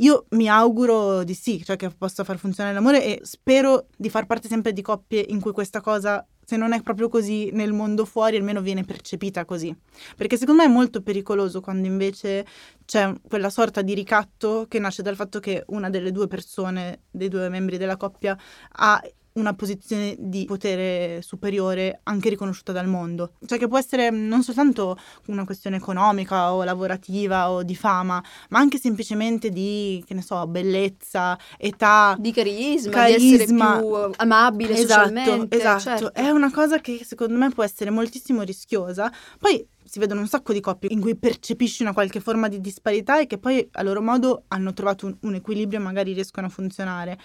io 0.00 0.26
mi 0.30 0.46
auguro 0.46 1.24
di 1.24 1.32
sì, 1.32 1.64
cioè 1.64 1.76
che 1.76 1.88
possa 1.88 2.22
far 2.22 2.36
funzionare 2.36 2.74
l'amore 2.74 3.02
e 3.02 3.20
spero 3.22 3.86
di 3.96 4.10
far 4.10 4.26
parte 4.26 4.46
sempre 4.46 4.74
di 4.74 4.82
coppie 4.82 5.24
in 5.28 5.40
cui 5.40 5.52
questa 5.52 5.80
cosa, 5.80 6.22
se 6.46 6.56
non 6.56 6.72
è 6.72 6.80
proprio 6.80 7.08
così 7.08 7.50
nel 7.52 7.72
mondo 7.72 8.04
fuori, 8.04 8.36
almeno 8.36 8.60
viene 8.60 8.84
percepita 8.84 9.44
così. 9.44 9.76
Perché 10.16 10.36
secondo 10.36 10.62
me 10.62 10.68
è 10.68 10.72
molto 10.72 11.02
pericoloso 11.02 11.60
quando 11.60 11.88
invece 11.88 12.46
c'è 12.84 13.12
quella 13.28 13.50
sorta 13.50 13.82
di 13.82 13.94
ricatto 13.94 14.66
che 14.68 14.78
nasce 14.78 15.02
dal 15.02 15.16
fatto 15.16 15.40
che 15.40 15.64
una 15.66 15.90
delle 15.90 16.12
due 16.12 16.28
persone, 16.28 17.00
dei 17.10 17.28
due 17.28 17.48
membri 17.48 17.78
della 17.78 17.96
coppia, 17.96 18.38
ha 18.74 19.02
una 19.36 19.54
posizione 19.54 20.14
di 20.18 20.44
potere 20.44 21.20
superiore 21.22 22.00
anche 22.04 22.28
riconosciuta 22.28 22.72
dal 22.72 22.86
mondo. 22.88 23.32
Cioè 23.44 23.58
che 23.58 23.68
può 23.68 23.78
essere 23.78 24.10
non 24.10 24.42
soltanto 24.42 24.96
una 25.26 25.44
questione 25.44 25.76
economica 25.76 26.52
o 26.52 26.64
lavorativa 26.64 27.50
o 27.50 27.62
di 27.62 27.76
fama, 27.76 28.22
ma 28.50 28.58
anche 28.58 28.78
semplicemente 28.78 29.50
di, 29.50 30.02
che 30.06 30.14
ne 30.14 30.22
so, 30.22 30.46
bellezza, 30.46 31.38
età. 31.58 32.16
Di 32.18 32.32
carisma, 32.32 33.06
di 33.06 33.12
essere 33.12 33.36
Carisma. 33.44 33.78
più 33.78 34.10
amabile 34.16 34.74
Esatto, 34.74 35.08
socialmente. 35.08 35.56
esatto. 35.56 35.80
certo. 35.80 36.14
È 36.14 36.28
una 36.30 36.50
cosa 36.50 36.80
che 36.80 37.00
secondo 37.04 37.36
me 37.36 37.50
può 37.50 37.64
essere 37.64 37.90
moltissimo 37.90 38.42
rischiosa. 38.42 39.12
Poi 39.38 39.66
si 39.84 39.98
vedono 40.00 40.20
un 40.20 40.26
sacco 40.28 40.52
di 40.52 40.60
coppie 40.60 40.90
in 40.92 41.00
cui 41.00 41.14
percepisci 41.14 41.82
una 41.82 41.92
qualche 41.92 42.20
forma 42.20 42.48
di 42.48 42.60
disparità 42.60 43.20
e 43.20 43.26
che 43.26 43.38
poi 43.38 43.66
a 43.72 43.82
loro 43.82 44.02
modo 44.02 44.44
hanno 44.48 44.72
trovato 44.72 45.06
un, 45.06 45.16
un 45.20 45.34
equilibrio 45.34 45.78
e 45.78 45.82
magari 45.82 46.12
riescono 46.12 46.46
a 46.46 46.50
funzionare. 46.50 47.18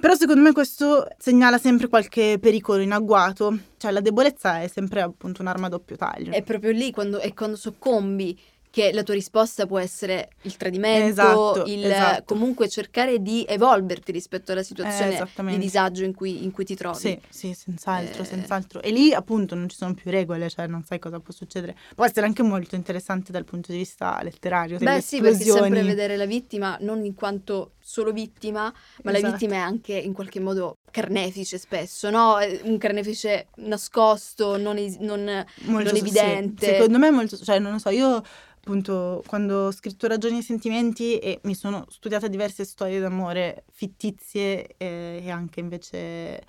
Però 0.00 0.14
secondo 0.14 0.42
me 0.42 0.52
questo 0.52 1.08
segnala 1.18 1.58
sempre 1.58 1.88
qualche 1.88 2.38
pericolo 2.40 2.80
in 2.82 2.92
agguato, 2.92 3.58
cioè 3.78 3.90
la 3.90 4.00
debolezza 4.00 4.60
è 4.60 4.68
sempre 4.68 5.00
appunto 5.00 5.42
un'arma 5.42 5.66
a 5.66 5.70
doppio 5.70 5.96
taglio. 5.96 6.30
È 6.30 6.42
proprio 6.42 6.70
lì 6.70 6.92
quando, 6.92 7.20
quando 7.34 7.56
soccombi 7.56 8.38
che 8.78 8.92
la 8.92 9.02
tua 9.02 9.14
risposta 9.14 9.66
può 9.66 9.78
essere 9.78 10.28
il 10.42 10.56
tradimento, 10.56 11.08
Esatto, 11.08 11.64
il 11.66 11.84
esatto. 11.84 12.22
comunque 12.24 12.68
cercare 12.68 13.20
di 13.20 13.44
evolverti 13.48 14.12
rispetto 14.12 14.52
alla 14.52 14.60
Eh, 14.60 14.64
situazione 14.64 15.08
di 15.08 15.14
esattamente. 15.14 15.60
disagio 15.60 16.04
in 16.04 16.14
cui, 16.14 16.44
in 16.44 16.52
cui 16.52 16.64
ti 16.64 16.76
trovi. 16.76 16.96
Sì, 16.98 17.20
sì, 17.28 17.54
senz'altro, 17.54 18.22
Eh. 18.22 18.26
senz'altro. 18.26 18.80
E 18.80 18.90
lì 18.90 19.12
appunto 19.12 19.54
non 19.56 19.68
ci 19.68 19.76
sono 19.76 19.94
più 19.94 20.10
regole, 20.10 20.48
cioè 20.48 20.66
non 20.68 20.84
sai 20.84 20.98
cosa 21.00 21.18
può 21.18 21.32
succedere. 21.34 21.76
Può 21.96 22.04
essere 22.04 22.26
anche 22.26 22.42
molto 22.42 22.76
interessante 22.76 23.32
dal 23.32 23.44
punto 23.44 23.72
di 23.72 23.78
vista 23.78 24.20
letterario. 24.22 24.78
Beh 24.78 25.00
sì, 25.00 25.20
perché 25.20 25.42
sempre 25.44 25.82
vedere 25.82 26.16
la 26.16 26.26
vittima 26.26 26.76
non 26.80 27.04
in 27.04 27.14
quanto 27.14 27.72
solo 27.80 28.12
vittima, 28.12 28.72
ma 29.02 29.10
la 29.10 29.16
Esatto. 29.18 29.32
vittima 29.32 29.54
è 29.54 29.58
anche 29.58 29.94
in 29.94 30.12
qualche 30.12 30.40
modo 30.40 30.74
carnefice 30.90 31.58
spesso, 31.58 32.10
no? 32.10 32.36
Un 32.62 32.78
carnefice 32.78 33.48
nascosto, 33.56 34.56
non, 34.56 34.76
es- 34.76 34.96
non- 34.98 35.44
molto 35.62 35.90
non 35.90 35.94
sì. 35.94 35.98
evidente. 36.00 36.66
Secondo 36.66 36.98
me 36.98 37.08
è 37.08 37.10
molto, 37.10 37.36
cioè 37.36 37.58
non 37.58 37.72
lo 37.72 37.78
so, 37.78 37.88
io 37.90 38.22
appunto 38.68 39.24
quando 39.26 39.66
ho 39.66 39.72
scritto 39.72 40.06
Ragioni 40.06 40.38
e 40.38 40.42
sentimenti 40.42 41.16
e 41.18 41.40
mi 41.44 41.54
sono 41.54 41.86
studiata 41.88 42.28
diverse 42.28 42.66
storie 42.66 43.00
d'amore 43.00 43.64
fittizie 43.72 44.74
eh, 44.76 45.22
e 45.24 45.30
anche 45.30 45.60
invece 45.60 45.88
eh, 45.98 46.42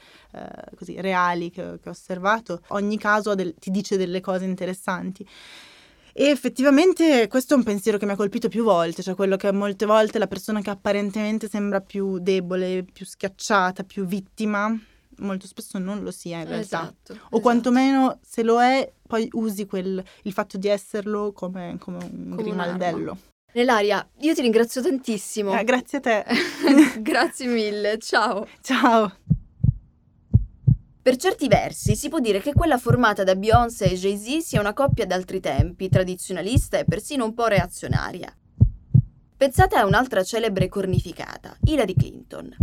così 0.76 1.00
reali 1.00 1.50
che, 1.50 1.80
che 1.82 1.88
ho 1.88 1.92
osservato, 1.92 2.62
ogni 2.70 2.98
caso 2.98 3.36
del- 3.36 3.56
ti 3.58 3.72
dice 3.72 3.96
delle 3.96 4.20
cose 4.20 4.44
interessanti. 4.44 5.26
E 6.12 6.26
effettivamente 6.26 7.28
questo 7.30 7.54
è 7.54 7.58
un 7.58 7.64
pensiero 7.64 7.98
che 7.98 8.06
mi 8.06 8.12
ha 8.12 8.18
colpito 8.18 8.50
più 8.50 8.64
volte, 8.66 9.02
cioè 9.02 9.16
quello 9.16 9.38
che 9.38 9.54
molte 9.54 9.86
volte 9.86 10.20
la 10.20 10.28
persona 10.28 10.60
che 10.60 10.72
apparentemente 10.72 11.48
sembra 11.48 11.80
più 11.80 12.20
debole, 12.20 12.84
più 12.84 13.06
schiacciata, 13.06 13.84
più 13.84 14.06
vittima, 14.06 14.78
molto 15.20 15.48
spesso 15.48 15.78
non 15.78 16.02
lo 16.04 16.12
sia 16.12 16.40
in 16.40 16.48
realtà. 16.48 16.82
Esatto, 16.82 17.12
O 17.12 17.16
esatto. 17.16 17.40
quantomeno 17.40 18.20
se 18.22 18.44
lo 18.44 18.62
è, 18.62 18.92
poi 19.08 19.28
usi 19.34 19.66
quel, 19.66 20.04
il 20.24 20.34
fatto 20.34 20.58
di 20.58 20.68
esserlo 20.68 21.32
come, 21.32 21.78
come 21.80 21.98
un 21.98 22.30
Come 22.32 22.44
grimaldello. 22.44 23.18
Nelaria, 23.54 24.08
io 24.20 24.34
ti 24.36 24.42
ringrazio 24.42 24.82
tantissimo. 24.82 25.58
Eh, 25.58 25.64
grazie 25.64 25.98
a 25.98 26.02
te. 26.02 26.26
Grazie 27.02 27.48
mille, 27.48 27.98
ciao. 27.98 28.48
Ciao. 28.62 29.12
Per 31.02 31.16
certi 31.18 31.48
versi 31.48 31.96
si 31.96 32.10
può 32.10 32.20
dire 32.20 32.40
che 32.42 32.54
quella 32.54 32.78
formata 32.78 33.24
da 33.24 33.36
Beyoncé 33.36 33.86
e 33.90 33.96
Jay-Z 33.96 34.46
sia 34.46 34.60
una 34.60 34.74
coppia 34.74 35.08
d'altri 35.08 35.40
tempi, 35.40 35.90
tradizionalista 35.90 36.78
e 36.78 36.86
persino 36.86 37.26
un 37.26 37.34
po' 37.34 37.48
reazionaria. 37.48 38.32
Pensate 39.36 39.76
a 39.78 39.86
un'altra 39.86 40.24
celebre 40.24 40.68
cornificata, 40.68 41.58
Hillary 41.64 41.96
Clinton. 41.96 42.56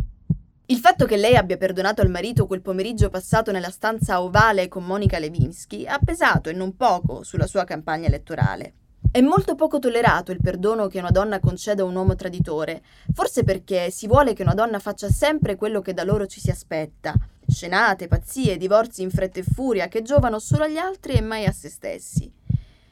Il 0.68 0.78
fatto 0.78 1.06
che 1.06 1.16
lei 1.16 1.36
abbia 1.36 1.56
perdonato 1.56 2.00
al 2.00 2.10
marito 2.10 2.48
quel 2.48 2.60
pomeriggio 2.60 3.08
passato 3.08 3.52
nella 3.52 3.70
stanza 3.70 4.20
ovale 4.20 4.66
con 4.66 4.84
Monica 4.84 5.20
Lewinsky 5.20 5.86
ha 5.86 6.00
pesato 6.04 6.48
e 6.48 6.54
non 6.54 6.74
poco 6.74 7.22
sulla 7.22 7.46
sua 7.46 7.62
campagna 7.62 8.08
elettorale. 8.08 8.72
È 9.12 9.20
molto 9.20 9.54
poco 9.54 9.78
tollerato 9.78 10.32
il 10.32 10.40
perdono 10.42 10.88
che 10.88 10.98
una 10.98 11.12
donna 11.12 11.38
conceda 11.38 11.82
a 11.82 11.86
un 11.86 11.94
uomo 11.94 12.16
traditore, 12.16 12.82
forse 13.14 13.44
perché 13.44 13.92
si 13.92 14.08
vuole 14.08 14.32
che 14.32 14.42
una 14.42 14.54
donna 14.54 14.80
faccia 14.80 15.08
sempre 15.08 15.54
quello 15.54 15.80
che 15.80 15.94
da 15.94 16.02
loro 16.02 16.26
ci 16.26 16.40
si 16.40 16.50
aspetta. 16.50 17.14
Scenate, 17.46 18.08
pazzie, 18.08 18.56
divorzi 18.56 19.02
in 19.02 19.10
fretta 19.10 19.38
e 19.38 19.44
furia 19.44 19.86
che 19.86 20.02
giovano 20.02 20.40
solo 20.40 20.64
agli 20.64 20.78
altri 20.78 21.12
e 21.12 21.20
mai 21.20 21.44
a 21.44 21.52
se 21.52 21.68
stessi. 21.68 22.28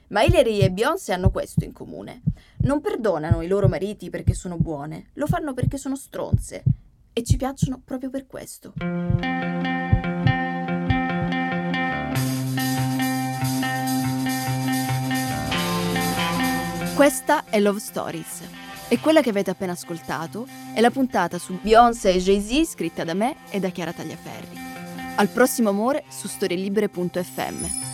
Ma 0.08 0.22
Hillary 0.22 0.60
e 0.60 0.70
Beyoncé 0.70 1.12
hanno 1.12 1.32
questo 1.32 1.64
in 1.64 1.72
comune. 1.72 2.22
Non 2.58 2.80
perdonano 2.80 3.42
i 3.42 3.48
loro 3.48 3.66
mariti 3.66 4.10
perché 4.10 4.32
sono 4.32 4.58
buone, 4.58 5.10
lo 5.14 5.26
fanno 5.26 5.54
perché 5.54 5.76
sono 5.76 5.96
stronze. 5.96 6.62
E 7.16 7.22
ci 7.22 7.36
piacciono 7.36 7.80
proprio 7.84 8.10
per 8.10 8.26
questo. 8.26 8.72
Questa 16.96 17.44
è 17.44 17.60
Love 17.60 17.78
Stories. 17.78 18.42
E 18.88 18.98
quella 18.98 19.20
che 19.20 19.30
avete 19.30 19.50
appena 19.50 19.70
ascoltato 19.72 20.44
è 20.74 20.80
la 20.80 20.90
puntata 20.90 21.38
su 21.38 21.56
Beyoncé 21.62 22.14
e 22.14 22.18
Jay-Z 22.18 22.70
scritta 22.70 23.04
da 23.04 23.14
me 23.14 23.36
e 23.50 23.60
da 23.60 23.68
Chiara 23.68 23.92
Tagliaferri. 23.92 24.58
Al 25.14 25.28
prossimo 25.28 25.68
amore 25.68 26.02
su 26.08 26.26
storielibere.fm. 26.26 27.93